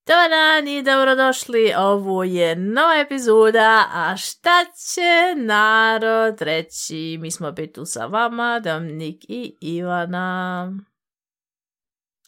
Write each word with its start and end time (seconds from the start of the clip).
Dobar 0.06 0.30
dan 0.30 0.68
i 0.68 0.82
dobrodošli, 0.82 1.74
ovo 1.76 2.24
je 2.24 2.56
nova 2.56 3.00
epizoda, 3.06 3.84
a 3.92 4.16
šta 4.16 4.64
će 4.64 5.40
narod 5.42 6.42
reći? 6.42 7.18
Mi 7.20 7.30
smo 7.30 7.48
opet 7.48 7.74
tu 7.74 7.84
sa 7.84 8.06
vama, 8.06 8.60
Dominik 8.60 9.24
i 9.28 9.56
Ivana. 9.60 10.72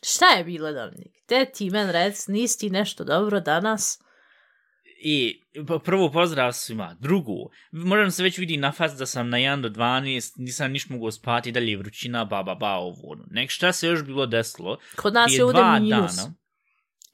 Šta 0.03 0.27
je 0.27 0.45
bilo, 0.45 0.73
Dominik? 0.73 1.17
Te 1.27 1.45
ti 1.45 1.71
men 1.71 1.91
rec, 1.91 2.27
nisi 2.27 2.59
ti 2.59 2.71
nešto 2.71 3.05
dobro 3.05 3.41
danas? 3.41 4.10
I 5.03 5.41
prvo 5.85 6.11
pozdrav 6.11 6.53
svima. 6.53 6.97
Drugo, 7.01 7.33
možda 7.73 8.11
se 8.11 8.23
već 8.23 8.39
vidi 8.39 8.57
na 8.57 8.73
fac 8.73 8.93
da 8.93 9.07
sam 9.07 9.29
na 9.29 9.37
1 9.37 9.61
do 9.61 9.69
12, 9.69 10.33
nisam 10.37 10.73
niš 10.73 10.89
mogu 10.89 11.11
spati, 11.11 11.53
dalje 11.53 11.71
je 11.71 11.77
vrućina, 11.77 12.25
ba, 12.25 12.43
ba, 12.43 12.55
ba, 12.55 12.73
ovo. 12.73 13.01
ono. 13.03 13.25
Nek 13.31 13.51
šta 13.51 13.73
se 13.73 13.87
još 13.87 14.03
bilo 14.05 14.27
desilo? 14.27 14.79
Kod 14.97 15.15
nas 15.15 15.33
je 15.33 15.45
ovdje 15.45 15.63
minus. 15.81 16.13
dana- 16.17 16.35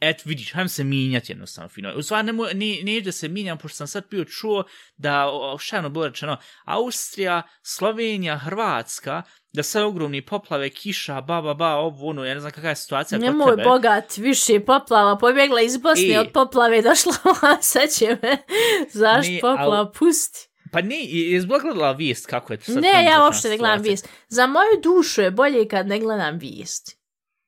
Et, 0.00 0.24
vidiš, 0.24 0.52
hajdem 0.52 0.68
se 0.68 0.84
minjati 0.84 1.32
jednostavno, 1.32 1.68
fino. 1.68 1.92
U 1.96 2.02
stvari, 2.02 2.26
ne, 2.26 2.32
mo- 2.32 2.54
ne, 2.54 2.92
ne 2.92 3.00
da 3.00 3.12
se 3.12 3.28
minjam, 3.28 3.58
pošto 3.58 3.76
sam 3.76 3.86
sad 3.86 4.04
bio 4.10 4.24
čuo 4.24 4.64
da, 4.96 5.26
šta 5.58 5.76
je 5.76 5.80
ono 5.80 5.88
bilo 5.88 6.06
rečeno, 6.06 6.36
Austrija, 6.64 7.42
Slovenija, 7.62 8.38
Hrvatska, 8.38 9.22
da 9.52 9.62
sve 9.62 9.84
ogromni 9.84 10.22
poplave, 10.22 10.68
kiša, 10.70 11.20
ba, 11.20 11.42
ba, 11.42 11.54
ba, 11.54 11.68
ovo, 11.68 12.08
ono, 12.08 12.24
ja 12.24 12.34
ne 12.34 12.40
znam 12.40 12.52
kakva 12.52 12.68
je 12.68 12.76
situacija 12.76 13.18
kod 13.18 13.24
Nemoj 13.24 13.50
tebe. 13.50 13.62
bogat, 13.64 14.16
više 14.16 14.60
poplava, 14.60 15.18
pobjegla 15.18 15.60
iz 15.60 15.76
Bosne 15.76 16.14
E. 16.14 16.20
od 16.20 16.28
poplave, 16.32 16.82
došla 16.82 17.12
ova, 17.24 17.62
seće 17.62 18.16
me, 18.22 18.38
zaš 18.92 19.26
Ne, 19.26 19.38
poplava, 19.40 19.76
al- 19.78 19.92
pusti. 19.92 20.48
Pa 20.72 20.80
ne, 20.82 20.96
je 21.02 21.40
gledala 21.40 21.92
vijest 21.92 22.26
kako 22.26 22.52
je 22.52 22.56
to 22.56 22.64
sad 22.64 22.82
Ne, 22.82 23.04
ja 23.04 23.22
uopšte 23.22 23.48
ne 23.48 23.58
gledam 23.58 23.82
vijest. 23.82 24.08
Za 24.28 24.46
moju 24.46 24.80
dušu 24.82 25.22
je 25.22 25.30
bolje 25.30 25.68
kad 25.68 25.86
ne 25.86 25.98
gledam 25.98 26.38
vijest. 26.38 26.95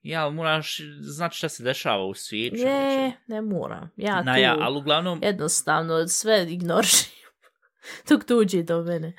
Ja, 0.09 0.31
moraš 0.31 0.81
znati 1.01 1.37
šta 1.37 1.49
se 1.49 1.63
dešava 1.63 2.05
u 2.05 2.15
svijetu. 2.15 2.57
Ne, 2.57 3.13
ne 3.27 3.43
moram. 3.43 3.91
Ja 3.97 4.23
Na 4.23 4.35
tu 4.35 4.41
ja, 4.41 4.57
ali 4.61 4.79
uglavnom, 4.79 5.21
jednostavno 5.23 6.09
sve 6.09 6.47
ignorišim. 6.49 7.11
Dok 8.09 8.25
tuđi 8.25 8.63
do 8.63 8.83
mene. 8.83 9.13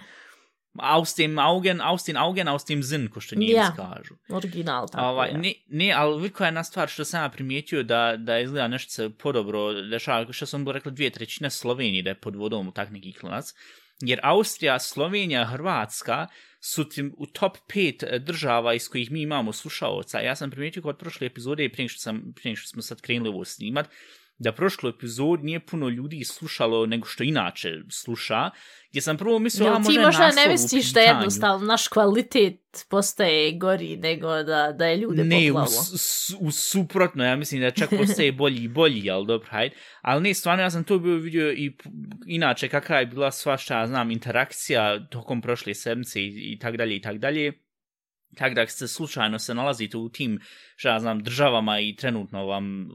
aus 0.82 1.16
dem 1.16 1.40
Augen, 1.40 1.82
aus 1.82 2.06
den 2.06 2.18
Augen, 2.18 2.48
aus 2.48 2.66
dem 2.66 2.84
Sinn, 2.84 3.08
ko 3.10 3.20
što 3.22 3.36
njemci 3.36 3.54
Ja. 3.56 3.74
kažu. 3.76 4.16
Original 4.30 4.88
tako 4.88 5.06
Ovaj, 5.06 5.30
ja. 5.30 5.38
ne, 5.38 5.54
ne, 5.68 5.94
ali 5.94 6.22
vi 6.22 6.30
koja 6.30 6.46
je 6.46 6.50
jedna 6.50 6.64
stvar 6.64 6.88
što 6.88 7.06
sam 7.06 7.24
ja 7.24 7.30
primijetio 7.30 7.84
da, 7.84 8.16
da 8.18 8.40
izgleda 8.40 8.68
nešto 8.68 8.92
se 8.92 9.10
podobro 9.10 9.74
dešava, 9.74 10.34
što 10.34 10.46
sam 10.46 10.64
bilo 10.66 10.74
rekla 10.74 10.92
dvije 10.92 11.10
trećine 11.10 11.50
Slovenije 11.50 12.04
da 12.04 12.10
je 12.10 12.20
pod 12.20 12.36
vodom 12.36 12.68
u 12.68 12.72
tak 12.72 12.90
neki 12.90 13.14
klanac, 13.14 13.54
jer 14.02 14.20
Austrija, 14.24 14.80
Slovenija, 14.80 15.46
Hrvatska 15.46 16.28
su 16.60 16.90
tim 16.90 17.14
u 17.18 17.26
top 17.26 17.58
5 17.68 18.06
e, 18.08 18.20
država 18.20 18.74
iz 18.74 18.90
kojih 18.90 19.12
mi 19.12 19.22
imamo 19.22 19.54
slušaoca. 19.54 20.20
Ja 20.20 20.36
sam 20.36 20.52
primijetio 20.52 20.84
kod 20.84 20.98
prošle 20.98 21.28
epizode 21.28 21.66
i 21.66 21.72
prije 21.72 21.88
što, 21.88 22.00
sam, 22.00 22.34
prije 22.36 22.56
što 22.56 22.68
smo 22.68 22.82
sad 22.82 23.02
krenuli 23.02 23.30
ovo 23.30 23.46
snimat, 23.46 23.90
da 24.40 24.52
prošlu 24.52 24.90
epizod 24.90 25.44
nije 25.44 25.60
puno 25.60 25.90
ljudi 25.90 26.24
slušalo 26.24 26.86
nego 26.86 27.08
što 27.08 27.24
inače 27.24 27.70
sluša, 27.90 28.50
gdje 28.90 29.02
sam 29.02 29.18
prvo 29.18 29.40
mislio, 29.40 29.66
a 29.66 29.68
Jel 29.68 29.76
možda 29.76 29.92
ti 29.92 30.00
možda 30.00 30.32
ne 30.32 30.48
misliš 30.48 30.94
da 30.94 31.00
jednostavno 31.02 31.66
naš 31.66 31.88
kvalitet 31.88 32.60
postaje 32.90 33.52
gori 33.54 33.98
nego 33.98 34.44
da, 34.44 34.72
da 34.72 34.86
je 34.86 34.98
ljude 34.98 35.24
Ne, 35.24 35.52
s- 35.96 36.36
u 36.40 36.52
suprotno, 36.52 37.26
ja 37.26 37.36
mislim 37.36 37.62
da 37.62 37.72
čak 37.72 37.90
postaje 37.98 38.32
bolji 38.32 38.64
i 38.64 38.68
bolji, 38.68 39.10
ali 39.10 39.28
dobro, 39.28 39.48
hajde. 39.52 39.76
Ali 40.02 40.24
ne, 40.24 40.34
stvarno, 40.34 40.64
ja 40.64 40.72
sam 40.72 40.84
to 40.84 41.00
bio 41.00 41.16
vidio 41.16 41.52
i 41.52 41.78
inače 42.28 42.70
kakva 42.70 42.96
je 42.96 43.06
bila 43.06 43.32
sva 43.32 43.58
šta, 43.58 43.80
ja 43.80 43.88
znam, 43.88 44.12
interakcija 44.12 45.08
tokom 45.08 45.42
prošle 45.42 45.74
sedmice 45.74 46.22
i, 46.22 46.54
i 46.54 46.60
tak 46.60 46.78
dalje 46.78 46.96
i 46.96 47.02
tak 47.02 47.18
dalje. 47.18 47.54
Tako 48.38 48.56
da 48.56 48.68
ste 48.68 48.88
slučajno 48.88 49.40
se 49.40 49.54
nalazite 49.54 49.98
u 49.98 50.10
tim, 50.10 50.40
šta 50.76 50.90
ja 50.90 51.00
znam, 51.00 51.24
državama 51.24 51.80
i 51.80 51.96
trenutno 51.96 52.46
vam 52.46 52.90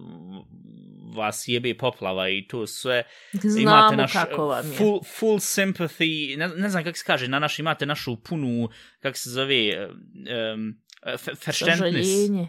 vas 1.17 1.45
jebe 1.47 1.75
poplava 1.75 2.29
i 2.29 2.47
to 2.49 2.67
sve, 2.67 3.03
imate 3.33 3.49
Znamo 3.49 3.93
naš 3.93 4.13
kako 4.13 4.47
vam 4.47 4.71
je. 4.71 4.77
full, 4.77 5.01
full 5.19 5.39
sympathy, 5.39 6.37
ne, 6.37 6.49
ne 6.49 6.69
znam 6.69 6.85
kako 6.85 6.99
se 6.99 7.05
kaže, 7.07 7.29
na 7.29 7.39
naš 7.39 7.59
imate 7.59 7.87
našu 7.87 8.17
punu, 8.17 8.69
kako 9.01 9.19
se 9.19 9.31
zove, 9.31 9.89
um, 10.55 10.75
verständnis. 11.47 12.07
Sažaljenje. 12.07 12.49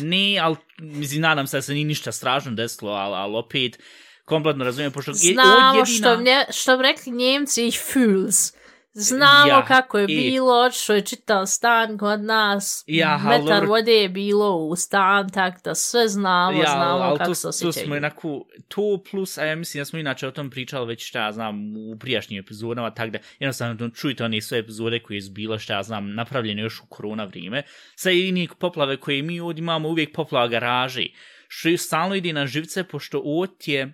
Ne, 0.00 0.38
ali, 0.38 0.56
mislim, 0.78 1.20
nadam 1.22 1.46
se 1.46 1.56
da 1.56 1.62
se 1.62 1.74
nije 1.74 1.84
ništa 1.84 2.12
strašno 2.12 2.52
desilo, 2.52 2.92
ali, 2.92 3.14
ali 3.14 3.36
opet, 3.36 3.78
kompletno 4.24 4.64
razumijem, 4.64 4.92
pošto 4.92 5.10
je 5.10 5.14
Znamo 5.14 5.78
jedina... 5.78 5.84
što, 5.84 6.22
nje, 6.22 6.44
što 6.50 6.76
bi 6.76 6.82
rekli 6.82 7.12
njemci 7.12 7.66
ich 7.66 7.76
fühls. 7.94 8.54
Znamo 8.92 9.48
Ja, 9.48 9.64
kako 9.64 9.98
je 9.98 10.04
i- 10.04 10.06
bilo, 10.30 10.70
što 10.70 10.94
je 10.94 11.00
čitav 11.02 11.46
stan 11.46 11.98
kod 11.98 12.20
nas, 12.20 12.84
Ja, 12.86 13.20
metar 13.24 13.44
dobro. 13.54 13.68
vode 13.68 13.92
je 13.92 14.08
bilo 14.08 14.56
u 14.56 14.76
stan, 14.76 15.30
tak 15.30 15.64
da 15.64 15.74
sve 15.74 16.08
znamo, 16.08 16.60
Ja, 16.60 16.70
znamo 16.70 17.16
kako 17.16 17.24
to, 17.24 17.34
se 17.34 17.48
osjećaju. 17.48 17.84
smo 17.84 17.94
jednako, 17.94 18.44
to 18.68 19.02
plus, 19.10 19.38
a 19.38 19.44
ja 19.44 19.56
mislim 19.56 19.80
da 19.80 19.84
smo 19.84 19.98
inače 19.98 20.28
o 20.28 20.30
tom 20.30 20.50
pričali 20.50 20.86
već 20.86 21.08
šta 21.08 21.24
ja 21.24 21.32
znam 21.32 21.56
u 21.76 21.98
prijašnjim 21.98 22.40
epizodama, 22.40 22.94
tako 22.94 23.10
da 23.10 23.18
jednostavno 23.38 23.88
čujte 23.90 24.24
one 24.24 24.40
sve 24.40 24.58
epizode 24.58 24.98
koje 24.98 25.20
su 25.22 25.32
bile 25.32 25.58
šta 25.58 25.74
ja 25.74 25.82
znam 25.82 26.14
napravljene 26.14 26.62
još 26.62 26.80
u 26.80 26.86
korona 26.88 27.24
vrijeme. 27.24 27.62
Sve 27.96 28.16
jedini 28.18 28.48
poplave 28.58 28.96
koje 28.96 29.22
mi 29.22 29.40
ovdje 29.40 29.60
imamo 29.60 29.88
uvijek 29.88 30.14
poplava 30.14 30.48
garaže, 30.48 31.06
što 31.48 31.68
je 31.68 31.78
stalno 31.78 32.14
ide 32.14 32.32
na 32.32 32.46
živce, 32.46 32.84
pošto 32.84 33.22
ovdje 33.24 33.74
je 33.74 33.92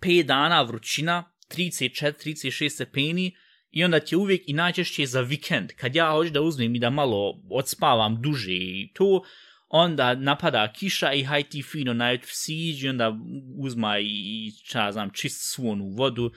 5 0.00 0.22
dana 0.22 0.62
vrućina, 0.62 1.24
34-36 1.48 2.68
stepeni, 2.68 3.36
I 3.74 3.84
onda 3.84 3.96
je 4.10 4.16
uvijek 4.16 4.42
i 4.46 4.52
najčešće 4.52 5.06
za 5.06 5.20
vikend, 5.20 5.72
kad 5.72 5.94
ja 5.94 6.10
hoću 6.10 6.30
da 6.30 6.40
uzmem 6.40 6.74
i 6.74 6.78
da 6.78 6.90
malo 6.90 7.40
odspavam 7.50 8.22
duže 8.22 8.52
i 8.52 8.90
to, 8.94 9.22
onda 9.68 10.14
napada 10.14 10.72
kiša 10.72 11.12
i 11.12 11.24
haj 11.24 11.42
ti 11.42 11.62
fino 11.62 11.94
najut 11.94 12.20
siđi, 12.24 12.88
onda 12.88 13.12
uzma 13.58 13.98
i, 13.98 14.50
šta 14.64 14.84
ja 14.84 14.92
znam, 14.92 15.10
čist 15.10 15.54
svu 15.54 15.70
onu 15.70 15.88
vodu, 15.88 16.30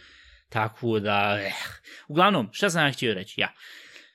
tako 0.50 1.00
da, 1.00 1.40
eh. 1.42 1.54
Uglavnom, 2.08 2.50
šta 2.52 2.70
sam 2.70 2.86
ja 2.86 2.92
htio 2.92 3.14
reći, 3.14 3.42
ja. 3.42 3.54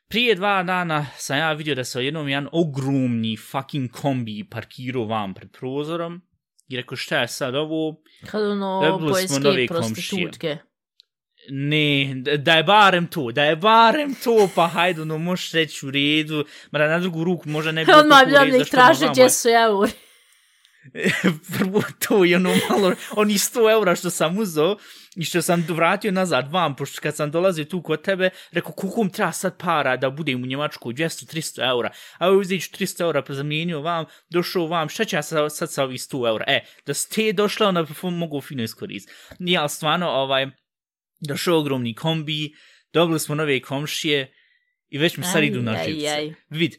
Prije 0.09 0.35
dva 0.35 0.63
dana 0.63 1.07
sam 1.17 1.39
ja 1.39 1.53
vidio 1.53 1.75
da 1.75 1.85
se 1.85 2.05
jednom 2.05 2.29
jedan 2.29 2.49
ogromni 2.53 3.37
fucking 3.37 3.91
kombi 3.91 4.49
parkirao 4.51 5.05
vam 5.05 5.35
pred 5.35 5.51
prozorom 5.51 6.23
i 6.69 6.77
rekao 6.77 6.97
šta 6.97 7.21
je 7.21 7.29
sad 7.29 7.55
ovo, 7.55 8.03
Kad 8.27 8.43
ono, 8.43 8.99
poljske 8.99 9.67
komšije. 9.67 10.59
Ne, 11.49 12.15
da- 12.39 12.55
je 12.55 12.63
barem 12.63 13.07
to, 13.07 13.33
da 13.33 13.45
je 13.45 13.57
barem 13.57 14.15
to, 14.15 14.49
pa 14.55 14.67
hajde, 14.67 15.05
no 15.05 15.19
možeš 15.19 15.53
reći 15.53 15.87
u 15.87 15.91
redu, 15.91 16.45
mada 16.71 16.87
na 16.89 16.99
drugu 16.99 17.25
ruku 17.25 17.49
možda 17.49 17.73
ne 17.73 17.85
bi 17.85 17.93
Odmah 17.93 18.21
redu, 18.21 18.31
bljavnik 18.31 18.59
zašto 18.59 18.77
traže 18.77 19.05
ono 19.05 19.13
gdje 19.13 19.31
su 19.31 19.49
euri. 19.49 19.93
Prvo 21.59 21.83
to 22.09 22.25
je 22.25 22.37
ono 22.37 22.55
malo, 22.71 22.93
oni 23.17 23.35
100 23.35 23.73
eura 23.73 23.97
što 23.97 24.11
sam 24.11 24.39
uzeo 24.39 24.77
i 25.17 25.25
što 25.25 25.43
sam 25.43 25.65
vratio 25.69 26.13
nazad 26.13 26.53
vam, 26.53 26.77
pošto 26.77 27.01
kad 27.01 27.17
sam 27.17 27.31
dolazio 27.31 27.65
tu 27.65 27.83
kod 27.83 28.03
tebe, 28.03 28.31
rekao 28.53 28.73
koliko 28.73 29.05
mi 29.05 29.13
treba 29.13 29.33
sad 29.33 29.59
para 29.59 29.97
da 29.97 30.11
budem 30.11 30.43
u 30.43 30.47
Njemačku, 30.47 30.93
200-300 30.93 31.69
eura, 31.69 31.91
a 32.19 32.29
ovo 32.29 32.41
uzeti 32.41 32.85
300 32.85 33.01
eura 33.03 33.23
pa 33.23 33.35
zamijenio 33.35 33.81
vam, 33.81 34.05
došao 34.31 34.67
vam, 34.67 34.89
šta 34.89 35.05
će 35.05 35.17
ja 35.17 35.23
sad, 35.23 35.57
sad 35.57 35.73
sa 35.73 35.85
ovih 35.85 36.01
100 36.01 36.29
eura? 36.29 36.45
E, 36.49 36.65
da 36.87 36.95
ste 36.95 37.33
došle, 37.33 37.67
onda 37.67 37.83
bi 37.83 37.95
mogu 38.03 38.41
fino 38.41 38.63
iskoristiti. 38.63 39.15
Nije, 39.39 39.59
ali 39.59 39.69
stvarno, 39.69 40.11
ovaj, 40.11 40.47
došao 41.29 41.59
ogromni 41.59 41.95
kombi, 41.95 42.55
dobili 42.93 43.21
smo 43.21 43.35
nove 43.35 43.61
komšije 43.61 44.35
i 44.89 44.99
već 44.99 45.17
mi 45.17 45.25
sad 45.25 45.45
idu 45.45 45.63
na 45.63 45.85
živce. 45.85 46.35
Vid, 46.51 46.77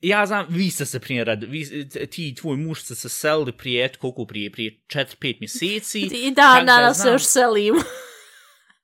ja 0.00 0.26
znam, 0.26 0.46
vi 0.48 0.70
ste 0.70 0.86
se 0.86 1.00
prije 1.00 1.24
rad, 1.24 1.44
vi, 1.44 1.88
ti 2.10 2.28
i 2.28 2.34
tvoj 2.34 2.56
muž 2.56 2.78
ste 2.78 2.94
se 2.94 3.08
selili 3.08 3.52
prije, 3.52 3.88
koliko 3.88 4.26
prije, 4.26 4.52
prije 4.52 4.80
4-5 4.86 5.36
mjeseci. 5.40 6.00
I 6.26 6.30
da, 6.30 6.62
danas 6.66 7.02
se 7.02 7.08
još 7.08 7.24
selim. 7.24 7.74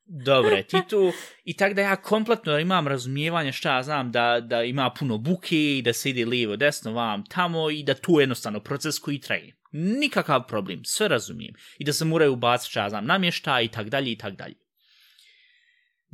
Dobre, 0.07 0.63
ti 0.63 0.77
tu, 0.89 1.13
i 1.45 1.57
tak 1.57 1.75
da 1.75 1.83
ja 1.83 1.97
kompletno 1.97 2.59
imam 2.59 2.89
razumijevanje 2.89 3.53
šta 3.53 3.77
ja 3.77 3.83
znam, 3.83 4.13
da, 4.13 4.41
da 4.41 4.63
ima 4.63 4.91
puno 4.99 5.19
buke 5.19 5.79
i 5.79 5.83
da 5.83 5.93
se 5.93 6.11
ide 6.11 6.25
lijevo, 6.27 6.57
desno, 6.57 6.93
vam, 6.93 7.25
tamo 7.25 7.71
i 7.71 7.83
da 7.83 7.95
tu 7.95 8.13
je 8.13 8.23
jednostavno 8.23 8.61
proces 8.61 8.99
koji 8.99 9.21
traje. 9.21 9.57
Nikakav 9.73 10.47
problem, 10.47 10.85
sve 10.85 11.09
razumijem. 11.09 11.55
I 11.79 11.85
da 11.85 11.93
se 11.93 12.05
moraju 12.05 12.33
ubaciti 12.33 12.71
šta 12.71 12.83
ja 12.83 12.89
znam, 12.89 13.07
namješta 13.07 13.61
i 13.61 13.69
tak 13.69 13.89
dalje 13.89 14.13
i 14.13 14.19
tak 14.19 14.37
dalje. 14.37 14.55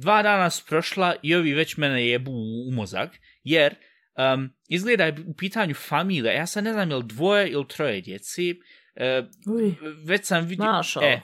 Dva 0.00 0.22
dana 0.22 0.50
su 0.50 0.64
prošla 0.66 1.14
i 1.22 1.34
ovi 1.34 1.54
već 1.54 1.76
mene 1.76 2.06
jebu 2.06 2.30
u, 2.30 2.68
u 2.68 2.72
mozak, 2.72 3.20
jer 3.44 3.74
um, 4.34 4.50
izgleda 4.68 5.04
je 5.04 5.16
u 5.26 5.34
pitanju 5.34 5.74
familija, 5.74 6.32
ja 6.32 6.46
sad 6.46 6.64
ne 6.64 6.72
znam 6.72 6.90
je 6.90 6.96
li 6.96 7.04
dvoje 7.04 7.50
ili 7.50 7.68
troje 7.68 8.00
djeci, 8.00 8.60
uh, 8.94 9.54
Uj, 9.54 9.74
već 10.04 10.26
sam 10.26 10.46
vidio... 10.46 10.64
Našao. 10.64 11.02
E, 11.02 11.20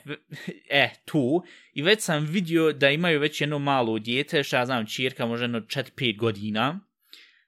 e, 0.70 0.90
tu. 1.04 1.42
I 1.72 1.82
već 1.82 2.00
sam 2.00 2.26
vidio 2.26 2.72
da 2.72 2.90
imaju 2.90 3.20
već 3.20 3.40
jedno 3.40 3.58
malo 3.58 3.98
dijete, 3.98 4.42
šta 4.42 4.58
ja 4.58 4.66
znam, 4.66 4.86
čirka 4.86 5.26
možda 5.26 5.44
jedno 5.44 5.60
4-5 5.60 6.18
godina, 6.18 6.80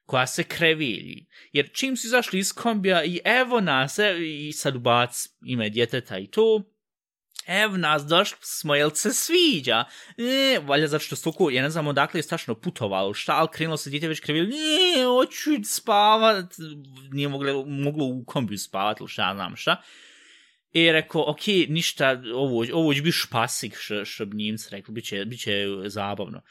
koja 0.05 0.27
se 0.27 0.43
krevelji. 0.43 1.25
Jer 1.51 1.69
čim 1.73 1.97
su 1.97 2.07
izašli 2.07 2.39
iz 2.39 2.53
kombija 2.53 3.03
i 3.03 3.19
evo 3.25 3.61
nas, 3.61 3.99
e, 3.99 4.15
i 4.19 4.51
sad 4.51 4.75
ubac 4.75 5.27
ime 5.45 5.69
djeteta 5.69 6.17
i 6.17 6.27
to, 6.27 6.63
ev 7.47 7.77
nas, 7.77 8.05
došli 8.05 8.37
smo, 8.41 8.75
jel 8.75 8.89
se 8.89 9.13
sviđa? 9.13 9.83
E, 10.17 10.59
valjda 10.59 10.87
zato 10.87 11.03
što 11.03 11.15
stuku, 11.15 11.51
ja 11.51 11.63
ne 11.63 11.69
znam 11.69 11.87
odakle 11.87 12.17
je 12.17 12.23
strašno 12.23 12.55
putovalo, 12.55 13.13
šta, 13.13 13.33
ali 13.35 13.47
krenulo 13.51 13.77
se 13.77 13.89
dite 13.89 14.07
već 14.07 14.19
krivilo, 14.19 14.47
ne, 14.47 15.05
hoću 15.05 15.49
spavat, 15.63 16.53
nije 17.11 17.27
moglo, 17.27 17.65
moglo 17.65 18.05
u 18.05 18.23
kombiju 18.25 18.57
spavat, 18.57 18.99
ili 18.99 19.09
šta 19.09 19.31
znam 19.35 19.55
šta. 19.55 19.81
I 20.71 20.91
rekao, 20.91 21.31
ok, 21.31 21.47
ništa, 21.69 22.21
ovo, 22.35 22.65
ovo 22.73 22.93
će 22.93 23.01
biti 23.01 23.17
špasik, 23.17 23.75
što, 23.77 24.05
što 24.05 24.25
bi 24.25 24.37
njimci 24.37 24.67
rekli, 24.71 24.93
bit 24.93 25.05
će, 25.05 25.25
bit 25.25 25.39
će 25.39 25.51
e, 25.51 25.89
zabavno. 25.89 26.41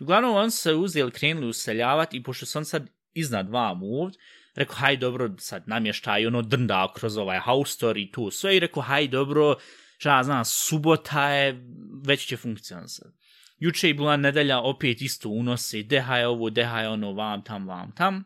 Uglavnom, 0.00 0.36
on 0.36 0.50
se 0.50 0.74
uzeli, 0.74 1.10
krenuli 1.10 1.48
useljavati 1.48 2.16
i 2.16 2.22
pošto 2.22 2.46
sam 2.46 2.64
sad 2.64 2.88
iznad 3.14 3.48
vam 3.48 3.82
ovdje, 3.82 4.20
rekao, 4.54 4.76
haj 4.76 4.96
dobro, 4.96 5.34
sad 5.38 5.62
namještaj 5.66 6.26
ono 6.26 6.42
drnda 6.42 6.92
kroz 6.96 7.16
ovaj 7.16 7.38
house 7.38 7.76
story 7.78 8.08
i 8.08 8.12
tu 8.12 8.30
sve 8.30 8.56
i 8.56 8.60
rekao, 8.60 8.82
haj 8.82 9.08
dobro, 9.08 9.56
šta 10.00 10.22
znam, 10.22 10.44
subota 10.44 11.28
je, 11.28 11.64
već 12.06 12.26
će 12.26 12.36
funkcionisati. 12.36 13.16
Juče 13.58 13.88
je 13.88 13.94
bila 13.94 14.16
nedelja, 14.16 14.60
opet 14.60 15.02
isto 15.02 15.28
unosi, 15.28 15.82
deha 15.82 16.16
je 16.16 16.26
ovo, 16.26 16.50
deha 16.50 16.80
je 16.80 16.88
ono, 16.88 17.12
vam 17.12 17.44
tam, 17.44 17.68
vam 17.68 17.92
tam. 17.96 18.24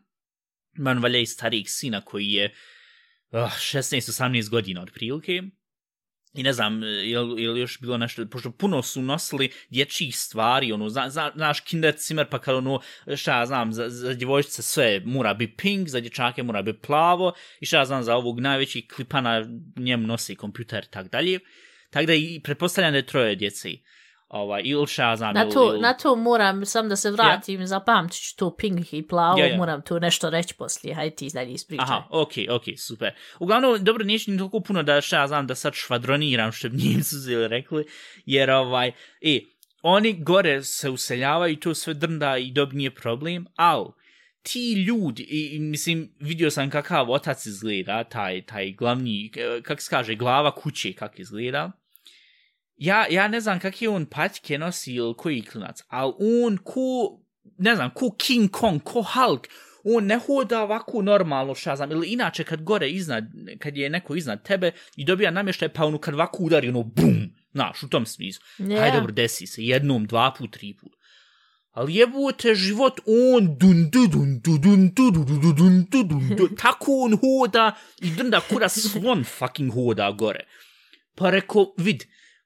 Man 0.79 0.99
valja 0.99 1.19
i 1.19 1.26
starijeg 1.26 1.65
sina 1.69 2.00
koji 2.00 2.31
je 2.31 2.55
ah, 3.31 3.44
uh, 3.44 3.50
16-18 3.50 4.50
godina 4.50 4.82
od 4.82 4.91
prilike. 4.94 5.43
I 6.34 6.42
ne 6.42 6.52
znam, 6.52 6.82
je 6.82 7.20
li, 7.20 7.42
je 7.42 7.50
li 7.50 7.60
još 7.60 7.81
bilo 7.81 7.98
nešto, 7.98 8.26
pošto 8.26 8.50
puno 8.50 8.82
su 8.82 9.02
nosili 9.02 9.50
dječjih 9.70 10.19
stvari, 10.19 10.72
ono, 10.72 10.88
zna, 10.88 11.10
zna, 11.10 11.32
znaš, 11.34 11.60
kinder 11.60 11.94
cimer, 11.96 12.26
pa 12.31 12.38
kad 12.38 12.54
ono, 12.54 12.81
šta 13.16 13.38
ja 13.38 13.46
znam, 13.46 13.72
za, 13.72 13.88
za 13.88 14.14
djevojčice 14.14 14.62
sve 14.62 15.02
mora 15.04 15.34
bi 15.34 15.56
pink, 15.56 15.88
za 15.88 16.00
dječake 16.00 16.42
mora 16.42 16.62
bi 16.62 16.78
plavo, 16.78 17.32
i 17.60 17.66
šta 17.66 17.78
ja 17.78 17.84
znam, 17.84 18.02
za 18.02 18.16
ovog 18.16 18.40
najveći 18.40 18.88
klipana 18.88 19.44
njem 19.76 20.02
nosi 20.02 20.36
kompjuter 20.36 20.84
i 20.84 20.90
tak 20.90 21.10
dalje. 21.10 21.40
Tako 21.90 22.06
da 22.06 22.14
i 22.14 22.40
pretpostavljam 22.44 22.92
da 22.92 22.98
je 22.98 23.06
troje 23.06 23.36
djeci. 23.36 23.82
Ovaj, 24.34 24.62
ili 24.64 24.86
znam, 25.16 25.34
Na 25.34 25.48
to, 25.48 25.72
ili- 25.72 25.81
na 25.81 25.92
to 25.92 26.16
moram, 26.16 26.66
sam 26.66 26.88
da 26.88 26.96
se 26.96 27.10
vratim, 27.10 27.60
yeah. 27.60 27.64
zapamtit 27.64 28.28
ću 28.28 28.36
to 28.36 28.56
pink 28.56 28.92
i 28.92 29.06
plavo, 29.08 29.38
Ja, 29.38 29.46
ja. 29.46 29.56
moram 29.56 29.82
tu 29.82 30.00
nešto 30.00 30.31
reći 30.31 30.54
poslije, 30.54 30.94
hajde 30.94 31.16
ti 31.16 31.31
dalje 31.34 31.52
ispričaj. 31.52 31.84
Aha, 31.84 32.06
okej, 32.10 32.46
okay, 32.46 32.54
okej, 32.54 32.75
okay, 32.75 32.78
super. 32.78 33.12
Uglavnom, 33.38 33.84
dobro, 33.84 34.04
neće 34.04 34.31
ni 34.31 34.38
toliko 34.38 34.60
puno 34.60 34.82
da 34.82 35.00
šta 35.00 35.20
ja 35.20 35.26
znam 35.26 35.46
da 35.46 35.54
sad 35.54 35.72
švadroniram, 35.75 36.52
što 36.52 36.69
bi 36.69 36.76
njimci 36.88 37.16
zili 37.16 37.48
rekli, 37.48 37.84
jer 38.26 38.50
ovaj, 38.50 38.92
e, 39.20 39.40
oni 39.82 40.22
gore 40.22 40.62
se 40.62 40.90
useljavaju 40.90 41.52
i 41.52 41.60
to 41.60 41.75
sve 41.75 41.94
drnda 41.94 42.36
i 42.38 42.50
dob 42.50 42.72
nije 42.72 42.94
problem, 42.94 43.46
ali 43.56 43.86
ti 44.42 44.72
ljudi, 44.72 45.22
i, 45.22 45.56
i 45.56 45.58
mislim, 45.58 46.14
vidio 46.20 46.50
sam 46.50 46.70
kakav 46.70 47.10
otac 47.10 47.46
izgleda, 47.46 48.04
taj, 48.04 48.42
taj 48.42 48.72
glavni, 48.72 49.32
eh, 49.36 49.62
kak 49.62 49.81
se 49.82 49.90
kaže, 49.90 50.14
glava 50.14 50.54
kuće 50.54 50.92
kak 50.92 51.19
izgleda, 51.19 51.72
ja, 52.76 53.06
ja 53.11 53.29
ne 53.29 53.41
znam 53.41 53.61
kak 53.61 53.82
je 53.82 53.88
on 53.88 54.06
patike 54.06 54.59
nosi 54.59 54.94
ili 54.94 55.15
koji 55.17 55.43
klinac, 55.43 55.82
ali 55.88 56.12
on 56.19 56.59
ko, 56.65 57.21
ne 57.59 57.75
znam, 57.76 57.91
ko 57.94 58.11
King 58.19 58.50
Kong, 58.50 58.82
ko 58.82 59.03
Hulk, 59.03 59.49
on 59.85 60.06
ne 60.06 60.19
hoda 60.19 60.62
ovako 60.62 61.03
normalno, 61.03 61.55
šta 61.55 61.76
znam, 61.76 61.91
ili 61.91 62.09
inače 62.09 62.44
kad 62.44 62.62
gore 62.62 62.91
iznad, 62.91 63.25
kad 63.59 63.76
je 63.76 63.91
neko 63.91 64.17
iznad 64.17 64.43
tebe 64.43 64.73
i 64.97 65.05
dobija 65.05 65.31
namještaj, 65.31 65.69
pa 65.69 65.85
ono 65.85 65.99
kad 65.99 66.15
ovako 66.15 66.43
udari, 66.43 66.69
ono 66.69 66.82
bum, 66.82 67.31
znaš, 67.53 67.82
u 67.82 67.88
tom 67.88 68.06
smislu. 68.06 68.44
Ja. 68.59 68.81
Hajde, 68.81 68.97
dobro, 68.97 69.12
desi 69.12 69.47
se, 69.47 69.65
jednom, 69.65 70.06
dva 70.06 70.35
put, 70.38 70.53
tri 70.53 70.77
put. 70.81 70.93
Ali 71.75 71.94
jebote 71.94 72.55
život, 72.55 73.00
on 73.06 73.56
dun 73.59 73.91
dun 73.91 74.11
dun 74.11 74.41
dun 74.41 74.61
dun 74.61 74.91
dun 74.94 75.11
dun 75.11 75.25
dun 75.27 75.56
dun 75.56 75.87
dun 75.91 76.09
dun 76.09 76.37
dun 76.37 76.56
tako 76.56 77.00
on 77.05 77.19
hoda 77.19 77.75
i 78.00 78.11
drnda 78.11 78.41
kura 78.41 78.69
slon 78.69 79.25
fucking 79.25 79.73
hoda 79.75 80.12
gore. 80.12 80.47
Pa 81.15 81.31
reko, 81.31 81.75
vid, 81.79 82.05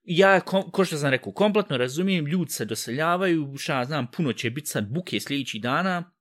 ja, 0.09 0.41
ko, 0.41 0.63
ko 0.71 0.85
što 0.85 0.97
sam 0.97 1.11
rekao, 1.11 1.33
kompletno 1.33 1.77
razumijem, 1.77 2.27
ljudi 2.27 2.51
se 2.51 2.65
doseljavaju, 2.65 3.57
šta 3.57 3.79
ja 3.79 3.85
znam, 3.85 4.11
puno 4.11 4.33
će 4.33 4.51
biti 4.51 4.69
sad 4.69 4.89
buke 4.89 5.21
sljedećih 5.21 5.63
dana, 5.63 6.13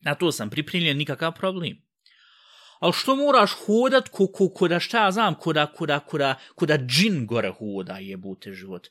na 0.00 0.14
to 0.14 0.32
sam 0.32 0.50
pripremljen, 0.50 0.98
nikakav 0.98 1.32
problem. 1.32 1.76
Ali 2.80 2.92
što 2.92 3.16
moraš 3.16 3.52
hodat 3.66 4.08
ko, 4.08 4.26
ko, 4.26 4.48
ko 4.48 4.68
da 4.68 4.80
šta 4.80 5.04
ja 5.04 5.10
znam, 5.10 5.34
ko 5.34 5.52
da, 5.52 5.66
ko 5.66 5.86
da, 5.86 6.00
ko 6.00 6.18
da, 6.18 6.34
ko 6.54 6.66
da 6.66 6.78
džin 6.78 7.26
gore 7.26 7.52
hoda 7.58 7.98
jebute 7.98 8.52
život. 8.52 8.88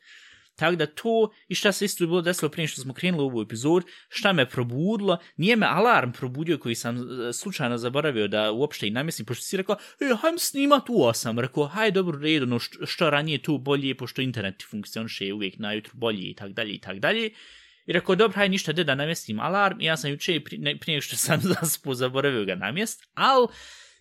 Tako 0.55 0.75
da 0.75 0.85
to, 0.85 1.31
i 1.47 1.55
šta 1.55 1.71
se 1.71 1.85
isto 1.85 2.05
bilo 2.05 2.21
desilo 2.21 2.49
prije 2.49 2.67
što 2.67 2.81
smo 2.81 2.93
krenuli 2.93 3.23
u 3.23 3.27
ovu 3.27 3.41
epizod, 3.41 3.83
šta 4.09 4.33
me 4.33 4.49
probudilo, 4.49 5.17
nije 5.37 5.55
me 5.55 5.65
alarm 5.69 6.11
probudio 6.11 6.57
koji 6.57 6.75
sam 6.75 6.97
e, 6.97 7.33
slučajno 7.33 7.77
zaboravio 7.77 8.27
da 8.27 8.51
uopšte 8.51 8.87
i 8.87 8.91
namislim, 8.91 9.25
pošto 9.25 9.43
si 9.43 9.57
rekao, 9.57 9.75
e, 9.99 10.15
hajm 10.21 10.37
snimat 10.37 10.89
u 10.89 11.03
osam, 11.03 11.39
rekao, 11.39 11.67
haj 11.67 11.91
dobro 11.91 12.19
redu, 12.19 12.45
no 12.45 12.59
što, 12.59 12.85
što 12.85 13.09
ranije 13.09 13.41
tu 13.41 13.57
bolje, 13.57 13.97
pošto 13.97 14.21
internet 14.21 14.57
ti 14.57 14.65
funkcioniše 14.69 15.33
uvijek 15.33 15.59
najutro 15.59 15.91
bolje 15.93 16.29
i 16.29 16.35
tako 16.35 16.51
dalje 16.51 16.73
i 16.73 16.79
tako 16.79 16.99
dalje. 16.99 17.29
I 17.85 17.93
rekao, 17.93 18.15
dobro, 18.15 18.35
haj 18.35 18.49
ništa, 18.49 18.73
de 18.73 18.83
da 18.83 18.95
namjestim 18.95 19.39
alarm, 19.39 19.81
ja 19.81 19.97
sam 19.97 20.11
juče 20.11 20.39
prije, 20.39 20.77
prije 20.79 21.01
što 21.01 21.15
sam 21.15 21.41
zaspo 21.61 21.93
zaboravio 21.93 22.45
ga 22.45 22.55
namjest, 22.55 23.03
ali 23.13 23.47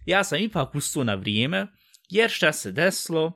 ja 0.06 0.24
sam 0.24 0.38
ipak 0.38 0.74
ustao 0.74 1.04
na 1.04 1.14
vrijeme, 1.14 1.66
jer 2.10 2.30
šta 2.30 2.52
se 2.52 2.72
desilo, 2.72 3.32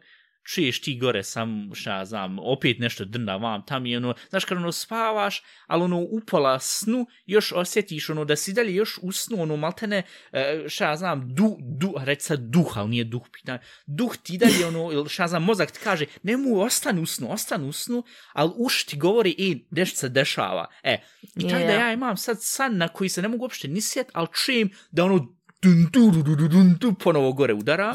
čuješ 0.55 0.81
ti 0.81 0.99
gore 0.99 1.23
sam, 1.23 1.71
šta 1.75 1.97
ja 1.97 2.05
znam, 2.05 2.39
opet 2.39 2.79
nešto 2.79 3.05
drna 3.05 3.37
vam 3.37 3.63
tam 3.67 3.87
i 3.87 3.97
ono, 3.97 4.15
znaš 4.31 4.45
kad 4.45 4.59
ono 4.59 4.73
spavaš, 4.73 5.43
ali 5.67 5.83
ono 5.83 5.99
upola 6.11 6.59
snu, 6.59 7.07
još 7.27 7.53
osjetiš 7.53 8.11
ono 8.11 8.25
da 8.25 8.37
si 8.37 8.53
dalje 8.53 8.75
još 8.75 8.99
u 9.03 9.13
snu, 9.13 9.43
ono 9.43 9.57
maltene, 9.57 10.03
e, 10.33 10.65
šta 10.69 10.97
znam, 10.97 11.35
du, 11.35 11.57
du, 11.61 11.95
reći 11.99 12.25
sad 12.25 12.41
duh, 12.41 12.79
ali 12.79 12.89
nije 12.89 13.05
duh 13.05 13.23
pitan, 13.33 13.59
duh 13.87 14.17
ti 14.23 14.39
dalje 14.39 14.67
ono, 14.67 14.93
ili 14.93 15.09
šta 15.09 15.29
znam, 15.29 15.45
mozak 15.45 15.71
ti 15.71 15.79
kaže, 15.85 16.07
nemoj, 16.23 16.67
ostani 16.67 17.03
u 17.03 17.07
snu, 17.07 17.33
ostani 17.33 17.69
u 17.69 17.73
snu, 17.73 18.05
ali 18.33 18.51
uš 18.57 18.85
ti 18.85 18.97
govori, 18.97 19.35
e, 19.39 19.67
nešto 19.71 19.97
se 19.97 20.09
dešava. 20.09 20.67
E, 20.83 20.99
i 21.23 21.49
tako 21.49 21.65
da 21.65 21.67
Yeah. 21.67 21.81
ja 21.81 21.93
imam 21.93 22.17
sad 22.17 22.37
san 22.41 22.77
na 22.77 22.89
koji 22.89 23.09
se 23.09 23.23
ne 23.23 23.29
mogu 23.29 23.43
uopšte 23.43 23.69
ni 23.69 23.81
sjet, 23.81 24.11
ali 24.13 24.29
čujem 24.45 24.71
da 24.91 25.05
ono 25.05 25.36
dun, 25.63 25.89
du, 25.93 26.11
du, 26.11 26.23
du, 26.23 26.37
du, 26.37 26.49
dun, 26.49 26.75
du, 26.81 26.95
ponovo 26.95 27.33
gore 27.33 27.55
udara. 27.55 27.95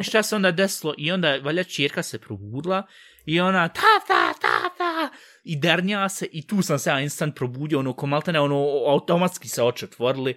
I 0.00 0.02
šta 0.08 0.22
se 0.22 0.36
onda 0.36 0.50
desilo? 0.50 0.94
I 0.98 1.12
onda 1.12 1.36
valja 1.36 1.64
čirka 1.64 2.02
se 2.02 2.18
probudila 2.18 2.86
i 3.26 3.40
ona 3.40 3.68
tata, 3.68 4.32
tata, 4.40 5.10
i 5.44 5.56
dernja 5.56 6.08
se 6.08 6.26
i 6.32 6.46
tu 6.46 6.62
sam 6.62 6.78
se 6.78 6.90
ja 6.90 7.00
instant 7.00 7.36
probudio, 7.36 7.78
ono 7.78 7.92
ko 7.92 8.06
maltene, 8.06 8.40
ono 8.40 8.56
automatski 8.86 9.48
se 9.48 9.62
oči 9.62 9.84
otvorili 9.84 10.34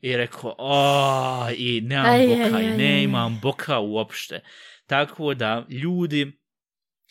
i 0.00 0.16
rekao, 0.16 0.56
a 0.58 1.48
i 1.56 1.80
nemam 1.80 2.06
Aj, 2.06 2.26
boka, 2.26 2.56
aj, 2.56 2.64
i 2.64 2.66
aj, 2.66 2.76
ne 2.76 2.94
aj. 2.94 3.02
imam 3.02 3.38
boka 3.42 3.78
uopšte. 3.78 4.40
Tako 4.86 5.34
da, 5.34 5.66
ljudi, 5.68 6.41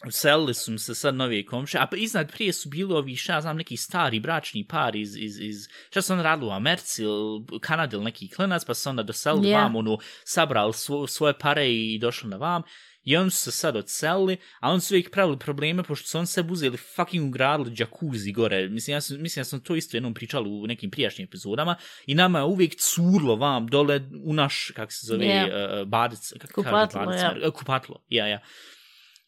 uselili 0.08 0.54
su 0.54 0.78
se 0.78 0.96
sad 0.96 1.16
novije 1.16 1.46
komše, 1.46 1.78
a 1.78 1.88
iznad 1.98 2.32
prije 2.32 2.54
su 2.54 2.70
bili 2.70 2.94
ovi, 2.94 3.16
šta 3.16 3.42
znam, 3.42 3.58
neki 3.58 3.78
stari 3.78 4.20
bračni 4.20 4.68
par 4.68 4.96
iz, 4.96 5.16
iz, 5.16 5.40
iz 5.40 5.68
šta 5.90 6.02
su 6.02 6.14
oni 6.14 6.24
radili 6.24 6.50
u 6.50 6.54
Americi 6.54 7.04
ili 7.04 7.46
Kanadi 7.62 7.96
ili 7.96 8.06
neki 8.06 8.30
klinac, 8.30 8.66
pa 8.66 8.74
su 8.74 8.90
onda 8.90 9.04
doselili 9.04 9.50
Ja. 9.50 9.64
vam, 9.64 9.76
ono, 9.76 9.98
sabrali 10.24 10.74
svo, 10.74 11.08
svoje 11.08 11.34
pare 11.40 11.72
i 11.74 12.00
došli 12.00 12.30
na 12.30 12.38
vam. 12.38 12.62
I 13.04 13.18
oni 13.18 13.32
su 13.32 13.38
se 13.38 13.52
sad 13.52 13.76
odselili, 13.76 14.38
a 14.60 14.72
oni 14.72 14.82
su 14.82 14.94
uvijek 14.94 15.12
pravili 15.12 15.40
probleme, 15.40 15.84
pošto 15.84 16.08
su 16.08 16.18
oni 16.18 16.28
se 16.28 16.44
uzeli 16.50 16.78
fucking 16.78 17.28
ugradili 17.28 17.76
džakuzi 17.76 18.32
gore. 18.32 18.70
Mislim, 18.70 18.94
ja 18.94 19.02
sam, 19.02 19.22
mislim, 19.22 19.42
ja 19.42 19.46
sam 19.46 19.60
to 19.60 19.76
isto 19.76 19.98
jednom 19.98 20.14
pričali 20.14 20.50
u 20.50 20.68
nekim 20.68 20.92
prijašnjim 20.92 21.26
epizodama. 21.26 21.76
I 22.06 22.16
nama 22.16 22.40
je 22.40 22.46
uvijek 22.46 22.76
curlo 22.76 23.36
vam 23.36 23.68
dole 23.68 24.02
u 24.24 24.34
naš, 24.34 24.72
kak 24.76 24.92
se 24.92 25.08
zove, 25.08 25.26
yeah. 25.26 25.82
uh, 25.82 25.88
badic, 25.88 26.34
kako 26.40 26.54
Kupatlo, 26.54 27.06
kaže, 27.06 27.18
ja. 27.18 27.30
badic, 27.30 27.44
E, 27.48 27.52
kupatlo, 27.52 28.04
ja, 28.10 28.28
ja. 28.28 28.40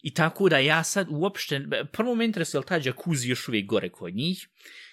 I 0.04 0.14
tako 0.14 0.48
da 0.48 0.58
ja 0.58 0.84
sad 0.84 1.06
uopšte, 1.10 1.60
prvo 1.92 2.14
me 2.14 2.24
interesuje 2.24 2.58
li 2.58 2.66
ta 2.66 2.80
džakuzi 2.80 3.28
još 3.28 3.48
uvijek 3.48 3.66
gore 3.66 3.88
kod 3.88 4.14
njih, 4.14 4.48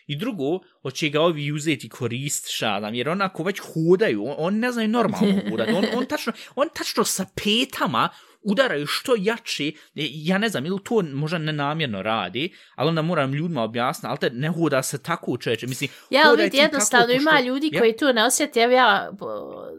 i 0.08 0.16
drugo, 0.16 0.60
hoće 0.82 1.10
ga 1.10 1.22
ovi 1.22 1.52
uzeti 1.52 1.90
korist, 1.90 2.48
šta 2.50 2.80
znam, 2.80 2.94
jer 2.94 3.10
onako 3.10 3.44
već 3.44 3.60
hodaju, 3.60 4.26
on, 4.26 4.36
on 4.38 4.60
ne 4.60 4.72
znaju 4.72 4.88
normalno 4.88 5.42
hodati, 5.50 5.72
on, 5.72 5.86
on, 5.96 6.06
tačno, 6.06 6.34
on 6.56 6.68
tačno 6.76 7.04
sa 7.04 7.26
petama 7.36 8.10
udaraju 8.42 8.88
što 8.88 9.16
jače, 9.18 9.68
e, 9.68 9.72
ja 9.96 10.38
ne 10.38 10.50
znam, 10.50 10.66
ili 10.66 10.80
to 10.84 11.02
možda 11.04 11.38
nenamjerno 11.38 12.02
radi, 12.02 12.54
ali 12.76 12.90
onda 12.90 13.02
moram 13.02 13.34
ljudima 13.34 13.64
objasniti, 13.64 14.08
ali 14.08 14.18
te 14.20 14.30
ne 14.30 14.50
hoda 14.50 14.84
se 14.84 15.04
tako 15.04 15.38
čeče, 15.38 15.68
mislim, 15.68 15.90
Ja, 16.10 16.22
ali 16.26 16.38
vidi, 16.38 16.50
tako 16.52 16.62
jednostavno 16.64 17.14
ima 17.14 17.32
što- 17.32 17.44
ljudi 17.44 17.70
Ja. 17.74 17.80
koji 17.80 17.96
to 17.96 18.14
ne 18.14 18.24
osjeti, 18.26 18.60
evo 18.60 18.74
ja, 18.74 19.12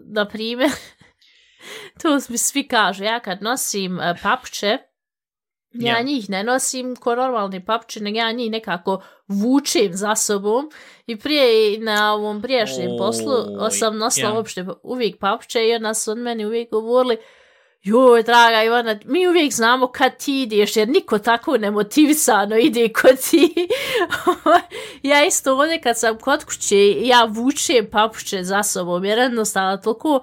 na 0.07 0.29
primjer, 0.29 0.71
to 2.03 2.19
mi 2.29 2.39
svi 2.39 2.69
kažu, 2.69 3.05
ja 3.05 3.21
kad 3.21 3.43
nosim 3.43 3.97
uh, 3.97 4.03
papuče, 4.23 4.79
ja 5.75 5.97
Ja. 5.97 6.03
njih 6.03 6.31
ne 6.31 6.45
nosim 6.45 6.97
ko 6.97 7.15
normalni 7.15 7.65
papuče, 7.65 8.01
nego 8.01 8.19
ja 8.19 8.33
njih 8.33 8.51
nekako 8.51 9.03
vučem 9.29 9.93
za 9.93 10.17
sobom 10.17 10.71
i 11.07 11.17
prije 11.17 11.79
na 11.79 12.15
ovom 12.15 12.43
prijašnjem 12.43 12.91
Oj, 12.91 12.99
poslu 12.99 13.33
sam 13.71 13.99
nosila 13.99 14.31
ja. 14.31 14.37
uopšte 14.37 14.67
uvijek 14.83 15.19
papuče 15.19 15.69
i 15.69 15.75
onda 15.75 15.95
su 15.95 16.11
od 16.11 16.19
meni 16.19 16.47
uvijek 16.47 16.71
govorili 16.71 17.17
joj, 17.83 18.23
draga 18.23 18.63
Ivana, 18.63 18.99
mi 19.05 19.29
uvijek 19.29 19.53
znamo 19.53 19.87
kad 19.87 20.17
ti 20.17 20.43
ideš, 20.43 20.77
jer 20.77 20.89
niko 20.89 21.19
tako 21.19 21.57
nemotivisano 21.57 22.57
ide 22.57 22.89
kod 22.89 23.31
ti. 23.31 23.69
ja 25.11 25.25
isto 25.25 25.53
ovdje 25.53 25.81
kad 25.81 25.99
sam 25.99 26.19
kod 26.19 26.45
kuće, 26.45 27.07
ja 27.07 27.25
vučem 27.25 27.87
papuče 27.91 28.45
za 28.45 28.63
sobom, 28.63 29.05
jer 29.05 29.19
jednostavno 29.19 29.77
toliko, 29.77 30.21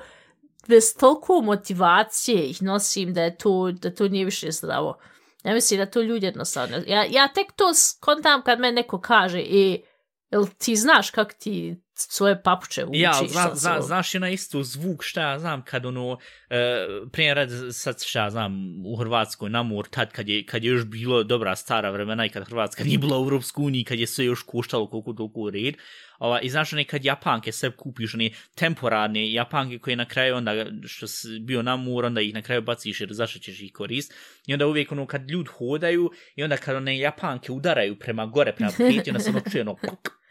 bez 0.68 0.98
toliko 1.00 1.41
motivacije 1.41 2.44
ih 2.44 2.62
nosim 2.62 3.13
da 3.13 3.24
je 3.24 3.38
to, 3.38 3.72
da 3.72 3.96
to 3.96 4.08
nije 4.08 4.25
više 4.25 4.51
zdravo. 4.51 4.98
Ja 5.43 5.53
misli 5.53 5.77
da 5.77 5.86
to 5.86 6.01
ljudi 6.01 6.25
jednostavno... 6.25 6.77
Ja, 6.88 7.05
ja 7.10 7.27
tek 7.27 7.51
to 7.51 7.74
skontam 7.74 8.41
kad 8.41 8.60
me 8.60 8.72
neko 8.72 9.01
kaže 9.01 9.41
i 9.41 9.84
jel 10.31 10.48
ti 10.58 10.75
znaš 10.75 11.12
kak 11.12 11.34
ti 11.34 11.81
svoje 12.01 12.44
papuče 12.44 12.86
učiš? 12.86 13.01
Ja, 13.01 13.13
zna, 13.27 13.51
zna, 13.56 13.82
znaš 13.82 14.13
je 14.13 14.20
na 14.20 14.29
isto 14.29 14.63
zvuk 14.63 15.03
šta 15.03 15.22
ja 15.22 15.39
znam 15.39 15.62
kad 15.65 15.86
ono, 15.86 16.18
e, 16.50 16.88
prije 17.12 17.34
red 17.34 17.50
sad 17.72 18.03
šta 18.03 18.20
ja 18.20 18.29
znam 18.29 18.82
u 18.86 18.96
Hrvatskoj 18.96 19.50
namor 19.50 19.88
tad 19.88 20.12
kad 20.12 20.29
je, 20.29 20.46
kad 20.46 20.63
je 20.63 20.70
još 20.70 20.86
bilo 20.86 21.24
dobra 21.24 21.56
stara 21.56 21.91
vremena 21.91 22.25
i 22.25 22.29
kad 22.29 22.48
Hrvatska 22.48 22.84
nije 22.84 22.98
bila 22.98 23.20
u 23.20 23.24
Europsku 23.24 23.63
uniji 23.63 23.84
kad 23.84 24.00
je 24.00 24.08
sve 24.08 24.25
još 24.25 24.44
koštalo 24.44 24.89
koliko 24.89 25.13
toliko 25.13 25.50
red, 25.50 25.75
Ova, 26.20 26.41
I 26.41 26.50
znaš, 26.50 26.74
one 26.74 26.84
kad 26.84 27.06
japanke 27.06 27.51
sve 27.51 27.72
kupiš, 27.72 28.13
one 28.13 28.29
temporarne 28.56 29.32
japanke 29.32 29.79
koje 29.79 29.96
na 29.96 30.06
kraju 30.06 30.36
onda, 30.36 30.65
što 30.86 31.08
si 31.08 31.39
bio 31.39 31.62
na 31.62 31.75
mur, 31.75 32.06
onda 32.06 32.22
ih 32.22 32.34
na 32.34 32.41
kraju 32.41 32.62
baciš 32.62 33.01
jer 33.01 33.13
zašto 33.13 33.39
ćeš 33.39 33.62
ih 33.62 33.74
korist. 33.74 34.13
I 34.48 34.53
onda 34.53 34.68
uvijek 34.68 34.91
ono 34.91 35.08
kad 35.08 35.29
ljud 35.29 35.48
hodaju 35.48 36.12
i 36.36 36.44
onda 36.44 36.58
kad 36.58 36.75
one 36.75 37.00
japanke 37.00 37.51
udaraju 37.51 38.00
prema 38.00 38.25
gore, 38.25 38.56
prema 38.56 38.72
peti, 38.77 39.10
onda 39.10 39.20
se 39.20 39.29
ono 39.29 39.41
čuje 39.51 39.62
ono 39.62 39.75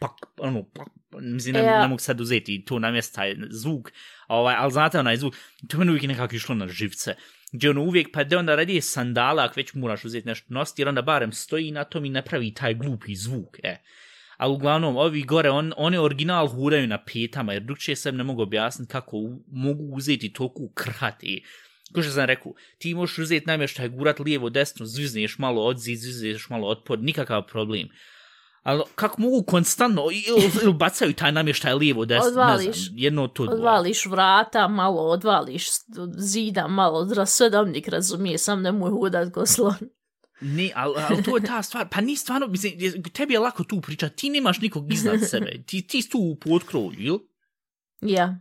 pak, 0.00 0.12
ono 0.38 0.62
pak, 0.62 0.88
mislim, 1.20 1.54
ne, 1.54 1.62
ja. 1.62 1.82
ne 1.82 1.88
mogu 1.88 1.98
sad 1.98 2.20
uzeti 2.20 2.64
to 2.64 2.78
na 2.78 2.90
mjesta 2.90 3.14
taj 3.14 3.36
zvuk, 3.50 3.92
ovaj, 4.28 4.54
ali 4.58 4.72
znate 4.72 4.98
onaj 4.98 5.16
zvuk, 5.16 5.34
to 5.68 5.82
je 5.82 5.90
uvijek 5.90 6.02
nekako 6.02 6.34
išlo 6.34 6.54
na 6.54 6.68
živce 6.68 7.14
gdje 7.52 7.70
ono 7.70 7.82
uvijek, 7.82 8.08
pa 8.12 8.24
da 8.24 8.38
onda 8.38 8.54
radi 8.54 8.80
sandala, 8.80 9.44
ako 9.44 9.54
već 9.56 9.74
moraš 9.74 10.04
uzeti 10.04 10.28
nešto 10.28 10.54
nositi, 10.54 10.82
jer 10.82 10.88
onda 10.88 11.02
barem 11.02 11.32
stoji 11.32 11.70
na 11.70 11.84
tom 11.84 12.04
i 12.04 12.10
napravi 12.10 12.54
taj 12.54 12.74
glupi 12.74 13.14
zvuk, 13.14 13.58
e 13.62 13.76
ali 14.36 14.54
uglavnom 14.54 14.96
ovi 14.96 15.22
gore, 15.22 15.50
on, 15.50 15.72
oni 15.76 15.98
original 15.98 16.46
huraju 16.46 16.86
na 16.86 17.04
petama, 17.04 17.52
jer 17.52 17.62
drugčije 17.62 17.96
sam 17.96 18.16
ne 18.16 18.24
mogu 18.24 18.42
objasniti 18.42 18.92
kako 18.92 19.16
u, 19.16 19.42
mogu 19.52 19.84
uzeti 19.96 20.32
toku 20.32 20.68
krati. 20.74 21.44
Ko 21.94 22.02
što 22.02 22.12
sam 22.12 22.24
rekao, 22.24 22.52
ti 22.78 22.94
možeš 22.94 23.18
uzeti 23.18 23.46
namještaj, 23.46 23.88
gurat 23.88 24.18
lijevo, 24.18 24.50
desno, 24.50 24.86
zvizneš 24.86 25.38
malo 25.38 25.62
od 25.62 25.78
zid, 25.78 25.98
zvizneš 25.98 26.48
malo 26.48 26.68
od 26.68 26.82
pod, 26.84 27.04
nikakav 27.04 27.46
problem. 27.46 27.88
Ali 28.68 28.82
kako 28.94 29.22
mogu 29.22 29.42
konstantno, 29.42 30.02
ili, 30.02 30.50
ili 30.62 30.74
bacaju 30.74 31.14
taj 31.14 31.32
namještaj 31.32 31.74
lijevo, 31.74 32.04
desno, 32.04 32.28
odvališ, 32.28 32.66
ne 32.66 32.72
znam, 32.72 32.98
jedno 32.98 33.28
to 33.28 33.42
Odvališ 33.42 34.06
vrata, 34.06 34.68
malo 34.68 35.02
odvališ 35.02 35.68
zida, 36.16 36.66
malo, 36.66 37.26
sve 37.26 37.50
domnik 37.50 37.88
razumije, 37.88 38.38
sam 38.38 38.62
ne 38.62 38.72
nemoj 38.72 38.90
hudat 38.90 39.32
ko 39.32 39.46
slon. 39.46 39.76
Ne, 40.40 40.70
ali, 40.74 40.94
ali 41.08 41.22
to 41.22 41.36
je 41.36 41.42
ta 41.42 41.62
stvar, 41.62 41.88
pa 41.90 42.00
ni 42.00 42.16
stvarno, 42.16 42.46
mislim, 42.46 43.02
tebi 43.02 43.34
je 43.34 43.40
lako 43.40 43.64
tu 43.64 43.80
pričati, 43.80 44.16
ti 44.16 44.30
nemaš 44.30 44.60
nikog 44.60 44.92
iznad 44.92 45.20
sebe, 45.30 45.62
ti, 45.66 45.86
ti 45.86 46.10
tu 46.10 46.18
u 46.18 46.36
potkroju, 46.36 46.92
ili? 46.98 47.18
Ja. 48.00 48.38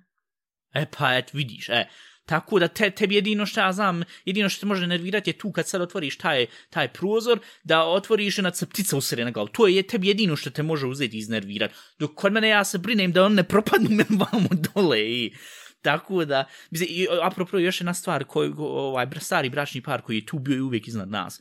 E, 0.74 0.86
pa, 0.98 1.18
et, 1.18 1.34
vidiš, 1.34 1.70
e, 1.70 1.88
tako 2.28 2.60
da 2.60 2.68
te, 2.68 2.90
tebi 2.92 3.16
jedino 3.16 3.46
što 3.46 3.60
ja 3.60 3.74
znam, 3.74 4.04
jedino 4.26 4.50
što 4.50 4.60
te 4.60 4.66
može 4.66 4.88
nervirati 4.88 5.30
je 5.30 5.38
tu 5.38 5.52
kad 5.52 5.68
sad 5.68 5.82
otvoriš 5.82 6.18
taj, 6.18 6.46
taj 6.70 6.88
prozor, 6.94 7.40
da 7.64 7.84
otvoriš 7.84 8.38
jedna 8.38 8.52
crptica 8.52 8.98
u 8.98 9.02
sred 9.02 9.26
na 9.26 9.32
glavu, 9.32 9.48
to 9.48 9.68
je 9.68 9.84
tebi 9.84 10.08
jedino 10.08 10.36
što 10.36 10.50
te 10.50 10.64
može 10.64 10.88
uzeti 10.88 11.18
iznervirati, 11.18 11.74
dok 12.00 12.16
kod 12.16 12.34
mene 12.34 12.50
ja 12.50 12.64
se 12.64 12.78
brinem 12.78 13.12
da 13.12 13.24
on 13.26 13.34
ne 13.34 13.44
propadnu 13.44 13.90
me 13.90 14.06
vamo 14.32 14.50
dole 14.74 15.02
i... 15.02 15.34
Tako 15.82 16.26
da, 16.26 16.46
mislim, 16.72 16.90
i, 16.92 17.08
apropo 17.24 17.58
još 17.58 17.82
jedna 17.82 17.94
stvar, 17.94 18.24
koji, 18.24 18.54
ovaj, 18.58 19.08
stari 19.20 19.50
bračni 19.50 19.82
par 19.82 20.02
koji 20.02 20.18
je 20.18 20.26
tu 20.26 20.40
bio 20.40 20.56
i 20.58 20.62
uvijek 20.62 20.88
iznad 20.88 21.10
nas, 21.10 21.40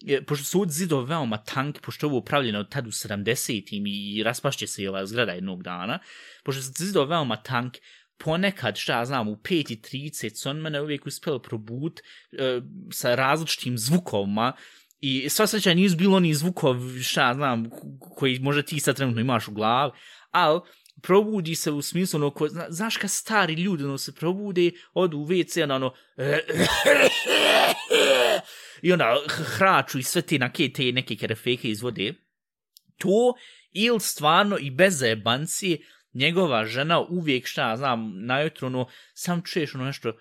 je, 0.00 0.24
pošto 0.24 0.44
su 0.44 0.62
od 0.62 0.70
zidova 0.70 1.04
veoma 1.04 1.36
tanki, 1.36 1.80
pošto 1.80 2.06
je 2.06 2.08
ovo 2.08 2.18
upravljeno 2.18 2.64
tad 2.64 2.86
u 2.86 2.90
70-im 2.90 3.86
i 3.86 4.22
raspašće 4.22 4.66
se 4.66 4.82
i 4.82 4.88
ova 4.88 5.06
zgrada 5.06 5.32
jednog 5.32 5.62
dana, 5.62 5.98
pošto 6.44 6.62
su 6.62 6.72
zidova 6.76 7.06
veoma 7.06 7.36
tanki, 7.36 7.80
ponekad, 8.18 8.76
šta 8.76 8.98
ja 8.98 9.04
znam, 9.04 9.28
u 9.28 9.36
5.30 9.36 10.34
su 10.34 10.48
on 10.48 10.56
mene 10.56 10.80
uvijek 10.80 11.06
uspjelo 11.06 11.38
probut 11.38 12.00
e, 12.00 12.60
sa 12.92 13.14
različitim 13.14 13.78
zvukovima 13.78 14.52
i 15.00 15.28
sva 15.28 15.46
sreća 15.46 15.74
nisu 15.74 15.96
bilo 15.96 16.20
ni 16.20 16.34
zvukov, 16.34 16.76
šta 17.02 17.28
ja 17.28 17.34
znam, 17.34 17.70
koji 18.16 18.38
možda 18.38 18.62
ti 18.62 18.80
sad 18.80 18.96
trenutno 18.96 19.20
imaš 19.20 19.48
u 19.48 19.52
glavi, 19.52 19.92
ali 20.30 20.60
probudi 21.02 21.54
se 21.54 21.70
u 21.70 21.82
smislu, 21.82 22.16
ono, 22.16 22.30
ko, 22.30 22.48
zna, 22.48 22.66
znaš 22.68 22.96
kad 22.96 23.10
stari 23.10 23.54
ljudi 23.54 23.84
ono, 23.84 23.98
se 23.98 24.14
probude, 24.14 24.70
odu 24.94 25.18
u 25.18 25.26
WC, 25.26 25.62
ono, 25.62 25.74
ono 25.74 25.92
i 28.82 28.92
onda 28.92 29.16
hraču 29.28 29.98
i 29.98 30.02
sve 30.02 30.22
te 30.22 30.38
neke 30.38 30.72
te 30.72 30.92
neke 30.92 31.16
kerefeke 31.16 31.68
izvode, 31.68 32.14
to 32.98 33.34
ili 33.72 34.00
stvarno 34.00 34.58
i 34.60 34.70
bez 34.70 34.98
zajebancije, 34.98 35.78
njegova 36.16 36.64
žena 36.64 37.00
uvijek 37.00 37.46
šta 37.46 37.76
znam 37.76 38.12
najutro 38.26 38.66
ono 38.66 38.86
sam 39.14 39.42
čuješ 39.42 39.74
ono 39.74 39.84
nešto 39.84 40.12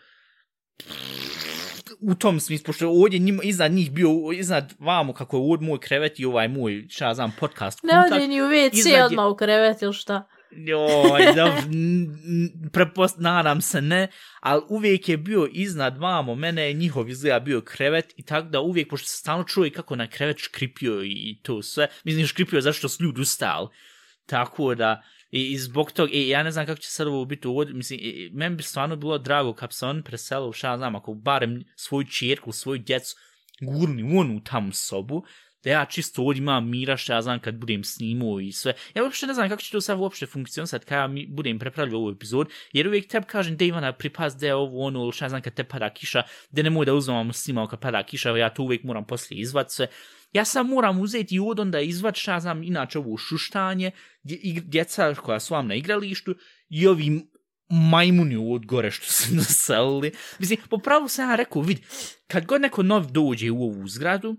u 2.00 2.16
tom 2.16 2.40
smislu, 2.40 2.66
pošto 2.66 2.90
ovdje 2.90 3.20
njima, 3.20 3.44
iznad 3.44 3.72
njih 3.72 3.92
bio, 3.92 4.10
iznad 4.34 4.74
vamo 4.80 5.14
kako 5.14 5.38
je 5.38 5.42
ovdje 5.42 5.68
moj 5.68 5.80
krevet 5.80 6.20
i 6.20 6.26
ovaj 6.26 6.48
moj, 6.48 6.86
šta 6.90 7.14
znam, 7.14 7.36
podcast. 7.40 7.84
Ne 7.84 7.94
odi 8.06 8.28
ni 8.28 8.42
u 8.42 8.46
WC 8.46 9.06
odmah 9.06 9.26
u 9.26 9.36
krevet 9.36 9.82
ili 9.82 9.94
šta? 9.94 10.28
Joj, 10.52 11.34
da, 11.36 11.58
prepost, 12.74 13.18
nadam 13.20 13.62
se 13.62 13.82
ne, 13.82 14.08
ali 14.40 14.62
uvijek 14.70 15.10
je 15.10 15.18
bio 15.18 15.50
iznad 15.52 15.98
vamo, 15.98 16.36
mene 16.36 16.68
je 16.68 16.74
njihov 16.74 17.10
izgleda 17.10 17.40
bio 17.40 17.62
krevet 17.62 18.14
i 18.18 18.26
tako 18.26 18.48
da 18.48 18.62
uvijek, 18.62 18.90
pošto 18.90 19.08
se 19.08 19.18
stalno 19.18 19.44
čuje 19.44 19.72
kako 19.72 19.96
na 19.96 20.08
krevet 20.08 20.38
škripio 20.40 21.04
i 21.04 21.40
to 21.44 21.62
sve, 21.62 21.88
mislim 22.04 22.28
škripio 22.28 22.62
zašto 22.62 22.90
su 22.90 23.04
ljudi 23.04 23.22
ustali, 23.22 23.68
tako 24.26 24.76
da, 24.76 25.02
i, 25.32 25.52
i 25.52 25.58
zbog 25.58 25.92
tog, 25.92 26.10
i, 26.12 26.30
ja 26.30 26.44
ne 26.44 26.52
znam 26.52 26.66
kako 26.66 26.82
će 26.82 26.92
sad 26.92 27.08
ovo 27.08 27.26
biti 27.26 27.48
uvod, 27.48 27.76
mislim, 27.76 28.00
i, 28.02 28.30
meni 28.34 28.56
bi 28.56 28.64
stvarno 28.64 28.96
bilo 28.96 29.18
drago 29.18 29.54
kad 29.54 29.74
se 29.74 29.86
on 29.86 30.04
preselio, 30.04 30.52
šta 30.52 30.78
znam, 30.78 30.96
ako 30.96 31.14
barem 31.14 31.64
svoju 31.76 32.06
čirku, 32.08 32.52
svoju 32.52 32.80
djecu 32.80 33.16
gurni 33.62 34.04
u 34.04 34.20
onu 34.20 34.44
tam 34.44 34.74
sobu, 34.74 35.24
da 35.66 35.72
ja 35.72 35.86
čisto 35.86 36.22
ovdje 36.24 36.40
imam 36.40 36.70
mira 36.70 36.98
što 36.98 37.14
ja 37.14 37.22
znam 37.22 37.40
kad 37.40 37.56
budem 37.56 37.84
snimao 37.84 38.40
i 38.40 38.52
sve. 38.52 38.74
Ja 38.96 39.04
uopšte 39.04 39.28
ne 39.28 39.34
znam 39.34 39.50
kako 39.50 39.62
će 39.62 39.72
to 39.72 39.82
sad 39.82 40.00
uopšte 40.00 40.26
funkcionisati 40.26 40.86
kada 40.86 41.02
ja 41.02 41.26
budem 41.28 41.60
prepravljao 41.60 42.00
ovu 42.00 42.12
epizod, 42.12 42.50
jer 42.74 42.88
uvijek 42.88 43.08
tebi 43.08 43.26
kažem 43.26 43.58
da 43.58 43.66
Ivana 43.66 43.94
pripaz 43.94 44.36
da 44.36 44.46
je 44.48 44.56
ovo 44.56 44.86
ono, 44.86 45.04
ili 45.04 45.12
što 45.12 45.26
ja 45.26 45.30
znam 45.30 45.42
kad 45.42 45.54
te 45.54 45.64
pada 45.64 45.90
kiša, 45.90 46.24
da 46.50 46.62
ne 46.62 46.70
mogu 46.70 46.86
da 46.86 46.94
uzmem 46.94 47.18
ono, 47.18 47.34
snimao 47.34 47.68
kad 47.68 47.80
pada 47.80 48.04
kiša, 48.04 48.38
ja 48.38 48.50
to 48.50 48.64
uvijek 48.64 48.84
moram 48.84 49.06
poslije 49.06 49.42
izvat 49.42 49.72
sve. 49.72 49.88
Ja 50.34 50.46
sam 50.46 50.68
moram 50.68 51.00
uzeti 51.00 51.36
i 51.36 51.40
od 51.40 51.60
onda 51.60 51.80
izvat 51.80 52.16
što 52.16 52.32
ja 52.32 52.40
znam 52.40 52.64
inače 52.64 53.00
ovo 53.00 53.18
šuštanje, 53.18 53.92
djeca 54.64 55.14
koja 55.14 55.40
su 55.40 55.54
vam 55.54 55.68
na 55.68 55.76
igralištu 55.76 56.36
i 56.70 56.88
ovi 56.88 57.22
majmuni 57.70 58.54
od 58.56 58.66
gore 58.66 58.92
što 58.92 59.12
su 59.12 59.36
naselili. 59.36 60.12
Mislim, 60.40 60.60
po 60.70 60.78
pravu 60.78 61.08
sam 61.08 61.30
ja 61.30 61.36
rekao, 61.36 61.62
vidi, 61.62 61.82
kad 62.28 62.46
god 62.46 62.62
neko 62.62 62.84
nov 62.84 63.12
dođe 63.12 63.52
u 63.52 63.64
ovu 63.64 63.88
zgradu, 63.88 64.38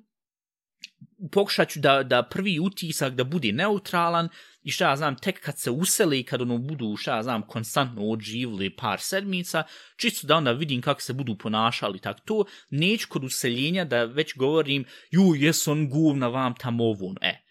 pokušat 1.33 1.69
ću 1.69 1.81
da, 1.81 2.02
da 2.02 2.23
prvi 2.23 2.59
utisak 2.61 3.14
da 3.14 3.25
bude 3.25 3.52
neutralan 3.52 4.28
i 4.62 4.71
šta 4.71 4.88
ja 4.88 4.97
znam, 4.97 5.16
tek 5.16 5.40
kad 5.40 5.59
se 5.59 5.71
useli, 5.71 6.23
kad 6.23 6.43
ono 6.43 6.59
budu, 6.59 6.97
šta 6.97 7.16
ja 7.16 7.23
znam, 7.23 7.43
konstantno 7.43 8.09
odživili 8.09 8.76
par 8.76 9.00
sedmica, 9.00 9.62
čisto 9.97 10.26
da 10.26 10.37
onda 10.37 10.52
vidim 10.52 10.83
kako 10.83 11.00
se 11.00 11.12
budu 11.12 11.38
ponašali, 11.38 11.99
tak 11.99 12.16
to, 12.25 12.45
neću 12.71 13.09
kod 13.09 13.25
useljenja 13.25 13.85
da 13.85 14.05
već 14.05 14.37
govorim, 14.37 14.85
ju, 15.11 15.35
jes 15.35 15.69
on 15.69 15.88
guvna 15.88 16.28
vam 16.28 16.55
tamo 16.55 16.85
ovo, 16.85 17.14
e. 17.21 17.47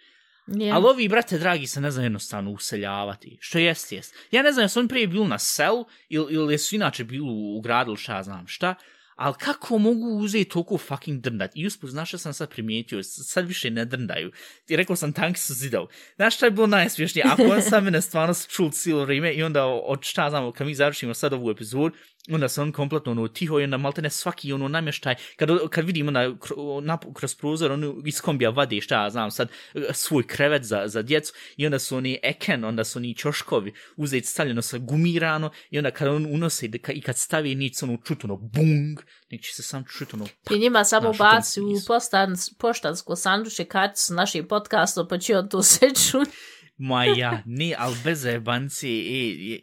Yeah. 0.47 0.75
Ali 0.75 0.85
ovi, 0.85 1.07
brate, 1.07 1.37
dragi, 1.37 1.67
se 1.67 1.81
ne 1.81 1.91
znam 1.91 2.05
jednostavno 2.05 2.51
useljavati. 2.51 3.37
Što 3.41 3.59
jest, 3.59 3.91
jest. 3.91 4.15
Ja 4.31 4.43
ne 4.43 4.51
znam, 4.51 4.63
jesu 4.63 4.79
oni 4.79 4.89
prije 4.89 5.07
bili 5.07 5.27
na 5.27 5.39
selu 5.39 5.85
ili, 6.09 6.33
ili 6.33 6.53
jesu 6.53 6.75
inače 6.75 7.03
bili 7.03 7.29
u 7.57 7.61
gradu 7.61 7.91
ili 7.91 7.97
šta 7.97 8.23
znam 8.23 8.47
šta, 8.47 8.75
ali 9.15 9.35
kako 9.39 9.77
mogu 9.77 10.07
uzeti 10.07 10.49
toliko 10.49 10.77
fucking 10.77 11.21
drndat? 11.21 11.51
I 11.55 11.67
usput, 11.67 11.89
znaš 11.89 12.07
što 12.07 12.17
sam 12.17 12.33
sad 12.33 12.49
primijetio, 12.49 13.03
sad 13.03 13.47
više 13.47 13.69
ne 13.69 13.85
drndaju. 13.85 14.31
I 14.67 14.75
rekao 14.75 14.95
sam, 14.95 15.13
tanki 15.13 15.39
su 15.39 15.53
zidao. 15.53 15.87
Znaš 16.15 16.35
što 16.35 16.45
je 16.45 16.51
bilo 16.51 16.67
najsmiješnije? 16.67 17.25
Ako 17.27 17.43
on 17.55 17.61
sam 17.61 17.83
mene 17.83 18.01
stvarno 18.01 18.33
čul 18.47 18.71
cijelo 18.71 19.05
vrijeme 19.05 19.33
i 19.33 19.43
onda 19.43 19.65
od 19.65 20.03
šta 20.03 20.29
znamo, 20.29 20.51
kad 20.51 20.67
mi 20.67 20.75
završimo 20.75 21.13
sad 21.13 21.33
ovu 21.33 21.51
epizodu, 21.51 21.95
onda 22.31 22.49
se 22.49 22.61
on 22.61 22.71
kompletno 22.71 23.11
ono 23.11 23.27
tiho 23.27 23.59
i 23.59 23.63
onda 23.63 23.77
maltene 23.77 24.09
svaki 24.09 24.53
ono 24.53 24.67
namještaj, 24.67 25.15
kad, 25.35 25.49
kad 25.69 25.85
vidimo 25.85 26.11
na, 26.11 26.35
na, 26.81 26.99
kroz 27.13 27.35
prozor, 27.35 27.71
on 27.71 28.03
iz 28.05 28.21
kombija 28.21 28.49
vade 28.49 28.81
šta 28.81 29.03
ja 29.03 29.09
znam 29.09 29.31
sad, 29.31 29.49
svoj 29.93 30.27
krevet 30.27 30.63
za, 30.63 30.83
za 30.85 31.01
djecu 31.01 31.33
i 31.57 31.65
onda 31.65 31.79
su 31.79 31.97
oni 31.97 32.19
eken, 32.23 32.63
onda 32.63 32.83
su 32.83 32.99
oni 32.99 33.15
čoškovi 33.15 33.73
uzeti 33.95 34.27
stavljeno 34.27 34.61
sa 34.61 34.77
gumirano 34.77 35.51
i 35.69 35.77
onda 35.77 35.91
kad 35.91 36.07
on 36.07 36.25
unose 36.25 36.69
i 36.93 37.01
kad 37.01 37.17
stavi 37.17 37.55
nic 37.55 37.83
ono 37.83 37.97
čut 38.03 38.23
ono 38.23 38.35
bung, 38.35 38.99
neće 39.29 39.53
se 39.53 39.63
sam 39.63 39.83
čut 39.97 40.13
ono 40.13 40.27
I 40.51 40.59
njima 40.59 40.83
samo 40.83 41.13
baci 41.13 41.61
u 41.61 41.73
postan, 41.87 42.35
poštansko 42.59 43.15
sanduče 43.15 43.65
karticu 43.65 44.13
našim 44.13 44.47
podcastom 44.47 45.07
pa 45.07 45.17
će 45.17 45.37
on 45.37 45.49
to 45.49 45.63
sve 45.63 45.89
čuti. 46.11 46.31
Ma 46.77 47.05
ja, 47.05 47.41
ne, 47.45 47.75
ali 47.77 47.95
bez 48.03 48.21
zajebanci, 48.21 48.89
e, 48.89 49.53
e, 49.53 49.59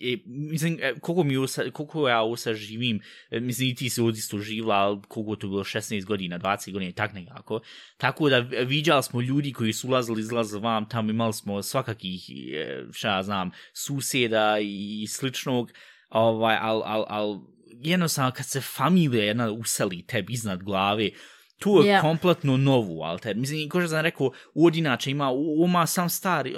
e, 0.00 0.12
e, 0.12 0.18
mislim, 0.26 0.78
koliko, 1.00 1.22
mi 1.24 1.36
usa, 1.36 1.70
koliko 1.70 2.08
ja 2.08 2.22
usa 2.22 2.54
živim, 2.54 3.00
e, 3.30 3.40
mislim, 3.40 3.68
i 3.68 3.74
ti 3.74 3.90
si 3.90 4.00
ovdje 4.00 4.18
isto 4.18 4.38
živla, 4.38 4.74
ali 4.74 5.00
koliko 5.08 5.36
to 5.36 5.48
bilo 5.48 5.64
16 5.64 6.04
godina, 6.04 6.38
20 6.38 6.72
godina, 6.72 6.92
tak 6.92 7.12
nekako. 7.12 7.60
Tako 7.96 8.28
da 8.28 8.36
e, 8.36 8.64
viđali 8.64 9.02
smo 9.02 9.20
ljudi 9.20 9.52
koji 9.52 9.72
su 9.72 9.88
ulazili, 9.88 10.20
izlazili 10.20 10.60
vam, 10.60 10.88
tamo 10.88 11.10
imali 11.10 11.32
smo 11.32 11.62
svakakih, 11.62 12.30
e, 12.54 12.84
šta 12.92 13.16
ja 13.16 13.22
znam, 13.22 13.50
susjeda 13.72 14.58
i 14.62 15.06
sličnog, 15.08 15.72
ovaj, 16.08 16.56
ali 16.60 16.82
al, 16.84 17.04
al, 17.08 17.40
jednostavno 17.70 18.30
kad 18.30 18.46
se 18.46 18.60
familija 18.60 19.24
jedna 19.24 19.50
useli 19.50 20.02
tebi 20.02 20.32
iznad 20.32 20.62
glave, 20.62 21.10
Tu 21.58 21.70
je 21.84 21.86
Ja. 21.86 22.00
kompletno 22.00 22.56
novu 22.56 23.02
alter. 23.02 23.36
Mislim, 23.36 23.68
ko 23.68 23.80
što 23.80 23.88
sam 23.88 24.00
rekao, 24.00 24.30
ovdje 24.54 24.78
inače 24.78 25.10
ima, 25.10 25.30
u- 25.32 25.64
ima 25.68 25.86
sam 25.86 26.08
stari, 26.08 26.54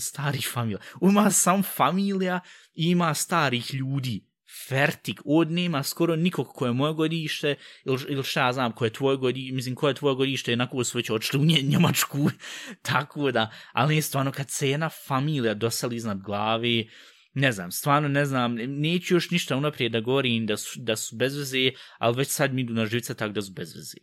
stari 0.00 0.38
familija, 0.42 0.78
ima 1.02 1.30
sam 1.30 1.62
familija 1.62 2.40
i 2.74 2.90
ima 2.90 3.14
starih 3.14 3.74
ljudi. 3.74 4.24
Fertik, 4.68 5.20
od 5.24 5.50
nema 5.50 5.82
skoro 5.82 6.16
nikog 6.16 6.46
ko 6.48 6.66
je 6.66 6.72
moje 6.72 6.94
godište, 6.94 7.54
ili, 7.84 7.98
ili 8.08 8.24
šta 8.24 8.46
ja 8.46 8.52
znam, 8.52 8.72
ko 8.72 8.84
je 8.84 8.92
tvoje 8.92 9.16
godište, 9.16 9.54
mislim, 9.54 9.74
ko 9.74 9.88
je 9.88 9.94
tvoje 9.94 10.14
godište, 10.16 10.52
jednako 10.52 10.84
su 10.84 10.98
već 10.98 11.10
odšli 11.10 11.40
u 11.40 11.44
nje, 11.44 11.62
Njemačku, 11.62 12.30
tako 12.82 13.32
da, 13.32 13.50
ali 13.72 13.88
nije 13.90 14.02
stvarno, 14.02 14.32
kad 14.32 14.50
se 14.50 14.70
jedna 14.70 14.88
familija 14.88 15.54
dosali 15.54 15.96
iznad 15.96 16.22
glavi, 16.22 16.90
ne 17.34 17.52
znam, 17.52 17.72
stvarno 17.72 18.08
ne 18.08 18.24
znam, 18.24 18.54
neću 18.54 19.14
još 19.14 19.30
ništa 19.30 19.56
unaprijed 19.56 19.92
da 19.92 20.00
govorim 20.00 20.46
da 20.46 20.56
su, 20.56 20.80
da 20.82 20.96
su 20.96 21.16
bez 21.16 21.36
veze, 21.36 21.70
ali 21.98 22.16
već 22.16 22.28
sad 22.28 22.54
mi 22.54 22.60
idu 22.62 22.72
na 22.74 22.86
živce 22.86 23.14
tako 23.14 23.32
da 23.32 23.42
su 23.42 23.52
bez 23.52 23.74
veze. 23.76 23.98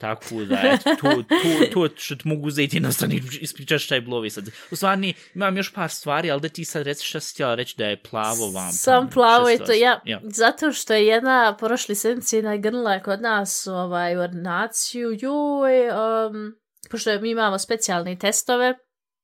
Tako 0.00 0.34
da, 0.34 0.60
eto, 0.62 0.90
to, 1.00 1.22
to, 1.22 1.88
to 1.88 1.94
što 1.96 2.16
ti 2.16 2.28
mogu 2.28 2.46
uzeti 2.46 2.76
jednostavno 2.76 3.14
i 3.14 3.22
ispričati 3.40 3.84
šta 3.84 3.94
je 3.94 4.00
bilo 4.00 4.16
ovi 4.16 4.30
sad. 4.30 4.44
U 4.70 4.76
stvari, 4.76 5.14
imam 5.34 5.56
još 5.56 5.72
par 5.72 5.90
stvari, 5.90 6.30
ali 6.30 6.40
da 6.40 6.48
ti 6.48 6.64
sad 6.64 6.82
reci 6.82 7.06
šta 7.06 7.20
si 7.20 7.34
htjela 7.34 7.54
reći 7.54 7.74
da 7.78 7.86
je 7.86 8.02
plavo 8.02 8.50
vam. 8.50 8.72
Sam 8.72 9.10
plavo 9.10 9.48
je 9.48 9.58
to, 9.58 9.72
ja, 9.72 10.00
ja. 10.04 10.20
zato 10.24 10.72
što 10.72 10.94
je 10.94 11.06
jedna 11.06 11.56
prošli 11.58 11.94
sedmici 11.94 12.42
nagrnula 12.42 13.02
kod 13.02 13.20
nas 13.22 13.66
ovaj, 13.66 14.16
ordinaciju, 14.16 15.10
joj, 15.20 15.88
um, 15.88 16.54
pošto 16.90 17.20
mi 17.20 17.30
imamo 17.30 17.58
specijalne 17.58 18.18
testove, 18.18 18.74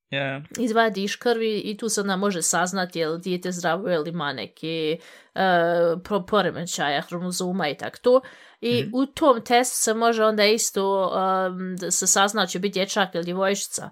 Ja, 0.09 0.41
izvadiš 0.59 1.15
krvi 1.15 1.59
i 1.59 1.77
tu 1.77 1.89
se 1.89 2.01
onda 2.01 2.15
može 2.15 2.41
saznati 2.41 2.99
je 2.99 3.07
li 3.07 3.21
dijete 3.21 3.51
zdravo 3.51 3.89
ili 3.89 4.09
ima 4.09 4.33
neke 4.33 4.97
uh, 5.35 6.21
poremećaja 6.27 7.01
hromozoma 7.01 7.69
i 7.69 7.77
tako 7.77 7.97
to. 8.01 8.21
I 8.61 8.81
Mhm. 8.81 8.89
u 8.93 9.05
tom 9.05 9.41
testu 9.45 9.75
se 9.75 9.93
može 9.93 10.23
onda 10.23 10.45
isto 10.45 11.07
um, 11.07 11.75
da 11.75 11.91
se 11.91 12.07
sazna 12.07 12.47
će 12.47 12.59
biti 12.59 12.73
dječak 12.73 13.15
ili 13.15 13.23
djevojčica. 13.23 13.89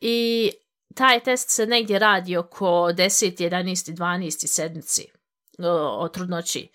I 0.00 0.50
taj 0.94 1.20
test 1.20 1.50
se 1.50 1.66
negdje 1.66 1.98
radi 1.98 2.36
oko 2.36 2.66
10, 2.66 3.40
11, 3.40 3.94
12 3.94 4.46
sedmici 4.46 5.06
o, 5.58 6.04
o 6.04 6.08
trudnoći. 6.08 6.68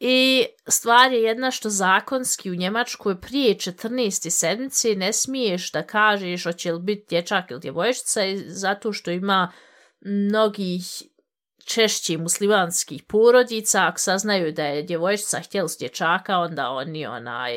I 0.00 0.46
stvar 0.68 1.12
je 1.12 1.22
jedna 1.22 1.50
što 1.50 1.70
zakonski 1.70 2.50
u 2.50 2.54
Njemačkoj 2.54 3.20
prije 3.20 3.54
14. 3.54 4.30
sedmice 4.30 4.94
ne 4.94 5.12
smiješ 5.12 5.72
da 5.72 5.86
kažeš 5.86 6.44
hoće 6.44 6.72
li 6.72 6.82
biti 6.82 7.06
dječak 7.08 7.50
ili 7.50 7.60
djevojčica 7.60 8.24
i 8.24 8.38
zato 8.38 8.92
što 8.92 9.10
ima 9.10 9.52
mnogih 10.00 11.02
češće 11.66 12.18
muslimanskih 12.18 13.02
porodica, 13.08 13.86
ako 13.86 13.98
saznaju 13.98 14.52
da 14.52 14.64
je 14.64 14.82
djevojčica 14.82 15.40
htjela 15.40 15.68
s 15.68 15.78
dječaka, 15.78 16.38
onda 16.38 16.68
oni 16.68 17.06
onaj 17.06 17.52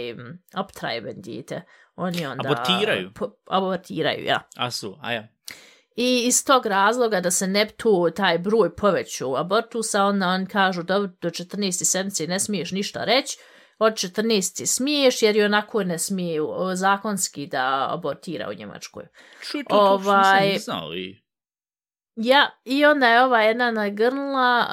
optrajben 0.56 1.22
dijete. 1.22 1.62
Oni 1.96 2.26
onda... 2.26 2.50
Abortiraju. 2.50 3.12
Po, 3.16 3.32
abortiraju, 3.50 4.26
ja. 4.26 4.48
a 4.56 4.72
su, 4.72 4.98
a 5.02 5.14
ja. 5.14 5.28
I 5.96 6.24
iz 6.28 6.46
tog 6.46 6.66
razloga 6.66 7.22
da 7.22 7.32
se 7.32 7.48
ne 7.48 7.68
tu 7.78 8.10
taj 8.16 8.38
broj 8.38 8.76
poveću 8.76 9.36
abortusa, 9.36 10.04
onda 10.04 10.28
on 10.28 10.46
kažu 10.46 10.84
da 10.84 11.00
do 11.00 11.30
14. 11.30 11.72
sedmice 11.84 12.28
ne 12.28 12.40
smiješ 12.40 12.72
ništa 12.72 13.04
reći, 13.04 13.38
od 13.78 13.94
14. 13.94 14.66
smiješ 14.66 15.22
jer 15.22 15.36
i 15.36 15.44
onako 15.44 15.84
ne 15.84 16.00
smiju 16.00 16.48
o, 16.50 16.76
zakonski 16.76 17.48
da 17.48 17.88
abortira 17.92 18.50
u 18.50 18.54
Njemačkoj. 18.54 19.08
Čuj, 19.42 19.64
to, 19.64 19.76
to 19.76 20.00
što 20.02 20.10
Ovaj- 20.10 20.48
nisam 20.48 20.64
znao 20.64 20.94
i... 20.94 21.25
Ja, 22.16 22.50
i 22.66 22.86
onda 22.86 23.08
je 23.08 23.24
ova 23.24 23.42
jedna 23.42 23.72
nagrnula, 23.72 24.68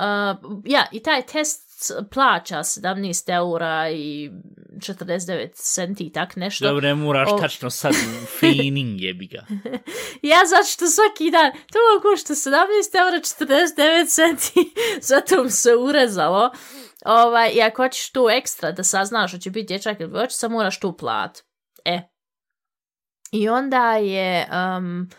uh, 0.44 0.62
ja, 0.64 0.86
i 0.92 1.02
taj 1.02 1.22
test 1.22 1.72
plaća 2.10 2.58
17 2.58 3.34
eura 3.34 3.90
i 3.90 4.30
49 4.76 5.50
centi 5.54 6.04
i 6.04 6.12
tak 6.12 6.36
nešto. 6.36 6.64
Dobro, 6.64 6.80
ne 6.80 6.94
moraš 6.94 7.28
O- 7.32 7.38
tačno 7.38 7.70
sad 7.70 7.92
u 8.22 8.26
fejning 8.40 9.00
jebi 9.00 9.26
ga. 9.26 9.46
Ja 10.22 10.38
zato 10.46 10.64
što 10.64 10.86
svaki 10.86 11.30
dan, 11.30 11.52
to 11.52 11.78
vam 11.92 12.02
košta 12.02 12.34
17 12.34 12.54
eura 12.98 13.16
49 13.16 14.14
centi, 14.14 14.74
zato 15.10 15.42
mi 15.42 15.50
se 15.50 15.74
urezalo. 15.76 16.50
Ovaj, 17.04 17.50
I 17.54 17.62
ako 17.62 17.82
hoćeš 17.82 18.12
tu 18.12 18.28
ekstra 18.30 18.72
da 18.72 18.84
saznaš 18.84 19.32
da 19.32 19.38
će 19.38 19.50
biti 19.50 19.66
dječak 19.66 20.00
ili 20.00 20.08
djevojčica, 20.08 20.48
moraš 20.48 20.80
tu 20.80 20.96
plat. 20.96 21.38
E. 21.84 22.00
I 23.32 23.48
onda 23.48 23.92
je 23.92 24.48
um, 24.76 25.10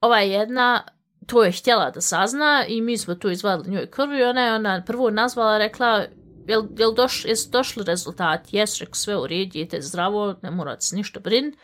ova 0.00 0.20
jedna 0.20 0.84
to 1.26 1.44
je 1.44 1.52
htjela 1.52 1.90
da 1.90 2.00
sazna 2.00 2.64
i 2.68 2.80
mi 2.80 2.98
smo 2.98 3.14
tu 3.14 3.30
izvadili 3.30 3.70
njoj 3.70 3.90
krvi 3.90 4.18
i 4.18 4.24
ona 4.24 4.46
je 4.46 4.54
ona 4.54 4.82
prvo 4.86 5.10
nazvala 5.10 5.58
rekla 5.58 6.06
jel, 6.46 6.62
jel 6.78 6.94
doš, 6.94 7.24
jesu 7.24 7.50
došli 7.50 7.84
rezultati? 7.84 8.56
Jes, 8.56 8.78
rekao 8.78 8.94
sve 8.94 9.16
u 9.16 9.26
red, 9.26 9.56
idete 9.56 9.80
zdravo, 9.80 10.34
ne 10.42 10.50
morate 10.50 10.80
se 10.80 10.96
ništa 10.96 11.20
brin. 11.20 11.56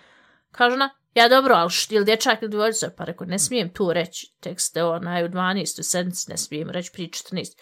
Kaže 0.52 0.74
ona, 0.74 0.90
ja 1.14 1.28
dobro, 1.28 1.54
ali 1.54 1.70
što, 1.70 1.94
ili 1.94 2.04
dječak 2.04 2.42
ili 2.42 2.50
dvojica? 2.50 2.90
Pa 2.96 3.04
rekao, 3.04 3.26
ne 3.26 3.38
smijem 3.38 3.74
tu 3.74 3.92
reći, 3.92 4.32
tek 4.40 4.60
ste 4.60 4.84
onaj 4.84 5.24
u 5.24 5.28
12. 5.28 5.82
sedmici, 5.82 6.30
ne 6.30 6.36
smijem 6.36 6.70
reći 6.70 6.90
prije 6.92 7.08
14. 7.08 7.56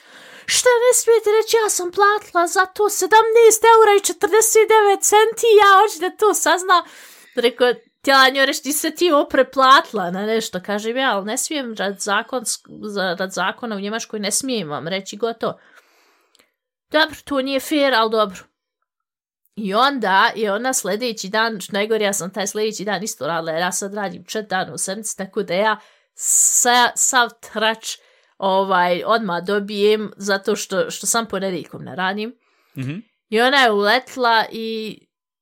Šta 0.47 0.69
ne 0.85 0.93
smijete 0.95 1.31
reći, 1.39 1.57
ja 1.57 1.71
sam 1.71 1.93
platila 1.93 2.47
za 2.47 2.67
to 2.67 2.83
17 2.83 3.09
eura 3.75 3.93
i 3.97 4.01
49 4.01 5.01
centi, 5.01 5.49
ja 5.63 5.71
hoću 5.81 5.99
da 6.01 6.17
to 6.17 6.35
sazna. 6.35 6.85
Rekao, 7.35 7.73
htjela 8.09 8.29
njoj 8.29 8.47
reći, 8.47 8.63
ti 8.63 8.73
se 8.73 8.91
ti 8.91 9.13
ovo 9.13 9.29
na 10.13 10.27
nešto. 10.27 10.61
Kažem 10.63 10.97
ja, 10.97 11.17
ali 11.17 11.27
ne 11.27 11.39
smijem 11.39 11.75
rad, 11.79 12.01
zakon, 12.01 12.43
za, 12.83 13.17
rad 13.19 13.33
zakona 13.33 13.77
u 13.77 13.81
Njemačkoj, 13.81 14.21
ne 14.21 14.31
smijem 14.31 14.69
vam 14.69 14.89
reći 14.89 15.17
gotovo. 15.17 15.59
Dobro, 16.91 17.17
to 17.25 17.43
nije 17.43 17.61
fair, 17.61 17.95
ali 17.95 18.11
dobro. 18.11 18.39
I 19.57 19.75
onda 19.75 20.33
je 20.37 20.53
ona 20.53 20.73
sljedeći 20.73 21.29
dan, 21.29 21.59
najgore, 21.73 22.05
ja 22.05 22.13
sam 22.13 22.33
taj 22.33 22.47
sljedeći 22.47 22.85
dan 22.85 23.03
isto 23.03 23.27
radila, 23.27 23.53
jer 23.53 23.61
ja 23.61 23.73
sad 23.73 23.95
radim 23.95 24.25
čet 24.25 24.49
dana 24.49 24.75
u 24.75 24.79
sedmici, 24.79 25.17
tako 25.17 25.43
da 25.43 25.55
ja 25.55 25.81
sa, 26.15 26.91
sav 26.95 27.29
trač 27.53 27.99
ovaj, 28.39 29.03
odmah 29.07 29.45
dobijem, 29.45 30.13
zato 30.17 30.57
što, 30.57 30.91
što 30.91 31.07
sam 31.07 31.27
ponedjeljkom 31.27 31.85
ne 31.85 31.97
radim. 31.97 32.39
Mhm. 32.79 32.99
I 33.29 33.41
ona 33.41 33.57
je 33.57 33.73
uletla 33.73 34.45
i 34.53 34.99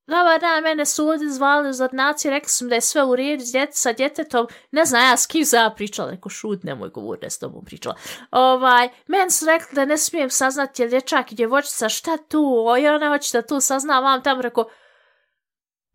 Dobar 0.07 0.41
dan, 0.41 0.63
mene 0.63 0.87
su 0.87 1.09
ovdje 1.09 1.31
zvali 1.31 1.73
za 1.75 1.85
ordinaciju, 1.85 2.31
rekla 2.31 2.49
sam 2.49 2.69
da 2.69 2.75
je 2.75 2.81
sve 2.81 3.05
u 3.05 3.17
redu 3.17 3.45
s 3.45 3.53
djet, 3.53 3.71
sa 3.73 3.93
djetetom, 3.93 4.47
ne 4.71 4.85
znam 4.85 5.03
ja 5.03 5.17
s 5.17 5.27
kim 5.27 5.45
sam 5.45 5.63
ja 5.63 5.71
pričala, 5.71 6.11
rekao 6.11 6.31
šut, 6.31 6.63
nemoj 6.65 6.89
govor, 6.89 7.19
ne 7.23 7.31
s 7.31 7.39
tobom 7.39 7.65
pričala. 7.65 7.97
Ovaj, 8.31 8.89
meni 9.07 9.31
su 9.31 9.47
rekli 9.47 9.69
da 9.75 9.85
ne 9.85 9.99
smijem 9.99 10.31
saznati 10.31 10.83
je 10.83 10.89
dječak 10.89 11.33
i 11.33 11.35
djevojčica, 11.35 11.89
šta 11.89 12.17
tu, 12.17 12.65
o, 12.67 12.77
i 12.79 12.89
ona 12.89 13.09
hoće 13.09 13.39
da 13.39 13.47
tu 13.47 13.61
sazna, 13.61 14.01
vam 14.01 14.23
tam 14.23 14.41
rekao, 14.41 14.69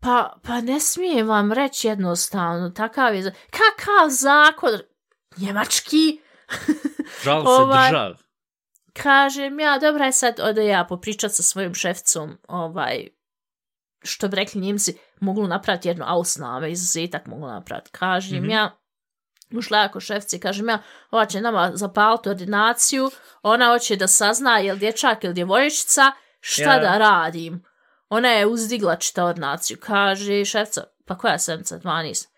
pa, 0.00 0.36
pa 0.46 0.60
ne 0.60 0.80
smijem 0.80 1.28
vam 1.28 1.52
reći 1.52 1.88
jednostavno, 1.88 2.70
takav 2.70 3.14
je, 3.14 3.22
kakav 3.50 4.08
zakon, 4.08 4.70
njemački, 5.36 6.20
Žal 7.24 7.42
se 7.42 7.48
Ovaj, 7.50 7.90
držav. 7.90 8.12
kažem 8.92 9.60
ja, 9.60 9.78
dobra 9.78 10.06
je 10.06 10.12
sad, 10.12 10.40
ode 10.40 10.66
ja 10.66 10.86
popričat 10.88 11.32
sa 11.32 11.42
svojim 11.42 11.74
šefcom, 11.74 12.38
ovaj, 12.48 13.08
što 14.02 14.28
bi 14.28 14.36
rekli 14.36 14.60
njimci, 14.60 14.98
mogu 15.20 15.46
napraviti 15.46 15.88
jednu 15.88 16.04
ausname, 16.08 16.70
izuzetak 16.70 17.26
mogu 17.26 17.46
napraviti. 17.46 17.90
Kažem 17.90 18.38
Mhm. 18.38 18.50
ja, 18.50 18.76
ušla 19.56 19.78
ja 19.78 19.88
kod 19.88 20.02
šefci, 20.02 20.40
kažem 20.40 20.68
ja, 20.68 20.78
ova 21.10 21.26
će 21.26 21.40
nama 21.40 21.70
zapaliti 21.74 22.28
ordinaciju, 22.28 23.10
ona 23.42 23.66
hoće 23.72 23.96
da 23.96 24.06
sazna 24.08 24.58
je 24.58 24.72
li 24.72 24.78
dječak 24.78 25.24
ili 25.24 25.34
djevojčica, 25.34 26.12
šta 26.40 26.72
Ja. 26.74 26.78
da 26.78 26.98
radim. 26.98 27.64
Ona 28.08 28.28
je 28.28 28.46
uzdigla 28.46 28.96
čita 28.96 29.24
ordinaciju, 29.24 29.76
kaže 29.80 30.44
šefca, 30.44 30.84
pa 31.06 31.18
koja 31.18 31.38
sedmica, 31.38 31.78
12? 31.78 32.28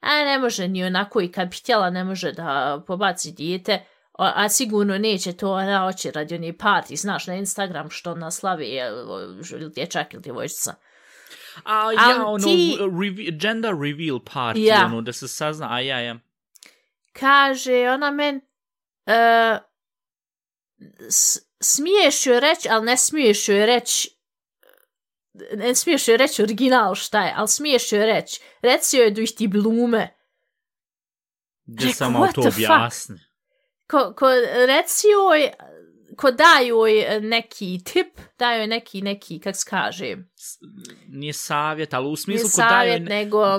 A 0.00 0.08
ne 0.24 0.38
može 0.38 0.68
ni 0.68 0.84
onako 0.84 1.20
i 1.20 1.32
kad 1.32 1.48
bi 1.48 1.56
htjela 1.56 1.90
ne 1.90 2.04
može 2.04 2.32
da 2.32 2.80
pobaci 2.86 3.32
dijete, 3.32 3.84
a, 4.18 4.48
sigurno 4.48 4.98
neće 4.98 5.32
to 5.32 5.52
ona 5.52 5.84
hoće 5.84 6.10
radi 6.10 6.34
onih 6.34 6.54
party, 6.54 6.96
znaš, 6.96 7.26
na 7.26 7.34
Instagram 7.34 7.90
što 7.90 8.12
ona 8.12 8.30
slavi 8.30 8.68
je 8.68 8.92
ili 9.50 9.70
dječak 9.70 10.14
ili 10.14 10.22
djevojčica. 10.22 10.74
A 11.64 11.92
ja, 11.92 12.24
ono, 12.26 12.44
ti- 12.44 12.78
gender 13.40 13.70
reveal 13.72 14.18
party, 14.34 14.58
Ja. 14.58 14.84
ono, 14.86 15.00
da 15.00 15.12
se 15.12 15.28
sazna, 15.28 15.74
a 15.74 15.80
ja, 15.80 16.00
ja. 16.00 16.16
Kaže 17.12 17.90
ona 17.90 18.10
men, 18.10 18.40
uh, 19.06 19.58
smiješ 21.60 22.26
joj 22.26 22.40
reći, 22.40 22.68
ali 22.68 22.86
ne 22.86 22.96
smiješ 22.96 23.48
joj 23.48 23.66
reći, 23.66 24.16
ne 25.54 25.74
smiješ 25.74 26.08
joj 26.08 26.16
reći 26.16 26.42
original 26.42 26.94
šta 26.94 27.22
je, 27.22 27.34
ali 27.36 27.48
smiješ 27.48 27.92
joj 27.92 28.06
reći, 28.06 28.40
reci 28.62 28.96
joj 28.96 29.10
da 29.10 29.20
ih 29.22 29.30
ti 29.36 29.48
blume. 29.48 30.16
Da 31.64 31.92
samo 31.92 32.18
what 32.18 32.34
to 32.34 32.40
objasni. 32.40 33.18
Ko, 33.90 34.14
ko 34.16 34.26
reci 34.66 35.06
joj, 35.12 35.50
ko 36.16 36.30
da 36.30 36.58
joj 36.66 37.20
neki 37.20 37.84
tip, 37.84 38.20
da 38.38 38.52
joj 38.52 38.66
neki, 38.66 39.02
neki, 39.02 39.40
kak 39.40 39.56
se 39.56 39.64
kaže, 39.70 40.16
Nije 41.08 41.32
savjet, 41.32 41.94
ali 41.94 42.08
u 42.08 42.16
smislu 42.16 42.48
ko 42.48 42.56
daju, 42.56 42.70
savjet, 42.70 43.02
ne, 43.02 43.08
nego 43.08 43.58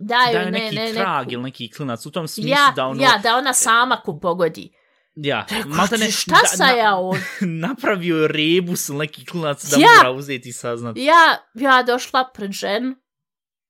daju, 0.00 0.32
daju 0.32 0.50
ne, 0.50 0.50
neki 0.50 0.76
ne, 0.76 0.92
trag 0.92 1.26
neku, 1.26 1.32
ili 1.32 1.42
neki 1.42 1.70
klinac, 1.70 2.06
u 2.06 2.10
tom 2.10 2.28
smislu 2.28 2.50
ja, 2.50 2.72
da 2.76 2.86
ono... 2.86 3.02
ja, 3.02 3.20
da 3.22 3.36
ona 3.36 3.52
sama 3.52 3.96
ko 3.96 4.18
pogodi. 4.18 4.72
Ja, 5.14 5.46
maltene, 5.66 6.06
ti 6.06 6.12
šta 6.12 6.36
sam 6.44 6.78
ja 6.78 6.96
ovdje? 6.96 7.24
napravio 7.66 8.16
je 8.16 8.28
rebus 8.28 8.88
ili 8.88 8.98
neki 8.98 9.26
klinac 9.26 9.64
da 9.64 9.76
Ja. 9.80 9.88
mora 9.96 10.10
uzeti 10.10 10.48
i 10.48 10.52
saznat. 10.52 10.96
Ja, 10.96 11.36
ja 11.54 11.82
došla 11.82 12.30
pred 12.34 12.50
ženu 12.50 12.94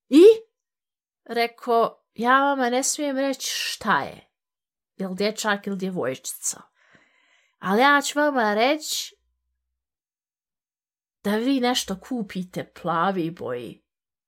i 0.09 0.23
rekao, 1.29 2.05
ja 2.15 2.41
vama 2.41 2.71
ne 2.71 2.83
smijem 2.83 3.19
reći 3.19 3.51
šta 3.55 4.01
je. 4.01 4.31
Jel 4.97 5.15
dječak 5.15 5.67
ili 5.67 5.77
djevojčica. 5.77 6.63
Ali 7.67 7.83
ja 7.83 8.03
ću 8.03 8.19
vama 8.19 8.55
reći 8.55 9.17
da 11.25 11.37
vi 11.37 11.61
nešto 11.61 12.01
kupite 12.01 12.73
plavi 12.83 13.31
boji. 13.31 13.83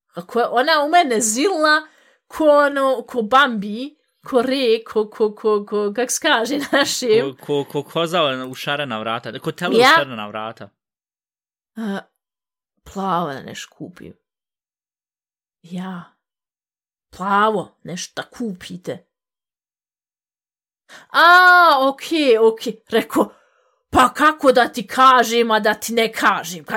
Kako 0.07 0.39
je 0.39 0.45
ona 0.45 0.71
u 0.85 0.89
mene 0.89 1.21
zilna 1.21 1.87
ko, 2.27 2.43
ono, 2.49 3.03
ko 3.07 3.21
Bambi, 3.21 3.97
ko 4.27 4.41
re, 4.41 4.83
ko, 4.87 5.09
ko, 5.09 5.35
ko, 5.35 5.65
ko, 5.65 5.93
kak 5.95 6.11
se 6.11 6.19
kaže 6.21 6.57
na 6.63 6.65
našem. 6.71 7.37
Ko, 7.37 7.45
ko, 7.45 7.65
ko 7.71 7.83
kozao 7.83 8.49
u 8.49 8.55
šarena 8.55 8.99
vrata, 8.99 9.39
ko 9.39 9.51
telo 9.51 9.77
Ja. 9.77 9.87
u 9.93 9.95
šarena 9.97 10.27
vrata. 10.27 10.69
Uh, 11.75 11.99
plavo 12.93 13.33
da 13.33 13.41
nešto 13.41 13.75
kupim. 13.75 14.13
Ja. 15.61 16.03
Plavo, 17.17 17.79
nešto 17.83 18.21
da 18.21 18.29
kupite. 18.29 19.08
A, 21.09 21.89
okej, 21.89 22.37
okej. 22.37 22.73
Rekao, 22.89 23.29
pa 23.89 24.09
kako 24.13 24.51
da 24.51 24.67
ti 24.67 24.87
kažem, 24.87 25.51
a 25.51 25.59
da 25.59 25.73
ti 25.73 25.93
ne 25.93 26.11
kažem? 26.11 26.63
Ka, 26.63 26.75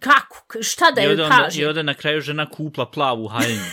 kako? 0.00 0.62
Šta 0.62 0.90
da 0.90 1.00
I 1.00 1.04
joj 1.04 1.12
onda, 1.12 1.26
I 1.26 1.28
kažem? 1.28 1.68
ovdje 1.68 1.82
na 1.82 1.94
kraju 1.94 2.20
žena 2.20 2.50
kupla 2.50 2.86
plavu 2.86 3.28
haljinu. 3.28 3.64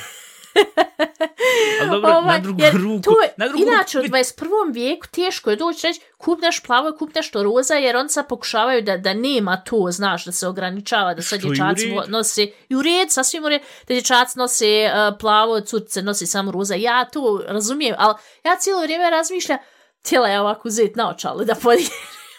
Ali 1.81 1.89
dobro, 1.89 2.09
na 2.09 2.17
Ovaj, 2.17 2.41
drugu 2.41 2.61
jer 2.61 2.73
ruku. 2.73 3.01
To 3.01 3.21
je, 3.21 3.33
na 3.37 3.47
drugu 3.47 3.63
inače, 3.63 3.99
u 3.99 4.01
ruku, 4.01 4.15
21. 4.15 4.73
vijeku 4.73 5.07
teško 5.07 5.49
je 5.49 5.55
doći 5.55 5.87
reći 5.87 6.01
kup 6.17 6.41
nešto 6.41 6.67
plavo, 6.67 6.97
kup 6.97 7.15
nešto 7.15 7.43
roza, 7.43 7.73
jer 7.73 7.95
on 7.95 8.09
sad 8.09 8.27
pokušavaju 8.27 8.81
da, 8.81 8.97
da 8.97 9.13
nema 9.13 9.57
to, 9.57 9.87
znaš, 9.91 10.25
da 10.25 10.31
se 10.31 10.47
ograničava, 10.47 11.13
da 11.13 11.21
sad 11.21 11.45
u 11.45 11.47
dječaci 11.47 11.93
nose, 12.07 12.47
i 12.69 12.75
u 12.75 12.81
red, 12.81 13.11
sasvim 13.11 13.43
u 13.43 13.49
red, 13.49 13.61
da 13.87 13.93
dječaci 13.93 14.39
nose 14.39 14.91
uh, 14.93 15.17
plavo, 15.19 15.61
curce 15.61 16.01
nose 16.01 16.25
samo 16.25 16.51
roza. 16.51 16.75
Ja 16.75 17.05
to 17.05 17.43
razumijem, 17.47 17.95
ali 17.97 18.15
ja 18.43 18.55
cijelo 18.55 18.81
vrijeme 18.81 19.09
razmišljam, 19.09 19.57
htjela 20.01 20.27
ja 20.27 20.41
ovako 20.41 20.67
uzeti 20.67 20.93
naočale 20.95 21.45
da 21.45 21.55
podijelim. 21.55 21.91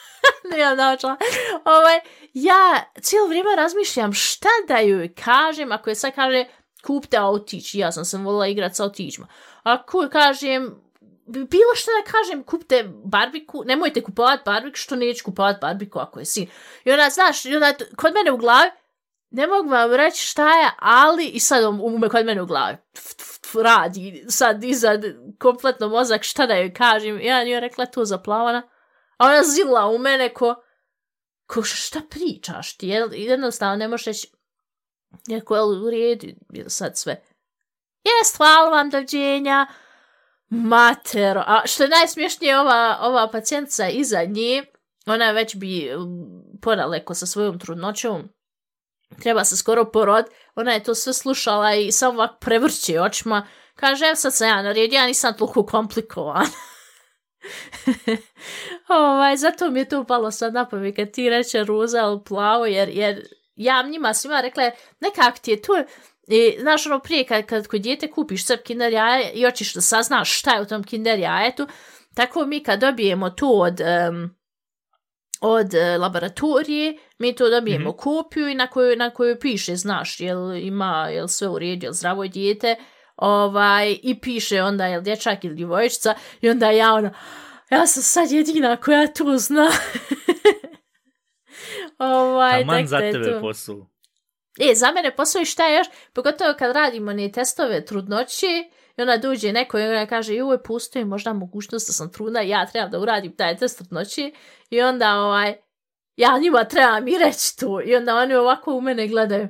Nemam 0.50 0.76
naočala. 0.76 1.16
Ovaj, 1.64 2.00
ja 2.34 2.92
cijelo 3.00 3.26
vrijeme 3.26 3.56
razmišljam 3.56 4.12
šta 4.12 4.48
da 4.68 4.78
joj 4.78 5.14
kažem, 5.14 5.72
ako 5.72 5.90
je 5.90 5.94
sad 5.94 6.14
kaže 6.14 6.44
kupte 6.86 7.16
autić, 7.16 7.74
ja 7.74 7.92
sam 7.92 8.04
sam 8.04 8.24
volila 8.24 8.46
igrati 8.46 8.74
sa 8.74 8.84
autićima. 8.84 9.26
Ako 9.62 10.02
joj 10.02 10.10
kažem, 10.10 10.82
bilo 11.26 11.74
što 11.74 11.90
da 11.90 12.12
kažem, 12.12 12.42
kupte 12.42 12.84
barbiku, 13.04 13.62
nemojte 13.64 14.02
kupovati 14.02 14.42
barbiku, 14.44 14.76
što 14.76 14.96
neću 14.96 15.24
kupovati 15.24 15.58
barbiku 15.60 15.98
ako 15.98 16.18
je 16.18 16.24
sin. 16.24 16.46
I 16.84 16.92
ona, 16.92 17.10
znaš, 17.10 17.44
i 17.44 17.56
ona, 17.56 17.74
kod 17.96 18.14
mene 18.14 18.32
u 18.32 18.36
glavi, 18.36 18.70
ne 19.30 19.46
mogu 19.46 19.68
vam 19.68 19.94
reći 19.94 20.26
šta 20.26 20.58
je, 20.58 20.70
ali, 20.78 21.26
i 21.26 21.40
sad 21.40 21.64
um, 21.64 21.80
ume 21.82 22.08
kod 22.08 22.26
mene 22.26 22.42
u 22.42 22.46
glavi, 22.46 22.76
tf, 22.92 23.14
tf, 23.14 23.39
radi, 23.54 24.24
sad 24.28 24.64
iza 24.64 24.98
kompletno 25.38 25.88
mozak, 25.88 26.22
šta 26.22 26.46
da 26.46 26.54
joj 26.54 26.74
kažem, 26.74 27.20
ja 27.20 27.44
njoj 27.44 27.60
rekla 27.60 27.86
to 27.86 28.04
za 28.04 28.18
plavana, 28.18 28.68
a 29.16 29.26
ona 29.26 29.42
zila 29.42 29.86
u 29.86 29.98
mene 29.98 30.34
ko, 30.34 30.54
ko 31.46 31.62
šta 31.62 32.00
pričaš 32.10 32.76
ti, 32.76 32.88
jel, 32.88 33.08
jednostavno 33.12 33.76
ne 33.76 33.88
možeš 33.88 34.06
reći, 34.06 34.32
neko 35.26 35.56
je 35.56 35.62
u 35.62 35.90
redu 35.90 36.26
sad 36.66 36.98
sve. 36.98 37.22
Jest, 38.04 38.36
hvala 38.36 38.70
vam, 38.70 38.90
dođenja. 38.90 39.66
Matero. 40.48 41.44
A 41.46 41.62
što 41.64 41.82
je 41.82 41.88
najsmješnije, 41.88 42.60
ova, 42.60 42.98
ova 43.00 43.28
pacijentica 43.30 43.88
iza 43.88 44.24
nje, 44.24 44.64
ona 45.06 45.24
je 45.24 45.32
već 45.32 45.56
bi 45.56 45.90
mm, 45.96 46.60
ponaleko 46.62 47.14
sa 47.14 47.26
svojom 47.26 47.58
trudnoćom, 47.58 48.28
treba 49.20 49.44
se 49.44 49.56
skoro 49.56 49.90
porod, 49.90 50.24
ona 50.54 50.72
je 50.72 50.82
to 50.82 50.94
sve 50.94 51.12
slušala 51.12 51.74
i 51.74 51.92
samo 51.92 52.12
ovak 52.12 52.30
prevrće 52.40 53.00
očima, 53.00 53.46
kaže, 53.74 54.06
evo 54.06 54.16
sad 54.16 54.34
sam 54.34 54.48
ja 54.48 54.62
na 54.62 54.72
redu, 54.72 54.94
ja 54.94 55.06
nisam 55.06 55.34
toliko 55.38 55.66
komplikovan. 55.66 56.46
ovaj, 58.88 59.36
zato 59.36 59.70
mi 59.70 59.80
je 59.80 59.88
to 59.88 60.00
upalo 60.00 60.30
sad 60.30 60.54
na 60.54 60.68
pamet 60.68 60.96
kad 60.96 61.10
ti 61.10 61.30
reče 61.30 61.64
ruza 61.64 61.98
ili 62.00 62.20
plavo, 62.24 62.66
jer, 62.66 62.88
jer 62.88 63.26
ja 63.56 63.82
njima 63.82 64.14
svima 64.14 64.40
rekla, 64.40 64.70
nekak 65.00 65.38
ti 65.38 65.50
je 65.50 65.62
to, 65.62 65.72
i, 66.28 66.56
znaš 66.60 66.86
ono 66.86 66.98
prije 66.98 67.24
kad, 67.24 67.46
kad 67.46 67.66
kod 67.66 67.80
djete 67.80 68.10
kupiš 68.10 68.46
sad 68.46 68.62
kinder 68.62 68.92
jaje 68.92 69.30
i 69.34 69.44
hoćeš 69.44 69.74
da 69.74 69.80
saznaš 69.80 70.38
šta 70.38 70.54
je 70.54 70.62
u 70.62 70.66
tom 70.66 70.84
kinder 70.84 71.18
jajetu, 71.18 71.66
tako 72.14 72.46
mi 72.46 72.62
kad 72.62 72.80
dobijemo 72.80 73.30
to 73.30 73.48
od, 73.48 73.80
um, 73.80 74.39
od 75.40 75.74
e, 75.74 75.98
laboratorije, 75.98 76.96
mi 77.18 77.34
to 77.34 77.50
dobijemo 77.50 77.90
Mhm. 77.90 77.98
kopiju 77.98 78.48
i 78.48 78.54
na 78.54 78.66
koju, 78.66 78.96
na 78.96 79.10
koju 79.10 79.38
piše, 79.38 79.76
znaš, 79.76 80.20
jel 80.20 80.54
ima, 80.56 81.08
jel 81.08 81.28
sve 81.28 81.48
u 81.48 81.58
redu, 81.58 81.86
jel 81.86 81.92
zdravo 81.92 82.22
je 82.22 82.28
dijete, 82.28 82.76
ovaj, 83.16 83.96
i 84.02 84.20
piše 84.20 84.62
onda 84.62 84.86
jel 84.86 85.02
dječak 85.02 85.44
ili 85.44 85.54
djevojčica, 85.54 86.14
i 86.40 86.50
onda 86.50 86.70
ja 86.70 86.94
ono, 86.94 87.10
ja 87.70 87.86
sam 87.86 88.02
sad 88.02 88.30
jedina 88.30 88.76
koja 88.76 89.06
to 89.06 89.38
zna. 89.38 89.70
ovaj, 91.98 92.60
Taman 92.60 92.86
za 92.86 92.96
je 92.96 93.12
tebe 93.12 93.24
to. 93.24 93.40
posao. 93.40 93.86
E, 94.60 94.74
za 94.74 94.92
mene 94.92 95.16
postoji 95.16 95.44
šta 95.44 95.68
još, 95.68 95.86
pogotovo 96.12 96.54
kad 96.58 96.76
radimo 96.76 97.12
ne 97.12 97.32
testove 97.32 97.84
trudnoće, 97.84 98.46
i 99.00 99.02
ona 99.02 99.16
dođe 99.16 99.52
neko 99.52 99.78
i 99.78 99.82
ona 99.82 100.06
kaže, 100.06 100.34
joj, 100.34 100.62
postoji 100.62 101.04
možda 101.04 101.32
mogućnost 101.32 101.88
da 101.88 101.92
sam 101.92 102.12
trudna, 102.12 102.40
ja 102.40 102.66
trebam 102.66 102.90
da 102.90 102.98
uradim 102.98 103.36
taj 103.36 103.56
test 103.56 103.78
trudnoće, 103.78 104.30
i 104.70 104.80
onda, 104.80 105.16
ovaj, 105.16 105.56
ja 106.16 106.38
njima 106.38 106.64
trebam 106.64 107.08
i 107.08 107.18
reći 107.18 107.56
to, 107.58 107.80
i 107.84 107.96
onda 107.96 108.16
oni 108.16 108.34
ovako 108.34 108.74
u 108.74 108.80
mene 108.80 109.08
gledaju, 109.08 109.48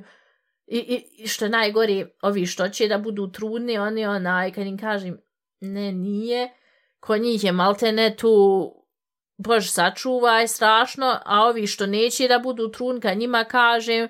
I, 0.67 0.77
i, 0.77 1.23
i 1.23 1.27
što 1.27 1.45
je 1.45 1.49
najgori, 1.49 2.05
ovi 2.21 2.45
što 2.45 2.69
će 2.69 2.87
da 2.87 2.97
budu 2.97 3.31
trudni, 3.31 3.77
oni 3.77 4.05
onaj, 4.05 4.51
kad 4.51 4.67
im 4.67 4.77
kažem, 4.77 5.17
ne, 5.59 5.91
nije, 5.91 6.49
kod 6.99 7.21
njih 7.21 7.43
je 7.43 7.51
malte 7.51 7.91
ne 7.91 8.15
tu, 8.15 8.31
bož 9.37 9.67
sačuvaj, 9.67 10.47
strašno, 10.47 11.19
a 11.25 11.45
ovi 11.45 11.67
što 11.67 11.85
neće 11.85 12.27
da 12.27 12.39
budu 12.39 12.71
trudni, 12.71 13.01
kad 13.01 13.17
njima 13.17 13.43
kažem, 13.43 14.07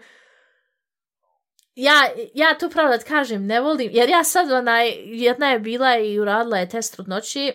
ja, 1.75 2.09
ja 2.33 2.57
to 2.57 2.69
pravo 2.69 2.97
da 2.97 3.03
kažem, 3.03 3.45
ne 3.45 3.61
volim, 3.61 3.89
jer 3.93 4.09
ja 4.09 4.23
sad 4.23 4.51
onaj, 4.51 4.91
jedna 5.05 5.51
je 5.51 5.59
bila 5.59 5.97
i 5.97 6.19
uradila 6.19 6.57
je 6.57 6.69
test 6.69 6.95
trudnoći, 6.95 7.53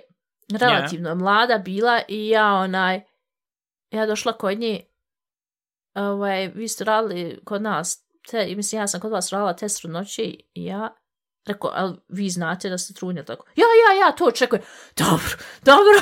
relativno 0.52 1.10
yeah. 1.10 1.18
mlada 1.18 1.58
bila 1.58 2.00
i 2.08 2.28
ja 2.28 2.52
onaj, 2.52 3.00
ja 3.90 4.06
došla 4.06 4.32
kod 4.32 4.58
nje, 4.58 4.84
ovaj, 5.94 6.48
vi 6.48 6.68
ste 6.68 6.84
radili 6.84 7.40
kod 7.44 7.62
nas, 7.62 8.06
te, 8.30 8.54
mislim, 8.56 8.80
ja 8.80 8.86
sam 8.86 9.00
kod 9.00 9.12
vas 9.12 9.32
radila 9.32 9.56
test 9.56 9.80
trudnoći 9.80 10.44
i 10.54 10.64
ja, 10.64 10.96
rekao, 11.46 11.70
ali 11.74 11.96
vi 12.08 12.30
znate 12.30 12.68
da 12.68 12.78
ste 12.78 12.94
trudni, 12.94 13.24
tako, 13.24 13.46
ja, 13.56 13.64
ja, 13.64 14.06
ja, 14.06 14.12
to 14.12 14.24
očekujem, 14.24 14.62
dobro, 14.96 15.36
dobro, 15.62 16.00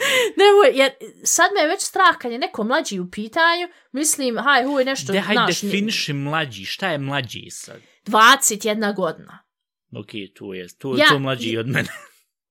Nemoj, 0.40 0.78
jer 0.78 0.90
sad 1.24 1.50
me 1.54 1.60
je 1.60 1.68
već 1.68 1.80
strah 1.80 2.16
kad 2.18 2.32
je 2.32 2.38
neko 2.38 2.64
mlađi 2.64 3.00
u 3.00 3.10
pitanju, 3.10 3.68
mislim, 3.92 4.38
haj, 4.38 4.64
huj, 4.64 4.84
nešto, 4.84 5.12
De, 5.12 5.20
hajde, 5.20 5.38
znaš, 5.38 5.60
definiši 5.60 6.12
mlađi. 6.12 6.64
Šta 6.64 6.88
je 6.88 6.98
mlađi 6.98 7.50
sad? 7.50 7.80
21 8.06 8.94
godina. 8.96 9.38
Ok, 9.96 10.10
to 10.34 10.54
je, 10.54 10.68
to, 10.78 10.94
Ja- 10.96 11.08
to 11.08 11.18
mlađi 11.18 11.56
od 11.58 11.68
mene. 11.68 11.88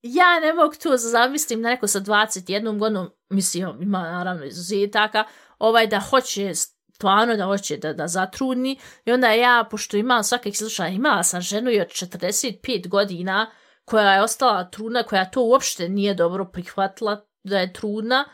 Ja 0.02 0.40
ne 0.40 0.52
mogu 0.54 0.74
to 0.82 0.96
zamislim 0.96 1.60
na 1.60 1.68
neko 1.68 1.86
sa 1.86 2.00
21 2.00 2.78
godinom, 2.78 3.10
mislim, 3.30 3.82
ima 3.82 4.02
naravno 4.02 4.44
izuzetaka, 4.44 5.24
ovaj 5.58 5.86
da 5.86 6.00
hoće 6.00 6.54
stvarno 6.94 7.36
da 7.36 7.44
hoće 7.44 7.76
da, 7.76 7.92
da 7.92 8.08
zatrudni 8.08 8.78
i 9.04 9.12
onda 9.12 9.30
ja, 9.30 9.68
pošto 9.70 9.96
imam 9.96 10.24
svakak 10.24 10.56
slučaja, 10.56 10.88
imala 10.88 11.22
sam 11.22 11.40
ženu 11.40 11.70
i 11.70 11.80
od 11.80 11.86
45 11.88 12.88
godina 12.88 13.50
koja 13.84 14.12
je 14.12 14.22
ostala 14.22 14.70
trudna, 14.70 15.02
koja 15.02 15.30
to 15.30 15.42
uopšte 15.42 15.88
nije 15.88 16.14
dobro 16.14 16.44
prihvatila 16.44 17.26
da 17.42 17.58
je 17.58 17.72
trudna, 17.72 18.24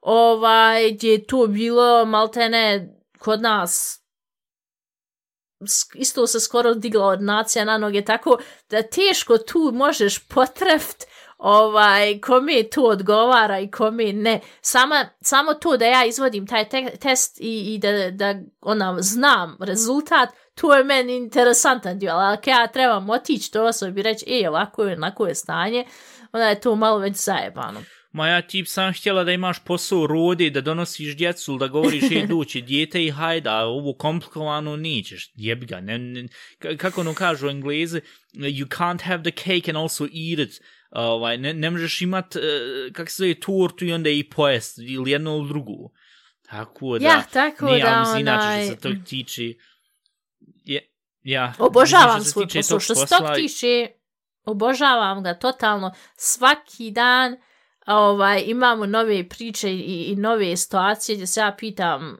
ovaj, 0.00 0.92
gdje 0.92 1.10
je 1.10 1.26
to 1.26 1.46
bilo 1.46 2.04
maltene 2.04 2.88
kod 3.18 3.42
nas 3.42 4.02
isto 5.94 6.26
se 6.26 6.40
skoro 6.40 6.74
digla 6.74 7.06
od 7.06 7.22
nacija 7.22 7.64
na 7.64 7.78
noge, 7.78 8.04
tako 8.04 8.38
da 8.70 8.82
teško 8.82 9.38
tu 9.38 9.70
možeš 9.74 10.28
potreft 10.28 11.04
ovaj, 11.38 12.20
kome 12.20 12.62
to 12.62 12.82
odgovara 12.82 13.60
i 13.60 13.70
kome 13.70 14.12
ne. 14.12 14.40
Sama, 14.60 15.08
samo 15.20 15.54
to 15.54 15.76
da 15.76 15.84
ja 15.84 16.04
izvodim 16.04 16.46
taj 16.46 16.68
te 16.68 16.96
test 17.00 17.40
i, 17.40 17.74
i 17.74 17.78
da, 17.78 18.10
da 18.10 18.34
ona, 18.60 18.96
znam 18.98 19.56
rezultat, 19.60 20.28
to 20.54 20.74
je 20.74 20.84
meni 20.84 21.16
interesantan 21.16 21.98
dio, 21.98 22.12
ali 22.12 22.36
ako 22.36 22.50
ja 22.50 22.66
trebam 22.66 23.10
otići 23.10 23.52
to 23.52 23.64
osobi 23.64 24.00
i 24.00 24.02
reći, 24.02 24.24
e, 24.28 24.48
ovako 24.48 24.84
je, 24.84 24.94
onako 24.96 25.26
je 25.26 25.34
stanje, 25.34 25.84
onda 26.32 26.48
je 26.48 26.60
to 26.60 26.74
malo 26.74 26.98
već 26.98 27.16
zajebano. 27.16 27.80
Ma 28.16 28.28
ja 28.28 28.42
ti 28.42 28.64
sam 28.64 28.92
htjela 28.92 29.24
da 29.24 29.32
imaš 29.32 29.64
posao 29.64 30.06
rodi, 30.06 30.50
da 30.50 30.60
donosiš 30.60 31.16
djecu, 31.16 31.56
da 31.58 31.68
govoriš 31.68 32.02
ej 32.10 32.26
doći 32.36 32.62
dijete 32.62 33.04
i 33.04 33.10
hajda, 33.10 33.50
a 33.58 33.64
ovo 33.64 33.94
komplikovano 33.94 34.76
nećeš, 34.76 35.30
jebi 35.34 35.66
ga. 35.66 35.80
Ne, 35.80 35.98
ne, 35.98 36.28
kako 36.78 37.00
ono 37.00 37.14
kažu 37.14 37.48
englezi, 37.48 38.00
you 38.34 38.66
can't 38.66 39.02
have 39.02 39.22
the 39.22 39.30
cake 39.30 39.70
and 39.70 39.76
also 39.76 40.04
eat 40.04 40.48
it. 40.48 40.60
Ovaj, 40.90 41.38
ne, 41.38 41.54
ne 41.54 41.70
možeš 41.70 42.02
imat, 42.02 42.36
uh, 42.36 42.42
kak 42.92 43.10
se 43.10 43.16
zove, 43.16 43.34
tortu 43.34 43.84
i 43.84 43.92
onda 43.92 44.10
i 44.10 44.30
pojest, 44.30 44.78
ili 44.78 45.10
jednu 45.10 45.36
ili 45.36 45.48
drugu. 45.48 45.92
Tako 46.50 46.98
da, 46.98 47.04
Ja, 47.06 47.22
tako 47.32 47.66
nije, 47.66 47.84
da, 47.84 47.90
ali 47.90 48.00
mislim, 48.00 48.20
inače 48.20 48.46
onaj- 48.46 48.66
što 48.66 48.74
se 48.74 48.80
tog 48.80 49.08
tiče, 49.08 49.42
je, 50.64 50.92
ja, 51.22 51.54
Obožavam 51.58 52.24
svoj 52.24 52.46
posao. 52.54 52.80
Što 52.80 52.94
se 52.94 53.06
tog 53.06 53.26
tiče, 53.36 53.88
obožavam 54.44 55.22
ga 55.22 55.34
totalno. 55.34 55.94
Svaki 56.16 56.90
dan 56.90 57.36
ovaj, 57.86 58.42
imamo 58.46 58.86
nove 58.86 59.28
priče 59.28 59.74
i, 59.74 60.04
i 60.08 60.16
nove 60.16 60.56
situacije 60.56 61.16
gdje 61.16 61.26
se 61.26 61.40
ja 61.40 61.54
pitam 61.58 62.16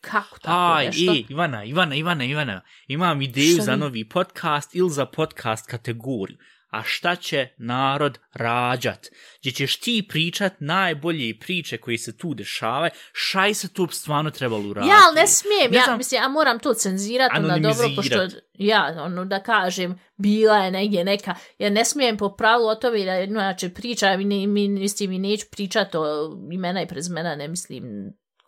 kako 0.00 0.38
tako 0.38 0.74
Aj, 0.76 0.86
nešto. 0.86 1.12
e, 1.12 1.22
Ivana, 1.28 1.64
Ivana, 1.64 1.94
Ivana, 1.94 2.24
Ivana, 2.24 2.60
imam 2.88 3.22
ideju 3.22 3.54
Šta 3.54 3.62
za 3.62 3.76
novi 3.76 4.08
podcast 4.08 4.74
ili 4.74 4.90
za 4.90 5.06
podcast 5.06 5.70
kategoriju. 5.70 6.38
A 6.74 6.82
šta 6.84 7.16
će 7.16 7.48
narod 7.58 8.18
rađat? 8.32 9.06
Gdje 9.40 9.52
ćeš 9.52 9.76
ti 9.76 10.06
pričat 10.08 10.52
najbolje 10.58 11.38
priče 11.38 11.76
koje 11.78 11.98
se 11.98 12.16
tu 12.16 12.34
dešavaju, 12.34 12.90
šaj 13.12 13.54
se 13.54 13.72
tu 13.72 13.86
stvarno 13.86 14.30
trebalo 14.30 14.68
uraditi. 14.68 14.90
Ja, 14.90 14.96
ali 15.06 15.14
ne 15.14 15.26
smijem, 15.26 15.70
Ne 15.70 15.76
ja 15.76 15.84
znam- 15.84 15.98
mislim, 15.98 16.22
ja 16.22 16.28
moram 16.28 16.58
to 16.58 16.74
cenzirati 16.74 17.36
onda 17.36 17.58
dobro, 17.58 17.88
pošto, 17.96 18.26
ja, 18.54 18.96
ono, 18.98 19.24
da 19.24 19.42
kažem, 19.42 19.98
bila 20.16 20.56
je 20.56 20.70
negdje 20.70 21.04
neka, 21.04 21.34
ja 21.58 21.70
ne 21.70 21.84
smijem 21.84 22.16
po 22.16 22.36
pravilu 22.36 22.68
o 22.68 22.74
tome 22.74 23.04
da, 23.04 23.20
inače, 23.20 23.68
priča, 23.68 24.16
mi, 24.16 24.24
ne, 24.24 24.46
mi, 24.46 24.68
mislim, 24.68 25.10
mi 25.10 25.18
neću 25.18 25.46
pričati 25.50 25.96
o 25.96 26.04
imena 26.52 26.82
i 26.82 26.88
prezmena, 26.88 27.36
ne 27.36 27.48
mislim 27.48 27.84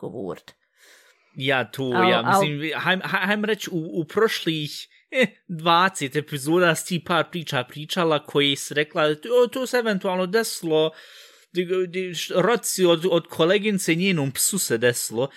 govorit. 0.00 0.54
Ja 1.36 1.70
tu, 1.70 1.82
Al- 1.84 2.10
ja 2.10 2.22
al- 2.22 2.26
mislim, 2.30 2.80
hajm, 2.80 3.00
hajm 3.00 3.44
reći, 3.44 3.70
u, 3.72 4.00
u 4.00 4.04
prošlih 4.04 4.70
20 5.48 6.18
epizoda 6.18 6.74
si 6.74 6.86
ti 6.88 7.04
par 7.04 7.24
priča 7.30 7.64
pričala 7.64 8.18
koji 8.18 8.56
si 8.56 8.74
rekla, 8.74 9.02
o, 9.42 9.46
to 9.46 9.66
se 9.66 9.76
eventualno 9.76 10.26
desilo, 10.26 10.90
roci 12.34 12.84
od, 12.84 13.06
od 13.10 13.26
kolegince 13.26 13.94
njenom 13.94 14.32
psu 14.32 14.58
se 14.58 14.78
desilo, 14.78 15.28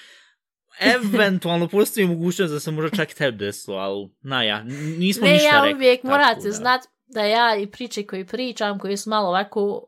eventualno 0.80 1.68
postoji 1.68 2.08
mogućnost 2.08 2.54
da 2.54 2.60
se 2.60 2.72
možda 2.72 2.98
čak 2.98 3.12
i 3.12 3.16
tebi 3.16 3.38
desilo, 3.38 3.78
ali 3.78 4.10
na 4.22 4.44
ja, 4.44 4.60
n- 4.60 4.68
nismo 4.98 5.26
Ne, 5.28 5.34
ništa 5.34 5.48
ja 5.48 5.64
rekli. 5.64 5.76
uvijek 5.76 6.02
tako 6.02 6.08
morate 6.08 6.42
da. 6.42 6.52
znat 6.52 6.82
da 7.06 7.24
ja 7.24 7.56
i 7.56 7.68
priče 7.68 8.04
koje 8.04 8.26
pričam, 8.26 8.80
koje 8.80 8.98
su 8.98 9.10
malo 9.10 9.28
ovako, 9.30 9.86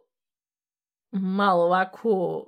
malo 1.11 1.63
ovako, 1.63 2.45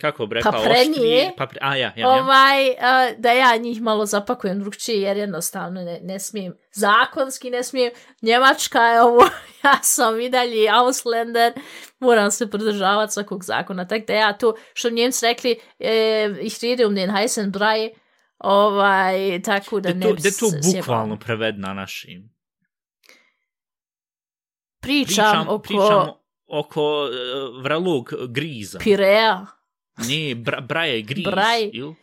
Kako 0.00 0.26
bi 0.26 0.34
rekao, 0.34 0.52
Paprenije. 0.52 0.90
oštrije, 0.90 1.32
papre, 1.36 1.58
a 1.62 1.76
ja, 1.76 1.86
ja, 1.86 1.92
ja. 1.96 2.08
ovaj, 2.08 2.70
a, 2.80 3.10
da 3.18 3.32
ja 3.32 3.56
njih 3.56 3.82
malo 3.82 4.06
zapakujem 4.06 4.60
drugčije, 4.60 5.00
jer 5.00 5.16
jednostavno 5.16 5.82
ne, 5.82 6.00
ne 6.02 6.20
smijem, 6.20 6.54
zakonski 6.72 7.50
ne 7.50 7.62
smijem, 7.62 7.92
Njemačka 8.22 8.82
je 8.82 9.02
ovo, 9.02 9.22
ja 9.64 9.78
sam 9.82 10.20
i 10.20 10.30
dalje 10.30 10.68
Auslander, 10.70 11.52
moram 11.98 12.30
se 12.30 12.50
pridržavati 12.50 13.12
svakog 13.12 13.44
zakona, 13.44 13.88
tako 13.88 14.04
da 14.06 14.12
ja 14.12 14.38
tu, 14.38 14.54
što 14.74 14.90
Njemci 14.90 15.26
rekli, 15.26 15.60
e, 15.78 16.34
ich 16.40 16.62
rede 16.62 16.86
um 16.86 16.94
den 16.94 17.10
heißen 17.10 17.50
Brei, 17.50 17.90
ovaj, 18.38 19.42
tako 19.42 19.80
da 19.80 19.88
Da 19.88 19.94
ne 19.94 20.06
to, 20.06 20.14
bi 20.14 20.22
to 20.22 20.30
se 20.30 20.62
sjebala. 20.62 20.80
bukvalno 20.80 21.18
preved 21.18 21.58
na 21.58 21.74
našim. 21.74 22.30
Pričam, 24.80 25.48
oko 25.48 25.58
pričam 25.58 26.08
oko 26.48 27.04
uh, 27.04 27.62
vrelog 27.62 28.12
griza. 28.28 28.78
Pirea, 28.78 29.46
Ne, 29.98 30.34
bra, 30.34 30.60
braje 30.60 31.02
griz. 31.02 31.24
Braj. 31.24 31.70
Ili? 31.72 31.94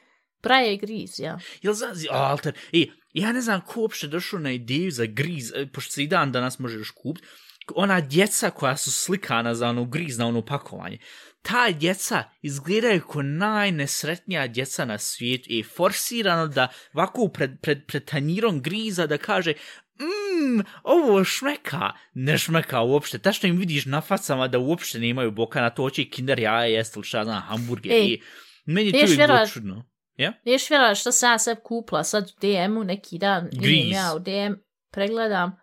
Braje 0.46 0.74
i 0.74 0.78
Griz, 0.78 1.20
ja. 1.20 1.40
Jel 1.62 1.74
znaš, 1.74 1.98
alter, 2.12 2.54
e, 2.74 2.86
ja 3.14 3.32
ne 3.32 3.42
znam 3.42 3.62
ko 3.62 3.82
uopšte 3.82 4.08
došao 4.08 4.40
na 4.40 4.52
ideju 4.52 4.92
za 4.92 5.06
griz, 5.06 5.52
e, 5.56 5.68
pošto 5.74 5.92
se 5.92 6.04
i 6.04 6.08
dan 6.08 6.32
danas 6.32 6.60
možeš 6.60 6.92
kupiti, 6.92 7.28
ona 7.76 8.02
djeca 8.02 8.50
koja 8.50 8.78
su 8.78 8.92
slikana 8.92 9.56
za 9.56 9.70
ono 9.70 9.86
griz 9.86 10.18
na 10.18 10.28
ono 10.28 10.46
pakovanje, 10.46 10.98
ta 11.42 11.72
djeca 11.72 12.24
izgledaju 12.42 13.02
ko 13.08 13.22
najnesretnija 13.22 14.48
djeca 14.48 14.86
na 14.86 14.98
svijetu 14.98 15.46
i 15.50 15.64
forsirano 15.64 16.48
da 16.48 16.68
ovako 16.94 17.28
pred, 17.28 17.52
pred, 17.62 17.86
pred 17.88 18.06
tanjirom 18.06 18.62
griza 18.62 19.08
da 19.08 19.18
kaže 19.18 19.54
mmm, 20.00 20.64
ovo 20.84 21.24
šmeka. 21.24 21.92
Ne 22.14 22.38
šmeka 22.38 22.82
uopšte. 22.82 23.20
Tačno 23.20 23.50
im 23.50 23.58
vidiš 23.58 23.86
na 23.86 24.02
facama 24.02 24.48
da 24.48 24.60
uopšte 24.60 25.00
nemaju 25.00 25.32
boka 25.32 25.62
na 25.62 25.70
to 25.70 25.82
hoće 25.82 26.06
kinder 26.06 26.40
jaja 26.40 26.66
jest 26.66 26.96
ili 26.96 27.06
šta 27.06 27.24
znam, 27.24 27.42
hamburger. 27.42 27.92
Ej, 27.92 28.06
I 28.06 28.22
meni 28.66 28.92
to 28.92 28.98
je 28.98 29.18
bilo 29.18 29.48
čudno. 29.48 29.86
Ja? 30.18 30.34
Neš 30.46 30.70
vjerovat 30.70 30.98
što 30.98 31.12
sam 31.12 31.32
ja 31.32 31.40
sad 31.40 31.64
kupila 31.64 32.04
sad 32.04 32.24
u 32.24 32.40
DM-u 32.42 32.84
neki 32.84 33.18
dan. 33.18 33.50
Griz. 33.52 33.72
Idem 33.72 33.92
ja 33.92 34.14
u 34.16 34.20
DM, 34.20 34.54
pregledam. 34.92 35.58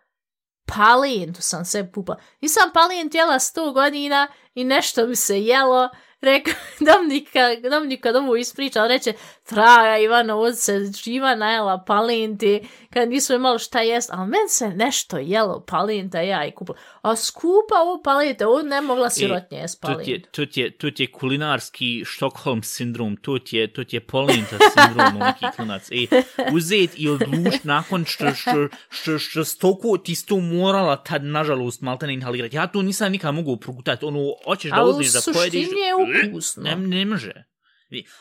Palintu 0.66 1.42
sam 1.42 1.64
sve 1.64 1.92
kupila. 1.92 2.20
Nisam 2.40 2.70
palint 2.74 3.14
jela 3.14 3.34
100 3.34 3.74
godina 3.74 4.28
i 4.54 4.64
nešto 4.64 5.06
mi 5.06 5.16
se 5.16 5.40
jelo. 5.40 5.88
Rekao, 6.22 6.54
Dominika, 6.94 7.40
Dominika 7.70 8.12
domu 8.12 8.36
ispričala, 8.36 8.86
reče, 8.86 9.12
traga 9.44 9.98
Ivana, 9.98 10.36
ovdje 10.36 10.54
se 10.54 10.90
živa 11.04 11.34
najela 11.34 11.84
palinti, 11.86 12.60
kad 12.90 13.08
nisu 13.08 13.34
imali 13.34 13.58
šta 13.58 13.80
jest, 13.80 14.10
ali 14.12 14.28
men 14.28 14.48
se 14.48 14.68
nešto 14.68 15.18
jelo 15.18 15.64
palinta, 15.66 16.20
ja 16.20 16.46
i 16.46 16.50
kupila. 16.50 16.78
A 17.02 17.16
skupa 17.16 17.74
ovo 17.82 18.02
palinte, 18.02 18.46
ovo 18.46 18.62
ne 18.62 18.80
mogla 18.80 19.10
sirotnje 19.10 19.58
jest 19.58 19.80
To 19.80 19.94
ti 19.94 20.10
je, 20.10 20.22
to 20.22 20.46
ti 20.46 20.60
je, 20.60 20.70
to 20.70 20.90
ti 20.90 21.02
je 21.02 21.12
kulinarski 21.12 22.04
Stockholm 22.06 22.62
sindrom, 22.62 23.16
to 23.16 23.38
ti 23.38 23.56
je, 23.56 23.72
to 23.72 23.84
ti 23.84 23.96
je 23.96 24.00
polinta 24.00 24.56
sindrom, 24.74 25.18
neki 25.18 25.56
klinac. 25.56 25.88
E, 25.90 26.22
uzet 26.52 26.90
i 26.96 27.08
odluč 27.08 27.54
nakon 27.62 28.04
što, 28.04 28.34
što, 28.34 28.68
što, 28.90 29.18
što 29.18 29.44
stoko 29.44 29.98
ti 29.98 30.14
si 30.14 30.26
to 30.26 30.36
morala 30.36 30.96
tad, 30.96 31.24
nažalost, 31.24 31.80
malte 31.80 32.06
ne 32.06 32.14
inhalirati. 32.14 32.56
Ja 32.56 32.66
to 32.66 32.82
nisam 32.82 33.12
nikad 33.12 33.34
mogu 33.34 33.56
progutati, 33.56 34.04
ono, 34.04 34.32
hoćeš 34.44 34.70
da 34.70 34.76
A 34.76 34.84
u 34.84 34.88
uzmeš 34.88 35.12
da 35.12 35.20
pojedeš. 35.24 35.64
suštini 35.64 35.80
je 35.80 35.94
ukusno. 36.28 36.62
Ne, 36.62 36.76
ne 36.76 37.04
može. 37.04 37.32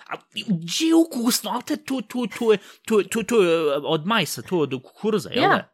A 0.07 0.15
gdje 0.47 0.85
je 0.87 0.95
ukusno? 0.95 1.51
Ali 1.51 1.63
te 1.63 1.77
to, 1.77 2.01
to, 2.01 2.27
to, 2.39 2.51
je, 2.51 2.57
to, 2.85 3.03
to, 3.03 3.23
to 3.23 3.41
je 3.41 3.55
od 3.77 4.05
majsa, 4.05 4.41
to 4.41 4.55
je 4.55 4.61
od 4.61 4.83
kukuruza, 4.83 5.29
jel 5.29 5.43
Ja. 5.43 5.49
da? 5.49 5.71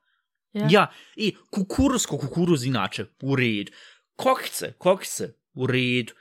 Ja. 0.54 0.68
Ja, 0.72 0.92
i 1.16 1.36
kukuruzko 1.52 2.18
kukuruz 2.18 2.66
inače, 2.66 3.06
u 3.22 3.36
redu. 3.36 3.72
Kokice, 4.16 4.74
kokice, 4.74 5.34
u 5.54 5.68
redu. 5.68 6.14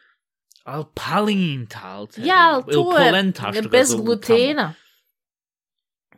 Al 0.65 0.85
palinta, 0.95 1.81
al 1.85 2.07
te, 2.07 2.21
Ja, 2.25 2.51
ali 2.55 2.63
to 2.65 2.93
je 2.93 3.07
polenta, 3.07 3.51
ga 3.51 3.61
bez 3.63 3.95
glutena. 3.95 4.75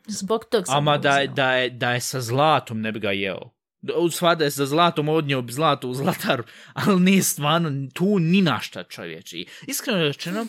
Zbog 0.06 0.44
tog 0.44 0.64
tamo. 0.64 0.66
sam 0.66 0.76
Ama 0.78 0.98
da, 0.98 1.18
je, 1.18 1.26
da, 1.28 1.52
je, 1.52 1.70
da 1.70 1.90
je 1.90 2.00
sa 2.00 2.20
zlatom 2.20 2.80
ne 2.80 2.92
bi 2.92 3.00
ga 3.00 3.10
jeo. 3.10 3.50
Da- 3.80 3.94
U 3.96 4.10
sva 4.10 4.34
da 4.34 4.44
je 4.44 4.50
sa 4.50 4.66
zlatom 4.66 5.08
odnio 5.08 5.42
bi 5.42 5.52
zlato 5.52 5.88
u 5.88 5.94
zlataru, 5.94 6.44
ali 6.74 7.00
ne 7.00 7.22
stvarno, 7.22 7.70
tu 7.94 8.18
ni 8.18 8.42
našta 8.42 8.82
čovječi. 8.84 9.46
Iskreno 9.66 10.02
rečeno, 10.02 10.46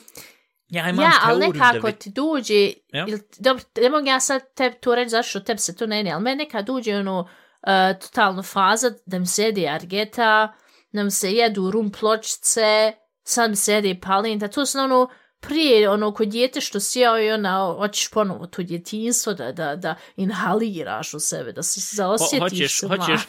ja 0.70 0.90
imam 0.90 1.06
Ja, 1.06 1.12
ali 1.24 1.48
nekako 1.48 1.92
ti 1.92 2.10
dođe, 2.10 2.74
Ja? 2.94 3.06
ili, 3.08 3.22
dobro, 3.40 3.64
ne 3.82 3.90
mogu 3.90 4.08
ja 4.08 4.20
sad 4.20 4.42
tebi 4.56 4.76
to 4.82 4.96
reći 4.96 5.10
zašto 5.10 5.40
tebi 5.40 5.60
se 5.60 5.76
to 5.76 5.86
ne 5.88 6.04
ne, 6.04 6.12
ali 6.12 6.24
meni 6.24 6.36
nekad 6.44 6.66
dođe 6.66 6.96
ono, 6.96 7.20
uh, 7.20 8.00
totalno 8.02 8.44
faza 8.44 8.92
da 9.06 9.20
mi 9.20 9.26
se 9.26 9.44
jede 9.44 9.68
argeta, 9.68 10.54
da 10.92 11.04
mi 11.04 11.12
se 11.12 11.32
jedu 11.34 11.72
rum 11.72 11.92
pločice, 11.92 12.94
sad 13.24 13.50
mi 13.50 13.56
se 13.56 13.74
jede 13.74 14.00
palinta, 14.02 14.48
to 14.48 14.66
su 14.66 14.80
ono, 14.80 15.10
prije 15.40 15.90
ono 15.90 16.14
kod 16.14 16.28
djete 16.28 16.62
što 16.62 16.80
si 16.80 17.00
jeo 17.00 17.20
i 17.20 17.32
ona 17.32 17.76
hoćeš 17.78 18.10
ponovo 18.10 18.48
to 18.48 18.64
djetinstvo 18.64 19.34
da, 19.34 19.52
da, 19.52 19.76
da 19.76 19.96
inhaliraš 20.16 21.14
u 21.14 21.20
sebe, 21.20 21.52
da 21.52 21.64
se 21.64 21.80
Ho, 21.80 21.96
zaosjetiš 21.96 22.40
hoćeš, 22.40 22.80
se 22.80 22.88
hoćeš, 22.88 23.22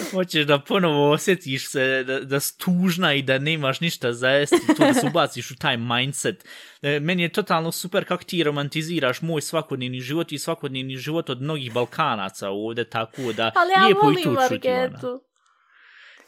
hoćeš 0.12 0.46
da 0.46 0.58
ponovo 0.58 1.10
osjetiš 1.10 1.68
se 1.68 2.04
da, 2.04 2.20
da 2.20 2.40
si 2.40 2.58
tužna 2.58 3.14
i 3.14 3.22
da 3.22 3.38
nemaš 3.38 3.80
ništa 3.80 4.12
za 4.12 4.28
jesti, 4.28 4.56
to 4.76 4.84
da 4.86 4.94
se 4.94 5.06
ubaciš 5.06 5.50
u 5.50 5.56
taj 5.56 5.76
mindset. 5.76 6.44
E, 6.82 7.00
Meni 7.00 7.22
je 7.22 7.28
totalno 7.28 7.72
super 7.72 8.04
kako 8.04 8.24
ti 8.24 8.42
romantiziraš 8.42 9.22
moj 9.22 9.40
svakodnevni 9.40 10.00
život 10.00 10.32
i 10.32 10.38
svakodnevni 10.38 10.96
život 10.96 11.30
od 11.30 11.42
mnogih 11.42 11.72
Balkanaca 11.72 12.50
ovdje, 12.50 12.84
tako 12.84 13.32
da 13.36 13.52
Ali 13.54 13.72
ja 13.72 13.84
lijepo 13.84 14.00
i 14.00 14.04
volim 14.04 14.22
čuti, 14.22 14.68
Ivana. 14.68 14.80
argetu. 14.80 15.31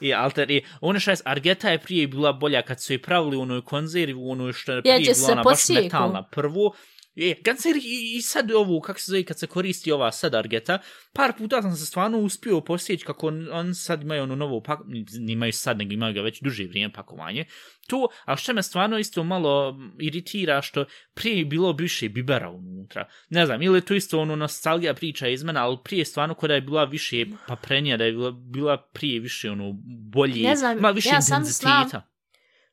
I 0.04 0.14
alter, 0.14 0.50
i 0.50 0.64
ono 0.80 1.00
šta 1.00 1.10
je, 1.10 1.16
Argeta 1.24 1.70
je 1.70 1.78
prije 1.78 2.06
bila 2.06 2.32
bolja 2.32 2.62
kad 2.62 2.82
su 2.82 2.92
je 2.92 3.02
pravili 3.02 3.36
u 3.36 3.40
onoj 3.40 3.62
konzervi, 3.62 4.14
u 4.14 4.30
onoj 4.30 4.52
što 4.52 4.72
je 4.72 4.82
prije 4.82 4.98
bila 4.98 5.32
ona 5.32 5.42
baš 5.42 5.68
metalna. 5.68 6.22
Prvo, 6.22 6.74
je, 7.14 7.42
kad 7.42 7.56
i, 7.84 8.16
i 8.16 8.22
sad 8.22 8.50
ovo, 8.50 8.80
kako 8.80 9.00
se 9.00 9.10
zove, 9.10 9.24
kad 9.24 9.38
se 9.38 9.46
koristi 9.46 9.92
ova 9.92 10.12
sad 10.12 10.34
Argeta, 10.34 10.78
par 11.12 11.32
puta 11.38 11.62
sam 11.62 11.76
se 11.76 11.86
stvarno 11.86 12.18
uspio 12.18 12.60
posjeći 12.60 13.04
kako 13.04 13.26
on, 13.26 13.48
on 13.52 13.74
sad 13.74 14.02
imaju 14.02 14.22
ono 14.22 14.36
novo 14.36 14.62
pak, 14.62 14.80
nimaju 15.18 15.52
sad, 15.52 15.78
nego 15.78 15.92
imaju 15.92 16.14
ga 16.14 16.20
već 16.20 16.40
duže 16.40 16.64
vrijeme 16.64 16.92
pakovanje. 16.92 17.44
To, 17.86 18.08
a 18.24 18.36
što 18.36 18.52
me 18.52 18.62
stvarno 18.62 18.98
isto 18.98 19.24
malo 19.24 19.80
iritira, 20.00 20.62
što 20.62 20.84
prije 21.14 21.38
je 21.38 21.44
bilo 21.44 21.72
više 21.72 22.08
bibera 22.08 22.50
unutra. 22.50 23.08
Ne 23.28 23.46
znam, 23.46 23.62
ili 23.62 23.78
je 23.78 23.84
to 23.84 23.94
isto 23.94 24.20
ono 24.20 24.36
nostalgija 24.36 24.94
priča 24.94 25.28
iz 25.28 25.44
mene, 25.44 25.60
ali 25.60 25.78
prije 25.84 26.04
stvarno 26.04 26.34
kod 26.34 26.50
da 26.50 26.54
je 26.54 26.60
bila 26.60 26.84
više 26.84 27.26
paprenija, 27.46 27.96
da 27.96 28.04
je 28.04 28.12
bila, 28.12 28.30
bila 28.30 28.76
prije 28.92 29.20
više 29.20 29.50
ono 29.50 29.72
bolje, 30.12 30.42
Ne 30.42 30.56
znam, 30.56 30.78
ima 30.78 30.90
više 30.90 31.08
ja 31.08 31.20
sam 31.20 31.36
intenziteta. 31.36 32.13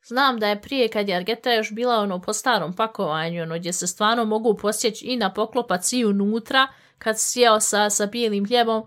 Znam 0.03 0.39
da 0.39 0.47
je 0.47 0.61
prije 0.61 0.87
kad 0.87 1.09
je 1.09 1.15
Argeta 1.15 1.53
još 1.53 1.71
bila 1.71 1.95
ono 1.95 2.21
po 2.21 2.33
starom 2.33 2.73
pakovanju, 2.73 3.43
ono 3.43 3.55
gdje 3.59 3.73
se 3.73 3.87
stvarno 3.87 4.25
mogu 4.25 4.57
posjeći 4.57 5.05
i 5.05 5.17
na 5.17 5.33
poklopac 5.33 5.93
i 5.93 6.05
unutra, 6.05 6.67
kad 6.97 7.15
sjeo 7.19 7.59
sa, 7.59 7.89
sa 7.89 8.05
bijelim 8.05 8.45
hljebom, 8.45 8.83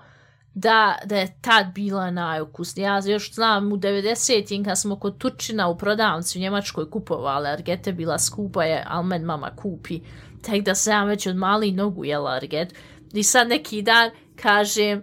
da, 0.55 0.99
da 1.05 1.17
je 1.17 1.39
tad 1.41 1.67
bila 1.75 2.11
najukusnija. 2.11 2.95
Ja 2.95 3.13
još 3.13 3.35
znam 3.35 3.73
u 3.73 3.77
90-im 3.77 4.65
kad 4.65 4.81
smo 4.81 5.01
kod 5.01 5.19
Turčina 5.19 5.69
u 5.69 5.79
prodavnici 5.79 6.39
u 6.39 6.41
Njemačkoj 6.41 6.91
kupovali 6.91 7.49
argete, 7.49 7.93
bila 7.93 8.19
skupa 8.19 8.65
je, 8.65 8.85
ali 8.89 9.07
men 9.07 9.23
mama 9.23 9.57
kupi. 9.57 10.01
Tek 10.43 10.63
da 10.63 10.75
sam 10.75 11.09
već 11.09 11.27
od 11.27 11.37
mali 11.37 11.73
nogu 11.73 12.05
jela 12.05 12.31
arget. 12.31 12.75
I 13.13 13.23
sad 13.23 13.49
neki 13.49 13.83
dan 13.83 14.11
kaže, 14.43 15.01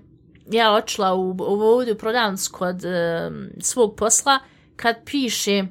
ja 0.51 0.73
očla 0.73 1.13
u, 1.13 1.29
u 1.29 1.91
u 1.93 1.97
prodavnicu 1.99 2.51
kod 2.53 2.81
um, 2.85 3.49
svog 3.59 3.95
posla, 3.95 4.39
kad 4.75 4.95
piše, 5.05 5.65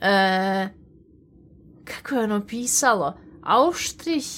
uh, 0.00 0.70
kako 1.84 2.14
je 2.14 2.24
ono 2.24 2.46
pisalo, 2.46 3.18
Austrich, 3.42 4.28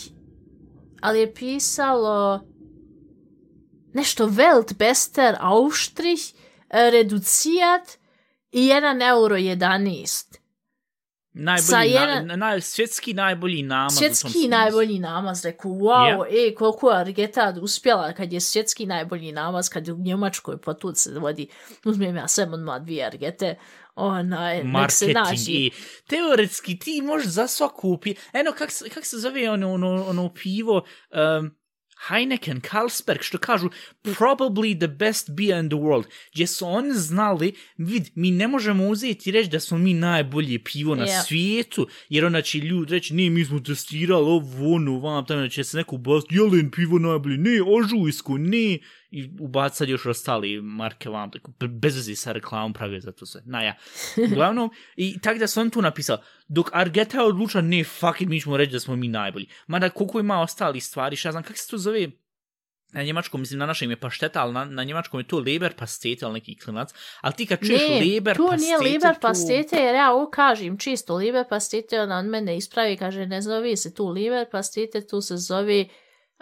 ali 1.00 1.20
je 1.20 1.34
pisalo 1.34 2.46
nešto 3.92 4.26
Weltbester 4.26 5.36
Austrich, 5.40 6.22
reducijat 6.70 7.98
i 8.52 8.68
1 8.68 9.08
euro 9.08 9.36
11. 9.36 10.40
Najbolji, 11.32 11.90
jedan, 11.90 12.26
na, 12.26 12.36
na, 12.36 12.60
svjetski 12.60 13.14
najbolji 13.14 13.62
namaz. 13.62 13.94
Svjetski 13.96 14.48
najbolji 14.48 14.98
namaz, 14.98 15.44
rekao, 15.44 15.70
wow, 15.70 16.24
yeah. 16.30 16.50
e, 16.50 16.54
koliko 16.54 16.90
je 16.90 17.00
Argeta 17.00 17.54
uspjela 17.62 18.12
kad 18.12 18.32
je 18.32 18.40
svjetski 18.40 18.86
najbolji 18.86 19.32
namaz, 19.32 19.68
kad 19.68 19.86
je 19.86 19.92
u 19.92 19.98
Njemačkoj 19.98 20.58
potud 20.58 20.98
se 20.98 21.18
vodi, 21.18 21.48
uzmijem 21.84 22.16
ja 22.16 22.28
sve 22.28 22.44
odmah 22.44 22.82
dvije 22.82 23.06
Argete, 23.06 23.54
onaj, 24.00 24.64
nek 24.64 24.90
se 24.90 25.12
naši. 25.12 25.52
I 25.52 25.70
teoretski 26.06 26.78
ti 26.78 27.02
možeš 27.02 27.26
za 27.26 27.46
sva 27.46 27.68
kupi, 27.68 28.14
eno, 28.32 28.52
kak, 28.52 28.70
kak 28.94 29.06
se 29.06 29.18
zove 29.18 29.50
ono, 29.50 29.72
ono, 29.72 30.04
ono 30.04 30.34
pivo, 30.34 30.84
um, 31.38 31.50
Heineken, 32.08 32.60
Carlsberg, 32.60 33.22
što 33.22 33.38
kažu 33.38 33.68
probably 34.02 34.78
the 34.78 34.88
best 34.88 35.30
beer 35.30 35.58
in 35.58 35.68
the 35.68 35.76
world, 35.78 36.04
gdje 36.32 36.46
su 36.46 36.66
oni 36.66 36.94
znali, 36.94 37.52
vid, 37.76 38.08
mi 38.14 38.30
ne 38.30 38.48
možemo 38.48 38.88
uzeti 38.88 39.30
i 39.30 39.32
reći 39.32 39.50
da 39.50 39.60
smo 39.60 39.78
mi 39.78 39.94
najbolje 39.94 40.64
pivo 40.64 40.94
na 40.94 41.06
yeah. 41.06 41.26
svijetu, 41.26 41.88
jer 42.08 42.24
onda 42.24 42.42
će 42.42 42.58
ljudi 42.58 42.92
reći, 42.92 43.14
ne, 43.14 43.30
mi 43.30 43.44
smo 43.44 43.60
testirali 43.60 44.24
ovo, 44.24 44.74
ono, 44.74 44.98
vam, 44.98 45.26
tamo 45.26 45.48
će 45.48 45.64
se 45.64 45.76
neko 45.76 45.94
ubaviti, 45.94 46.34
jelen 46.34 46.70
pivo 46.70 46.98
najbolje, 46.98 47.38
ne, 47.38 47.62
ožujsko, 47.66 48.38
ne, 48.38 48.78
i 49.10 49.30
ubacati 49.40 49.90
još 49.90 50.06
ostali 50.06 50.60
marke 50.62 51.08
vam, 51.08 51.30
tako, 51.30 51.52
bez 51.68 51.96
vezi 51.96 52.14
sa 52.16 52.32
reklamom 52.32 52.72
pravi 52.72 53.00
za 53.00 53.12
to 53.12 53.26
sve. 53.26 53.42
Na 53.44 53.62
ja. 53.62 53.74
Uglavnom, 54.32 54.70
i 54.96 55.20
tak 55.20 55.38
da 55.38 55.46
sam 55.46 55.70
tu 55.70 55.82
napisao, 55.82 56.18
dok 56.48 56.70
Argeta 56.72 57.18
je 57.18 57.24
odlučila, 57.24 57.62
ne, 57.62 57.84
fuck 57.84 58.20
it, 58.20 58.28
mi 58.28 58.40
ćemo 58.40 58.56
reći 58.56 58.72
da 58.72 58.80
smo 58.80 58.96
mi 58.96 59.08
najbolji. 59.08 59.46
Mada 59.66 59.88
koliko 59.88 60.20
ima 60.20 60.40
ostali 60.40 60.80
stvari, 60.80 61.16
šta 61.16 61.32
znam, 61.32 61.42
kako 61.42 61.58
se 61.58 61.70
to 61.70 61.78
zove, 61.78 62.10
na 62.92 63.02
njemačkom, 63.02 63.40
mislim, 63.40 63.58
na 63.58 63.66
našem 63.66 63.90
je 63.90 63.96
pašteta, 63.96 64.42
ali 64.42 64.52
na, 64.52 64.64
na 64.64 64.84
njemačkom 64.84 65.20
je 65.20 65.26
to 65.26 65.38
leber 65.38 65.74
pastete, 65.76 66.24
ali 66.24 66.34
neki 66.34 66.58
klinac. 66.58 66.90
Ali 67.20 67.34
ti 67.34 67.46
kad 67.46 67.58
čuješ 67.66 67.88
ne, 67.88 68.00
leber 68.00 68.36
to 68.36 68.46
pastete... 68.46 68.64
nije 68.64 68.92
leber 68.92 69.14
tu... 69.14 69.20
pastete, 69.20 69.76
jer 69.76 69.94
ja 69.94 70.12
ovo 70.12 70.30
kažem 70.30 70.78
čisto, 70.78 71.16
leber 71.16 71.44
pastete, 71.48 72.00
ona 72.00 72.18
od 72.18 72.24
mene 72.24 72.56
ispravi, 72.56 72.96
kaže, 72.96 73.26
ne 73.26 73.42
zove 73.42 73.76
se 73.76 73.94
tu 73.94 74.08
leber 74.08 74.46
pastete, 74.52 75.06
tu 75.06 75.20
se 75.20 75.36
zove... 75.36 75.84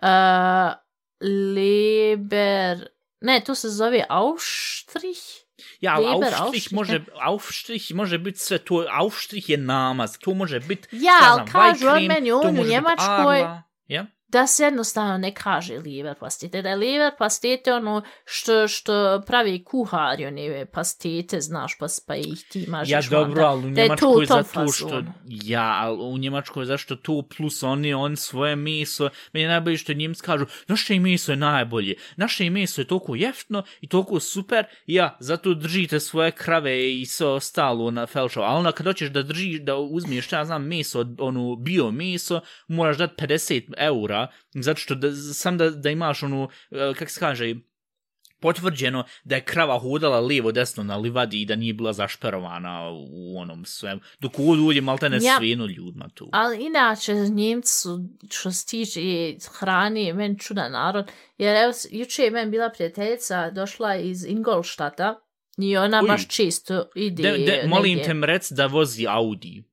Uh, 0.03 0.88
Leber... 1.21 2.89
Ne, 3.21 3.41
to 3.41 3.55
se 3.55 3.69
zove 3.69 4.05
Aufstrich. 4.09 5.49
Ja, 5.81 5.99
Leber, 5.99 6.13
Aufstrich, 6.13 6.41
Aufstrich, 6.41 6.73
može, 6.73 7.05
Aufstrich 7.21 7.95
može 7.95 8.19
biti 8.19 8.39
sve 8.39 8.59
to. 8.59 8.87
Aufstrich 8.91 9.51
je 9.51 9.57
namaz. 9.57 10.19
To 10.19 10.35
može 10.35 10.61
biti... 10.61 10.89
Ja, 10.93 11.19
ali 11.23 11.51
kažu 11.51 11.89
on 11.89 12.07
meni 12.07 12.33
on 12.33 12.59
u 12.59 12.65
Njemačkoj... 12.65 13.39
Ja? 13.87 14.07
Da 14.29 14.47
se 14.47 14.65
jednostavno 14.65 15.19
ne 15.19 15.35
kaže 15.35 15.79
liver 15.79 16.15
pastete, 16.21 16.63
da 16.63 16.69
je 16.69 16.77
liver 16.77 17.13
pastete 17.19 17.73
ono 17.73 18.03
što, 18.25 18.69
što 18.69 19.23
pravi 19.27 19.65
kuhari, 19.65 20.27
one 20.27 20.67
pastete, 20.67 21.41
znaš, 21.41 21.79
pa, 21.79 21.87
pa 22.07 22.17
ih 22.17 22.45
ti 22.49 22.65
mažeš. 22.69 22.91
Ja, 22.91 23.01
dobro, 23.11 23.45
ali 23.45 23.67
u 23.67 23.71
Njemačkoj 23.71 24.27
za 24.27 24.43
to 24.43 24.69
što... 24.73 25.03
Ja, 25.27 25.77
ali 25.81 25.99
u 26.01 26.19
Njemačkoj 26.19 26.65
zašto 26.65 26.97
to 26.97 27.23
plus 27.37 27.63
oni, 27.63 27.95
on 27.95 28.17
svoje 28.17 28.57
meso, 28.57 29.11
meni 29.33 29.45
je 29.45 29.49
najbolje 29.49 29.77
što 29.77 29.93
njim 29.93 30.15
kažu, 30.15 30.47
naše 30.69 31.01
meso 31.01 31.33
je 31.33 31.37
najbolje, 31.37 31.95
naše 32.17 32.51
meso 32.51 32.81
je 32.81 32.87
toliko 32.87 33.15
jeftno 33.15 33.63
i 33.81 33.89
toliko 33.89 34.21
super, 34.21 34.65
ja, 34.87 35.17
zato 35.21 35.55
držite 35.55 36.01
svoje 36.01 36.31
krave 36.31 37.01
i 37.01 37.07
sve 37.07 37.27
ostalo 37.27 37.91
na 37.91 38.07
felšavu, 38.07 38.47
ali 38.47 38.59
onda 38.59 38.73
kad 38.73 38.87
hoćeš 38.87 39.11
da 39.11 39.23
držiš, 39.23 39.61
da 39.61 39.77
uzmiješ, 39.77 40.33
ja 40.33 40.45
znam, 40.45 40.67
meso, 40.67 41.05
ono, 41.19 41.57
bio 41.57 41.91
meso, 41.91 42.41
moraš 42.69 42.97
dati 42.97 43.25
50 43.25 43.73
eura 43.77 44.18
zato 44.55 44.81
što 44.81 44.95
da, 44.95 45.13
sam 45.15 45.59
da, 45.59 45.71
da 45.71 45.91
imaš 45.91 46.23
onu, 46.23 46.49
e, 46.71 46.95
kak 46.99 47.11
se 47.11 47.21
kaže, 47.21 47.55
potvrđeno 48.41 49.05
da 49.25 49.35
je 49.35 49.45
krava 49.45 49.79
hodala 49.79 50.21
lijevo 50.21 50.53
desno 50.53 50.85
na 50.85 50.97
livadi 50.97 51.43
i 51.43 51.47
da 51.47 51.57
nije 51.57 51.75
bila 51.75 51.93
zašperovana 51.93 52.91
u 53.11 53.39
onom 53.39 53.65
svem. 53.65 54.01
Dok 54.19 54.39
u 54.39 54.51
ovdje 54.51 54.83
malte 54.83 55.09
ne 55.09 55.19
ja, 55.23 55.37
svijeno 55.39 55.67
ljudima 55.67 56.09
tu. 56.15 56.29
Ali 56.33 56.65
inače, 56.67 57.15
Njemci 57.15 57.89
što 58.31 58.51
se 58.53 58.67
tiče 58.67 59.01
hrani, 59.59 60.13
men 60.13 60.39
čudan 60.39 60.73
narod. 60.73 61.11
Jer 61.39 61.57
evo, 61.57 61.73
juče 61.91 62.23
je 62.23 62.31
men 62.31 62.51
bila 62.51 62.71
prijateljica, 62.71 63.51
došla 63.51 63.97
iz 63.97 64.25
Ingolštata 64.25 65.21
i 65.59 65.77
ona 65.77 66.01
Uj. 66.03 66.09
baš 66.09 66.29
čisto 66.29 66.91
ide. 66.95 67.23
De, 67.23 67.39
de, 67.39 67.65
molim 67.69 67.99
te 68.05 68.15
mrec 68.15 68.51
da 68.51 68.67
vozi 68.67 69.07
Audi. 69.09 69.65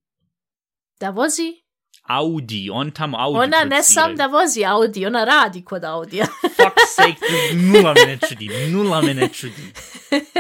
Da 1.00 1.10
vozi? 1.10 1.65
Audi, 2.08 2.70
on 2.74 2.92
tamo 2.92 3.18
Audi 3.18 3.40
Ona 3.40 3.64
ne 3.64 3.84
sam 3.84 4.16
da 4.16 4.28
vozi 4.28 4.66
Audi, 4.66 5.06
ona 5.06 5.24
radi 5.24 5.64
kod 5.64 5.84
Audi. 5.84 6.22
Fuck 6.58 6.80
sake, 6.96 7.56
nula 7.56 7.94
me 7.94 8.06
ne 8.06 8.18
čudi, 8.18 8.50
nula 8.72 9.02
me 9.02 9.14
ne 9.14 9.28
čudi. 9.28 9.74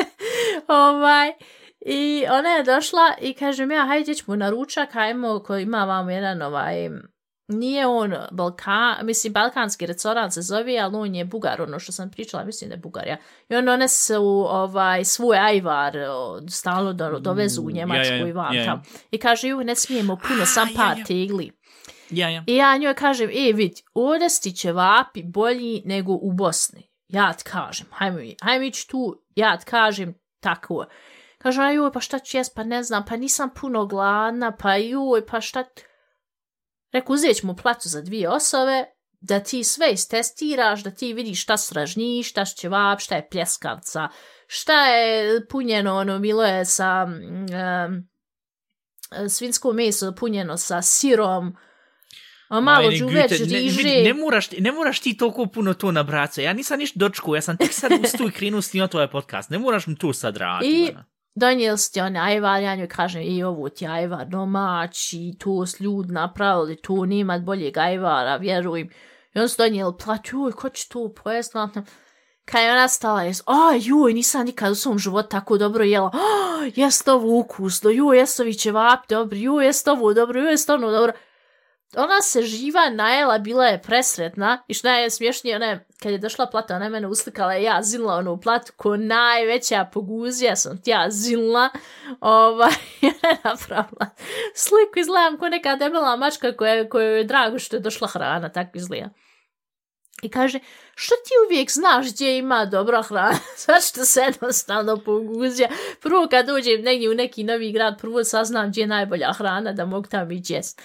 ovaj, 0.67 1.31
I 1.85 2.25
ona 2.29 2.49
je 2.49 2.63
došla 2.63 3.13
i 3.21 3.33
kaže 3.33 3.65
mi, 3.65 3.75
ja, 3.75 3.85
hajde 3.85 4.13
ćemo 4.13 4.35
na 4.35 4.49
ručak, 4.49 4.93
hajmo, 4.93 5.39
ko 5.39 5.57
ima 5.57 5.85
vam 5.85 6.09
jedan 6.09 6.41
ovaj, 6.41 6.89
nije 7.47 7.87
on 7.87 8.13
Balkan, 8.31 9.05
mislim, 9.05 9.33
balkanski 9.33 9.85
restoran 9.85 10.31
se 10.31 10.41
zove, 10.41 10.77
ali 10.77 10.95
on 10.95 11.15
je 11.15 11.25
Bugar, 11.25 11.61
ono 11.61 11.79
što 11.79 11.91
sam 11.91 12.11
pričala, 12.11 12.43
mislim 12.43 12.69
da 12.69 12.73
je 12.73 12.79
Bugar, 12.79 13.07
ja. 13.07 13.17
I 13.49 13.55
on 13.55 13.69
one 13.69 13.87
su 13.87 14.45
ovaj, 14.49 15.05
svoj 15.05 15.37
ajvar 15.37 15.93
stalno 16.49 16.93
do, 16.93 17.19
dovezu 17.19 17.61
u 17.61 17.71
Njemačku 17.71 18.13
ja, 18.13 18.19
ja, 18.19 18.27
i 18.27 18.31
vam 18.31 18.53
ja, 18.53 18.61
ja. 18.61 18.65
tam. 18.65 18.83
I 19.11 19.17
kaže, 19.17 19.47
ju, 19.47 19.63
ne 19.63 19.75
smijemo 19.75 20.19
puno, 20.27 20.45
sam 20.45 20.69
par 20.75 20.97
ja, 20.97 20.99
ja. 20.99 21.05
tegli. 21.05 21.51
Ja, 22.09 22.29
ja. 22.29 22.43
I 22.47 22.55
ja 22.55 22.77
njoj 22.77 22.93
kažem, 22.93 23.29
e, 23.29 23.53
vidi, 23.53 23.83
ovdje 23.93 24.29
sti 24.29 24.51
će 24.51 24.71
vapi 24.71 25.23
bolji 25.23 25.81
nego 25.85 26.13
u 26.13 26.31
Bosni. 26.31 26.89
Ja 27.07 27.33
ti 27.33 27.43
kažem, 27.43 27.87
hajmo, 27.91 28.19
hajmo 28.41 28.65
ići 28.65 28.87
tu, 28.87 29.23
ja 29.35 29.57
ti 29.57 29.65
kažem, 29.65 30.15
tako. 30.39 30.85
Kaže, 31.37 31.61
joj, 31.61 31.91
pa 31.91 31.99
šta 31.99 32.19
ću 32.19 32.37
jes, 32.37 32.49
pa 32.49 32.63
ne 32.63 32.83
znam, 32.83 33.05
pa 33.05 33.17
nisam 33.17 33.49
puno 33.61 33.85
gladna, 33.85 34.51
pa 34.51 34.75
joj, 34.75 35.25
pa 35.25 35.41
šta... 35.41 35.63
Reku, 36.95 37.13
uzet 37.13 37.37
ćemo 37.37 37.55
placu 37.55 37.89
za 37.89 38.01
dvije 38.01 38.29
osobe, 38.29 38.85
da 39.21 39.39
ti 39.39 39.63
sve 39.63 39.91
istestiraš, 39.91 40.83
da 40.83 40.91
ti 40.91 41.13
vidiš 41.13 41.43
šta 41.43 41.57
sražnji, 41.57 42.23
šta 42.23 42.45
će 42.45 42.69
vap, 42.69 42.99
šta 42.99 43.15
je 43.15 43.27
pljeskavca, 43.29 44.07
šta 44.47 44.85
je 44.85 45.47
punjeno, 45.47 45.95
ono, 45.95 46.19
bilo 46.19 46.43
je 46.43 46.65
sa 46.65 47.07
um, 47.07 48.07
svinsko 49.29 49.73
meso 49.73 50.15
punjeno 50.15 50.57
sa 50.57 50.81
sirom, 50.81 51.55
A 52.47 52.59
malo 52.59 52.91
ću 52.91 53.07
već 53.07 53.31
riže. 53.31 53.83
Ne, 53.83 54.03
ne, 54.03 54.13
moraš, 54.13 54.51
ne 54.51 54.71
moraš 54.71 54.99
ti 54.99 55.17
toliko 55.17 55.45
puno 55.45 55.73
to 55.73 55.91
na 55.91 56.03
braco. 56.03 56.41
Ja 56.41 56.53
nisam 56.53 56.79
ništa 56.79 56.99
dočku, 56.99 57.35
ja 57.35 57.41
sam 57.41 57.57
tek 57.57 57.73
sad 57.73 57.91
ustu 58.03 58.27
i 58.27 58.31
krenu 58.31 58.61
snimati 58.61 58.91
tvoj 58.91 59.11
podcast. 59.11 59.49
Ne 59.49 59.59
moraš 59.59 59.87
mi 59.87 59.97
tu 59.97 60.13
sad 60.13 60.37
raditi. 60.37 60.71
I 60.71 60.95
donijeli 61.35 61.77
ste 61.77 62.03
one 62.03 62.19
ajvar, 62.19 62.61
ja 62.61 62.75
njoj 62.75 62.87
kažem, 62.87 63.21
i 63.21 63.43
ovo 63.43 63.69
ti 63.69 63.87
ajvar 63.87 64.27
domaći, 64.27 65.33
to 65.39 65.65
s 65.65 65.79
ljud 65.79 66.11
napravili, 66.11 66.75
tu 66.75 67.05
nimat 67.05 67.41
boljeg 67.41 67.77
ajvara, 67.77 68.35
vjerujem. 68.35 68.89
I 69.33 69.39
on 69.39 69.49
su 69.49 69.55
donijeli 69.57 69.93
plać, 70.03 70.19
joj, 70.31 70.51
ko 70.51 70.69
će 70.69 70.89
to 70.89 71.13
pojest, 71.23 71.53
Kad 72.45 72.63
je 72.63 72.71
ona 72.71 72.87
stala, 72.87 73.23
jes, 73.23 73.41
a 73.45 73.71
joj, 73.81 74.13
nisam 74.13 74.45
nikad 74.45 74.71
u 74.71 74.75
svom 74.75 74.99
životu 74.99 75.29
tako 75.29 75.57
dobro 75.57 75.83
jela, 75.83 76.11
a, 76.13 76.69
jest 76.75 77.07
ovo 77.07 77.39
ukusno, 77.39 77.89
joj, 77.89 78.17
jest 78.17 78.39
ovi 78.39 78.53
ćevap 78.53 78.99
dobro, 79.09 79.37
joj, 79.37 79.65
jest 79.65 79.87
ovo 79.87 80.13
dobro, 80.13 80.39
joj, 80.39 80.51
jest 80.51 80.69
ono 80.69 80.91
dobro 80.91 81.13
ona 81.97 82.21
se 82.21 82.41
živa 82.41 82.89
najela, 82.89 83.37
bila 83.37 83.65
je 83.65 83.81
presretna 83.81 84.63
i 84.67 84.73
što 84.73 84.87
je 84.87 85.09
smješnije, 85.09 85.55
ona 85.55 85.65
je, 85.65 85.87
kad 86.03 86.11
je 86.11 86.17
došla 86.17 86.45
plata, 86.45 86.75
ona 86.75 86.85
je 86.85 86.91
mene 86.91 87.07
uslikala 87.07 87.53
ja 87.53 87.81
zinla 87.81 88.15
onu 88.15 88.41
platu 88.41 88.71
ko 88.75 88.97
najveća 88.97 89.89
poguzija 89.93 90.55
sam 90.55 90.81
ja 90.85 91.07
zinla, 91.09 91.69
ovaj, 92.19 92.73
ona 93.01 93.29
je 93.29 93.37
napravila 93.43 94.07
sliku, 94.55 94.99
izgledam 94.99 95.37
ko 95.37 95.49
neka 95.49 95.75
debela 95.75 96.15
mačka 96.15 96.55
koja, 96.57 96.89
koja 96.89 97.07
je 97.07 97.23
drago 97.23 97.59
što 97.59 97.75
je 97.75 97.79
došla 97.79 98.07
hrana, 98.07 98.49
tako 98.49 98.77
izgleda. 98.77 99.09
I 100.25 100.29
kaže, 100.29 100.59
što 100.95 101.15
ti 101.15 101.31
uvijek 101.45 101.71
znaš 101.71 102.13
gdje 102.13 102.37
ima 102.37 102.65
dobra 102.65 103.01
hrana? 103.01 103.39
Zašto 103.67 104.05
se 104.05 104.19
jednostavno 104.19 104.97
poguzja? 104.97 105.67
Prvo 106.01 106.27
kad 106.31 106.45
dođem 106.45 106.81
negdje 106.81 107.09
u 107.09 107.13
neki 107.13 107.43
novi 107.43 107.71
grad, 107.71 108.01
prvo 108.01 108.23
saznam 108.23 108.69
gdje 108.69 108.81
je 108.81 108.87
najbolja 108.87 109.33
hrana 109.33 109.73
da 109.73 109.85
mogu 109.85 110.07
tam 110.07 110.31
i 110.31 110.41
jest. 110.47 110.81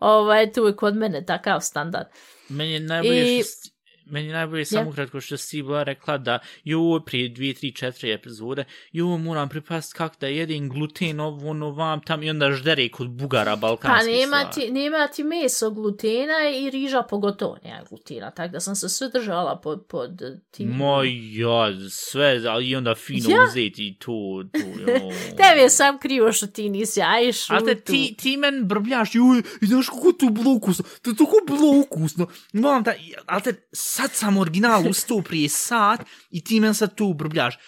Ovaj, 0.00 0.52
tu 0.52 0.66
je 0.66 0.76
kod 0.76 0.96
mene 0.96 1.24
takav 1.26 1.60
standard. 1.60 2.06
Meni 2.48 2.72
je 2.72 2.80
najbolje 2.80 3.38
I... 3.38 3.42
što 3.42 3.69
meni 4.10 4.26
je 4.26 4.32
najbolje 4.32 4.64
samo 4.64 4.92
kratko 4.92 5.20
što 5.20 5.36
si 5.36 5.62
bila 5.62 5.82
rekla 5.82 6.18
da 6.18 6.38
jo, 6.64 7.00
prije 7.06 7.28
dvije, 7.28 7.54
tri, 7.54 7.72
četiri 7.72 8.12
epizode, 8.12 8.64
jo, 8.92 9.06
moram 9.06 9.48
pripast 9.48 9.92
kak 9.92 10.20
da 10.20 10.26
jedem 10.26 10.68
gluten, 10.68 11.20
ovo, 11.20 11.50
ono, 11.50 11.70
vam, 11.70 12.00
tam, 12.00 12.22
i 12.22 12.30
onda 12.30 12.52
ždere 12.52 12.88
kod 12.88 13.10
bugara 13.10 13.56
balkanski 13.56 14.10
Pa 14.10 14.12
nema 14.12 14.50
ti, 14.50 14.70
nema 14.70 15.08
ti 15.08 15.24
meso 15.24 15.70
glutena 15.70 16.50
i 16.56 16.70
riža 16.70 17.02
pogotovo 17.02 17.58
nema 17.64 17.82
glutena, 17.88 18.30
tako 18.30 18.52
da 18.52 18.60
sam 18.60 18.76
se 18.76 18.88
sve 18.88 19.08
držala 19.08 19.60
pod, 19.60 19.86
pod 19.88 20.22
tim. 20.50 20.68
Moj, 20.68 21.40
ja, 21.40 21.88
sve, 21.90 22.42
ali 22.48 22.68
i 22.68 22.76
onda 22.76 22.94
fino 22.94 23.30
Ja. 23.30 23.44
uzeti 23.48 23.96
to, 23.98 24.44
to, 24.52 24.58
jo. 24.80 24.98
Tebi 25.36 25.60
je 25.60 25.70
sam 25.70 25.98
krivo 25.98 26.32
što 26.32 26.46
ti 26.46 26.68
nisi, 26.68 27.02
aj 27.02 27.32
šutu. 27.32 27.54
A 27.54 27.64
te 27.64 27.80
ti, 27.80 28.14
ti 28.18 28.36
men 28.36 28.68
brbljaš, 28.68 29.14
joj, 29.14 29.42
i 29.62 29.66
znaš 29.66 29.88
kako 29.88 30.12
to 30.12 30.26
bilo 30.26 30.50
ukusno, 30.50 30.84
to 31.02 31.10
je 31.10 31.16
tako 31.16 31.36
bilo 31.46 31.80
ukusno. 31.80 32.26
Moram 32.52 32.82
da, 32.82 32.94
ali 33.26 33.42
te, 33.42 33.54
sad 34.00 34.12
sam 34.12 34.38
original 34.38 34.88
ustao 34.90 35.22
prije 35.22 35.48
sat 35.48 36.00
i 36.30 36.44
ti 36.44 36.60
men 36.60 36.74
sad 36.74 36.94
tu 36.94 37.14
brbljaš. 37.14 37.58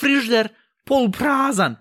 Frižder, 0.00 0.48
pol 0.84 1.10
prazan. 1.12 1.76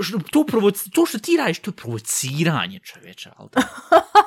Što, 0.00 0.18
to, 0.32 0.44
provoci, 0.44 0.90
to 0.90 1.06
što 1.06 1.18
ti 1.18 1.36
radiš, 1.36 1.58
to 1.58 1.70
je 1.70 1.74
provociranje 1.76 2.80
čoveče, 2.84 3.30
ali 3.36 3.48
da. 3.52 3.60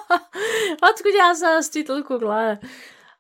Otkud 0.90 1.14
ja 1.20 1.34
znam 1.36 1.56
da 1.56 1.64
si 1.64 1.72
ti 1.72 1.86
toliko 1.86 2.20
gladan? 2.20 2.58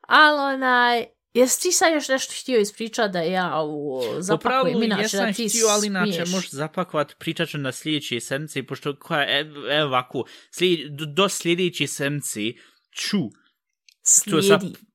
Ali 0.01 0.55
onaj, 0.55 1.05
jesi 1.33 1.61
ti 1.61 1.71
sad 1.71 1.93
još 1.93 2.07
nešto 2.07 2.33
htio 2.41 2.59
ispričati 2.59 3.13
da 3.13 3.19
ja 3.19 3.55
ovo 3.55 4.21
zapakujem 4.21 4.83
inače 4.83 5.01
jesam 5.01 5.25
da 5.25 5.33
ti 5.33 5.49
htio, 5.49 5.67
ali 5.67 5.87
inače 5.87 6.11
smiješ? 6.11 6.31
možeš 6.31 6.49
zapakovat, 6.51 7.15
pričat 7.19 7.49
ću 7.49 7.57
na 7.57 7.71
sljedeće 7.71 8.19
sedmice, 8.19 8.63
pošto 8.63 8.95
koja, 8.99 9.39
evo 9.39 9.71
evo 9.71 9.87
ovako, 9.87 10.23
slijed, 10.51 10.91
do, 10.91 11.05
do 11.05 11.29
sedmice 11.29 12.41
ću 12.95 13.19
to 14.29 14.37
je 14.37 14.43
sad- 14.43 14.88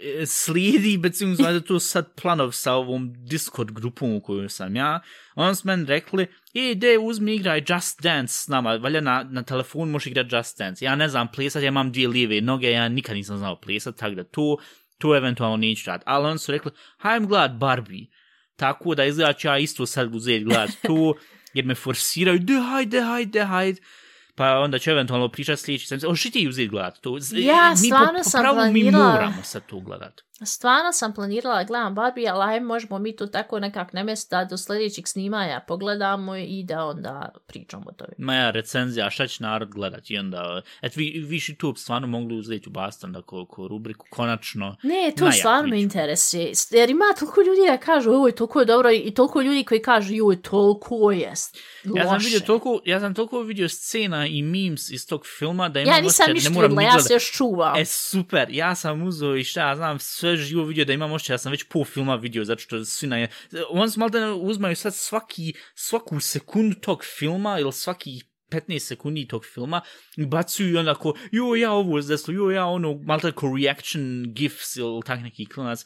Slijedi. 0.00 0.22
e, 0.22 0.26
slijedi, 0.26 0.98
beziehungsweise 0.98 1.60
to 1.60 1.80
sad 1.80 2.14
planov 2.22 2.52
sa 2.52 2.74
ovom 2.74 3.12
Discord 3.26 3.72
grupom 3.72 4.12
u 4.12 4.20
kojoj 4.20 4.48
sam 4.48 4.76
ja, 4.76 5.00
on 5.34 5.56
su 5.56 5.62
meni 5.66 5.84
rekli, 5.86 6.26
e, 6.54 6.74
de, 6.74 6.98
uzmi 6.98 7.34
igraj 7.34 7.64
Just 7.68 8.02
Dance 8.02 8.34
s 8.34 8.48
nama, 8.48 8.76
valja 8.76 9.00
na, 9.00 9.22
na 9.30 9.42
telefon 9.42 9.90
možeš 9.90 10.06
igrat 10.06 10.32
Just 10.32 10.58
Dance. 10.58 10.84
Ja 10.84 10.96
ne 10.96 11.08
znam 11.08 11.28
plesat, 11.32 11.62
ja 11.62 11.68
imam 11.68 11.92
dvije 11.92 12.08
lijeve 12.08 12.40
noge, 12.40 12.70
ja 12.70 12.88
nikad 12.88 13.16
nisam 13.16 13.38
znao 13.38 13.60
plesat, 13.60 13.96
tako 13.96 14.14
da 14.14 14.24
to, 14.24 14.56
to 14.98 15.16
eventualno 15.16 15.56
neću 15.56 15.90
rad. 15.90 16.02
Ali 16.06 16.26
on 16.26 16.38
su 16.38 16.52
rekli, 16.52 16.70
hajdem 16.98 17.28
gledat 17.28 17.52
Barbie. 17.52 18.06
Tako 18.56 18.94
da 18.94 19.04
izgleda 19.04 19.32
ću 19.32 19.48
ja 19.48 19.58
isto 19.58 19.86
sad 19.86 20.14
uzeti 20.14 20.44
gledat 20.44 20.70
to, 20.82 21.14
jer 21.54 21.64
me 21.64 21.74
forsiraju, 21.74 22.38
de, 22.38 22.54
hajde, 22.54 23.00
hajde, 23.00 23.44
hajde. 23.44 23.80
Pa 24.40 24.58
onda 24.58 24.78
ću 24.78 24.90
eventualno 24.90 25.28
pričat 25.28 25.58
sljedeći 25.58 25.86
sam. 25.86 25.98
O, 26.06 26.14
što 26.16 26.30
ti 26.30 26.48
uzeti 26.48 26.68
gledat 26.68 26.98
to? 27.00 27.18
Ja 27.32 27.70
mi 27.70 27.76
stvarno 27.76 28.12
po, 28.12 28.24
po 28.24 28.30
sam 28.30 28.40
pravilu 28.42 28.72
mi 28.72 28.82
planirala- 28.82 29.12
moramo 29.12 29.42
sad 29.42 29.66
to 29.66 29.78
gledat. 29.80 30.20
Stvarno 30.44 30.92
sam 30.92 31.14
planirala 31.14 31.56
da 31.56 31.64
gledam 31.64 31.94
Barbie, 31.94 32.28
ali 32.28 32.54
aj 32.54 32.60
možemo 32.60 32.98
mi 32.98 33.16
to 33.16 33.26
tako 33.26 33.58
nekak 33.58 33.92
nemest 33.92 34.30
da 34.30 34.44
do 34.44 34.56
sljedećeg 34.56 35.08
snimanja 35.08 35.60
pogledamo 35.68 36.36
i 36.36 36.64
da 36.64 36.84
onda 36.84 37.28
pričamo 37.46 37.84
o 37.86 37.92
tome. 37.92 38.10
Moja 38.18 38.50
recenzija, 38.50 39.10
šta 39.10 39.26
će 39.26 39.42
narod 39.42 39.70
gledat 39.70 40.10
i 40.10 40.18
onda, 40.18 40.62
et 40.82 40.96
vi, 40.96 41.24
viš 41.26 41.46
YouTube 41.46 41.78
stvarno 41.78 42.06
mogli 42.06 42.38
uzeti 42.38 42.68
u 42.68 42.72
Baston 42.72 43.12
da 43.12 43.22
ko, 43.22 43.46
ko 43.46 43.68
rubriku, 43.68 44.06
konačno, 44.10 44.76
Ne, 44.82 45.12
to 45.16 45.24
Najak 45.24 45.38
stvarno 45.38 45.68
me 45.68 45.80
interesuje. 45.82 46.52
Jer 46.70 46.90
ima 46.90 47.04
toliko 47.18 47.40
ljudi 47.40 47.60
da 47.70 47.76
kažu, 47.76 48.10
ovo 48.10 48.26
je 48.26 48.34
toliko 48.34 48.60
je 48.60 48.66
dobro 48.66 48.90
i 48.90 49.10
toliko 49.14 49.40
ljudi 49.40 49.64
koji 49.64 49.82
kažu, 49.82 50.14
joj, 50.14 50.42
toliko 50.42 51.10
je 51.10 51.34
loše. 51.84 51.98
ja 51.98 52.08
sam 52.08 52.18
vidio 52.18 52.40
toliko, 52.40 52.80
ja 52.84 53.00
sam 53.00 53.14
toliko 53.14 53.40
vidio 53.40 53.68
scena 53.68 54.26
i 54.26 54.42
memes 54.42 54.90
iz 54.90 55.06
tog 55.06 55.26
filma 55.38 55.68
da 55.68 55.80
imam 55.80 55.94
Ja 55.94 56.00
nisam 56.00 56.24
osjećaj 56.24 56.34
ništa 56.34 56.50
ne 56.50 56.54
moram 56.54 56.70
ni 56.76 56.84
ja 56.84 56.90
gledat. 56.90 57.06
se 57.06 57.12
još 57.12 57.32
čuvam. 57.32 57.76
E, 57.76 57.84
super, 57.84 58.48
ja 58.50 58.74
sam 58.74 59.02
uzeo 59.02 59.36
i 59.36 59.44
šta 59.44 59.68
ja 59.68 59.76
znam, 59.76 59.98
sve 59.98 60.29
živo 60.36 60.64
vidio 60.64 60.84
da 60.84 60.92
imam 60.92 61.12
ošće, 61.12 61.32
ja 61.32 61.38
sam 61.38 61.52
već 61.52 61.64
pol 61.64 61.84
filma 61.84 62.14
vidio, 62.14 62.44
zato 62.44 62.60
što 62.60 62.84
svi 62.84 63.08
na 63.08 63.18
je, 63.18 63.28
on 63.70 63.90
malo 63.96 64.10
da 64.10 64.34
uzmaju 64.34 64.76
sad 64.76 64.94
svaki, 64.94 65.54
svaku 65.74 66.20
sekundu 66.20 66.76
tog 66.80 67.04
filma, 67.04 67.58
ili 67.58 67.72
svaki 67.72 68.20
15 68.50 68.78
sekundi 68.78 69.28
tog 69.28 69.44
filma, 69.54 69.80
i 70.16 70.26
bacuju 70.26 70.74
i 70.74 70.76
onda 70.76 70.94
ko, 70.94 71.14
jo, 71.32 71.54
ja 71.54 71.72
ovo 71.72 72.02
zdeslo, 72.02 72.34
jo, 72.34 72.50
ja 72.50 72.66
ono, 72.66 72.94
malo 72.94 73.20
da 73.20 73.32
ko 73.32 73.56
reaction 73.56 74.24
gifs 74.34 74.76
ili 74.76 75.00
tak 75.06 75.20
neki 75.20 75.46
klinac. 75.46 75.84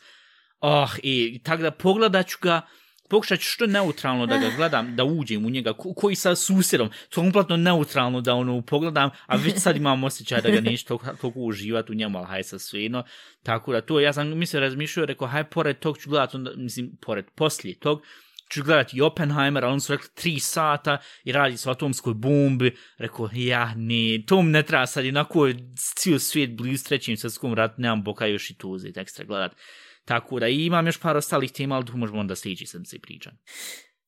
Oh, 0.61 0.71
ah, 0.71 0.97
e, 0.97 1.09
i 1.09 1.41
tako 1.45 1.63
da 1.63 1.71
pogledat 1.71 2.29
ću 2.29 2.39
ga, 2.43 2.61
pokušat 3.09 3.41
ću 3.41 3.47
što 3.47 3.67
neutralno 3.67 4.27
da 4.27 4.39
ga 4.39 4.51
gledam, 4.57 4.97
da 4.97 5.05
uđem 5.05 5.47
u 5.47 5.51
njega, 5.51 5.73
ko, 5.73 5.95
koji 5.95 6.17
sa 6.17 6.35
susjedom, 6.35 6.91
to 7.09 7.21
kompletno 7.21 7.57
neutralno 7.57 8.21
da 8.21 8.35
ono 8.35 8.63
pogledam, 8.63 9.11
a 9.27 9.37
već 9.37 9.59
sad 9.59 9.77
imam 9.77 10.05
osjećaj 10.05 10.41
da 10.41 10.51
ga 10.51 10.61
neću 10.61 10.87
toliko, 10.87 11.07
toliko 11.21 11.41
uživati 11.41 11.93
u 11.93 11.95
njemu, 11.95 12.19
ali 12.19 12.27
haj 12.27 12.43
sa 12.43 12.59
svejedno. 12.59 13.05
Tako 13.43 13.73
da 13.73 13.81
to, 13.81 14.01
ja 14.01 14.13
sam 14.13 14.39
mislio 14.39 14.61
razmišljao, 14.61 15.07
rekao, 15.07 15.29
haj 15.29 15.45
pored 15.45 15.79
tog 15.79 15.99
ću 15.99 16.11
gledat, 16.11 16.35
onda, 16.35 16.51
mislim, 16.57 16.97
pored 17.01 17.25
poslije 17.35 17.79
tog, 17.79 18.03
ću 18.51 18.63
gledati 18.63 18.97
i 18.97 19.01
Oppenheimer, 19.01 19.65
ali 19.65 19.73
oni 19.73 19.81
su 19.81 19.93
rekli 19.93 20.09
tri 20.15 20.41
sata 20.41 20.99
i 21.25 21.33
radi 21.33 21.57
se 21.57 21.69
o 21.69 21.73
atomskoj 21.73 22.15
bombi. 22.15 22.77
Rekao, 22.99 23.29
ja 23.33 23.75
ne, 23.77 24.23
to 24.27 24.43
mi 24.43 24.51
ne 24.51 24.63
treba 24.63 24.87
sad, 24.87 25.05
inako 25.05 25.47
je 25.47 25.57
cijel 25.77 26.19
svijet 26.19 26.57
blizu 26.57 26.85
trećim 26.85 27.17
svjetskom 27.17 27.55
ratu, 27.55 27.75
nemam 27.79 28.03
boka 28.03 28.27
još 28.27 28.51
i 28.51 28.55
tu 28.55 28.71
uzeti 28.71 29.01
ekstra 29.01 29.25
gledat. 29.25 29.53
Tako 30.05 30.41
da 30.41 30.49
imam 30.49 30.87
još 30.87 31.01
par 31.01 31.17
ostalih 31.17 31.53
tema, 31.53 31.75
ali 31.75 31.87
tu 31.87 31.97
možemo 31.97 32.21
onda 32.21 32.37
sljedeći 32.37 32.67
sam 32.67 32.85
se 32.85 32.99
pričam. 32.99 33.33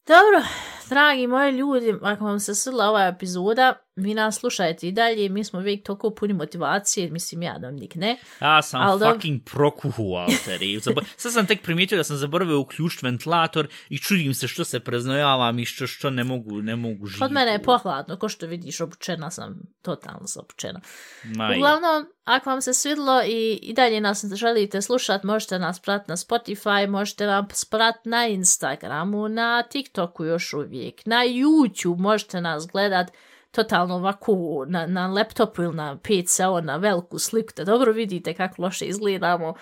Dobro, 0.07 0.49
dragi 0.89 1.27
moji 1.27 1.53
ljudi, 1.53 1.95
ako 2.03 2.25
vam 2.25 2.41
se 2.41 2.55
svidla 2.55 2.89
ova 2.89 3.07
epizoda, 3.07 3.86
vi 3.97 4.15
nas 4.15 4.39
slušajte 4.39 4.89
i 4.89 4.93
dalje, 4.93 5.29
mi 5.29 5.45
smo 5.45 5.59
uvijek 5.59 5.85
toliko 5.85 6.11
puni 6.11 6.33
motivacije, 6.35 7.11
mislim 7.11 7.43
ja, 7.43 7.59
Dominik, 7.59 7.95
ne? 7.95 8.17
Ja 8.41 8.63
sam 8.63 8.83
Al 8.83 8.99
da- 8.99 9.13
fucking 9.13 9.43
prokuhu, 9.45 10.15
alteri. 10.15 10.79
Zabo- 10.81 11.05
Sad 11.17 11.33
sam 11.33 11.47
tek 11.47 11.63
primijetio 11.63 11.99
da 11.99 12.05
sam 12.05 12.17
zaboravio 12.17 12.61
uključiti 12.61 13.07
ventilator 13.07 13.69
i 13.89 13.99
čudim 13.99 14.35
se 14.35 14.49
što 14.49 14.65
se 14.65 14.81
preznojavam 14.81 15.59
i 15.59 15.65
što, 15.65 15.87
što 15.87 16.11
ne 16.11 16.25
mogu, 16.25 16.63
ne 16.63 16.77
mogu 16.77 17.07
živjeti. 17.07 17.21
Kod 17.21 17.33
mene 17.33 17.53
je 17.53 17.63
pohladno, 17.63 18.17
ko 18.17 18.29
što 18.29 18.47
vidiš, 18.47 18.81
obučena 18.81 19.31
sam, 19.31 19.61
totalno 19.83 20.27
sam 20.27 20.43
obučena. 20.43 20.81
Maj. 21.25 21.57
Uglavnom, 21.57 22.07
ako 22.25 22.51
vam 22.51 22.61
se 22.61 22.75
svidlo 22.75 23.23
i, 23.23 23.59
i 23.63 23.75
dalje 23.75 24.01
nas 24.01 24.25
želite 24.35 24.83
slušat, 24.83 25.23
možete 25.23 25.59
nas 25.59 25.81
pratiti 25.81 26.11
na 26.11 26.17
Spotify, 26.17 26.89
možete 26.89 27.27
nas 27.27 27.65
pratiti 27.65 28.09
na 28.09 28.27
Instagramu, 28.27 29.29
na 29.29 29.63
TikToku 29.63 30.25
još 30.25 30.53
uvijek, 30.53 31.07
na 31.07 31.17
YouTube 31.17 31.99
možete 31.99 32.41
nas 32.41 32.67
gledat 32.67 33.11
totalno 33.57 33.95
ovako 33.95 34.65
na, 34.69 34.87
na 34.87 35.07
laptopu 35.07 35.63
ili 35.63 35.75
na 35.75 35.99
PC, 35.99 36.39
na 36.63 36.77
veliku 36.77 37.19
sliku, 37.19 37.53
da 37.57 37.65
dobro 37.65 37.93
vidite 37.93 38.35
kako 38.35 38.63
loše 38.63 38.85
izgledamo. 38.85 39.55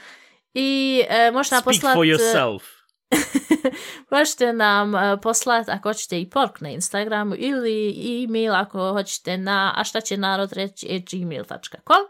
I 0.54 1.02
e, 1.08 1.30
možete 1.30 1.54
nam 1.54 1.62
Speak 1.62 1.74
poslati... 1.74 1.96
for 1.96 2.06
yourself. 2.06 2.62
Možete 4.10 4.52
nam 4.52 4.94
uh, 4.94 5.00
poslati 5.22 5.70
ako 5.70 5.88
hoćete 5.88 6.20
i 6.20 6.30
pork 6.30 6.60
na 6.60 6.70
Instagramu 6.70 7.34
ili 7.38 7.94
e-mail 8.24 8.54
ako 8.54 8.92
hoćete 8.92 9.38
na 9.38 9.74
a 9.76 9.84
šta 9.84 10.00
će 10.00 10.16
narod 10.16 10.52
reći 10.52 10.86
at 10.96 11.02
gmail.com 11.10 12.04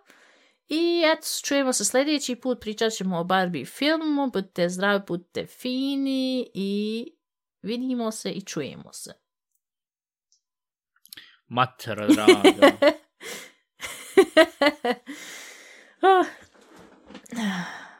I 0.69 1.03
eto, 1.07 1.27
čujemo 1.45 1.73
se 1.73 1.85
sljedeći 1.85 2.37
put, 2.37 2.61
pričat 2.61 2.93
ćemo 2.93 3.19
o 3.19 3.25
Barbie 3.25 3.65
filmu, 3.65 4.31
budite 4.33 4.69
zdravi, 4.69 5.03
budite 5.07 5.47
fini 5.47 6.51
i 6.55 7.05
vidimo 7.63 8.11
se 8.11 8.31
i 8.31 8.41
čujemo 8.41 8.93
se. 8.93 9.24
Matera 11.51 12.07
draga. 12.09 12.79
Ah. 17.37 17.91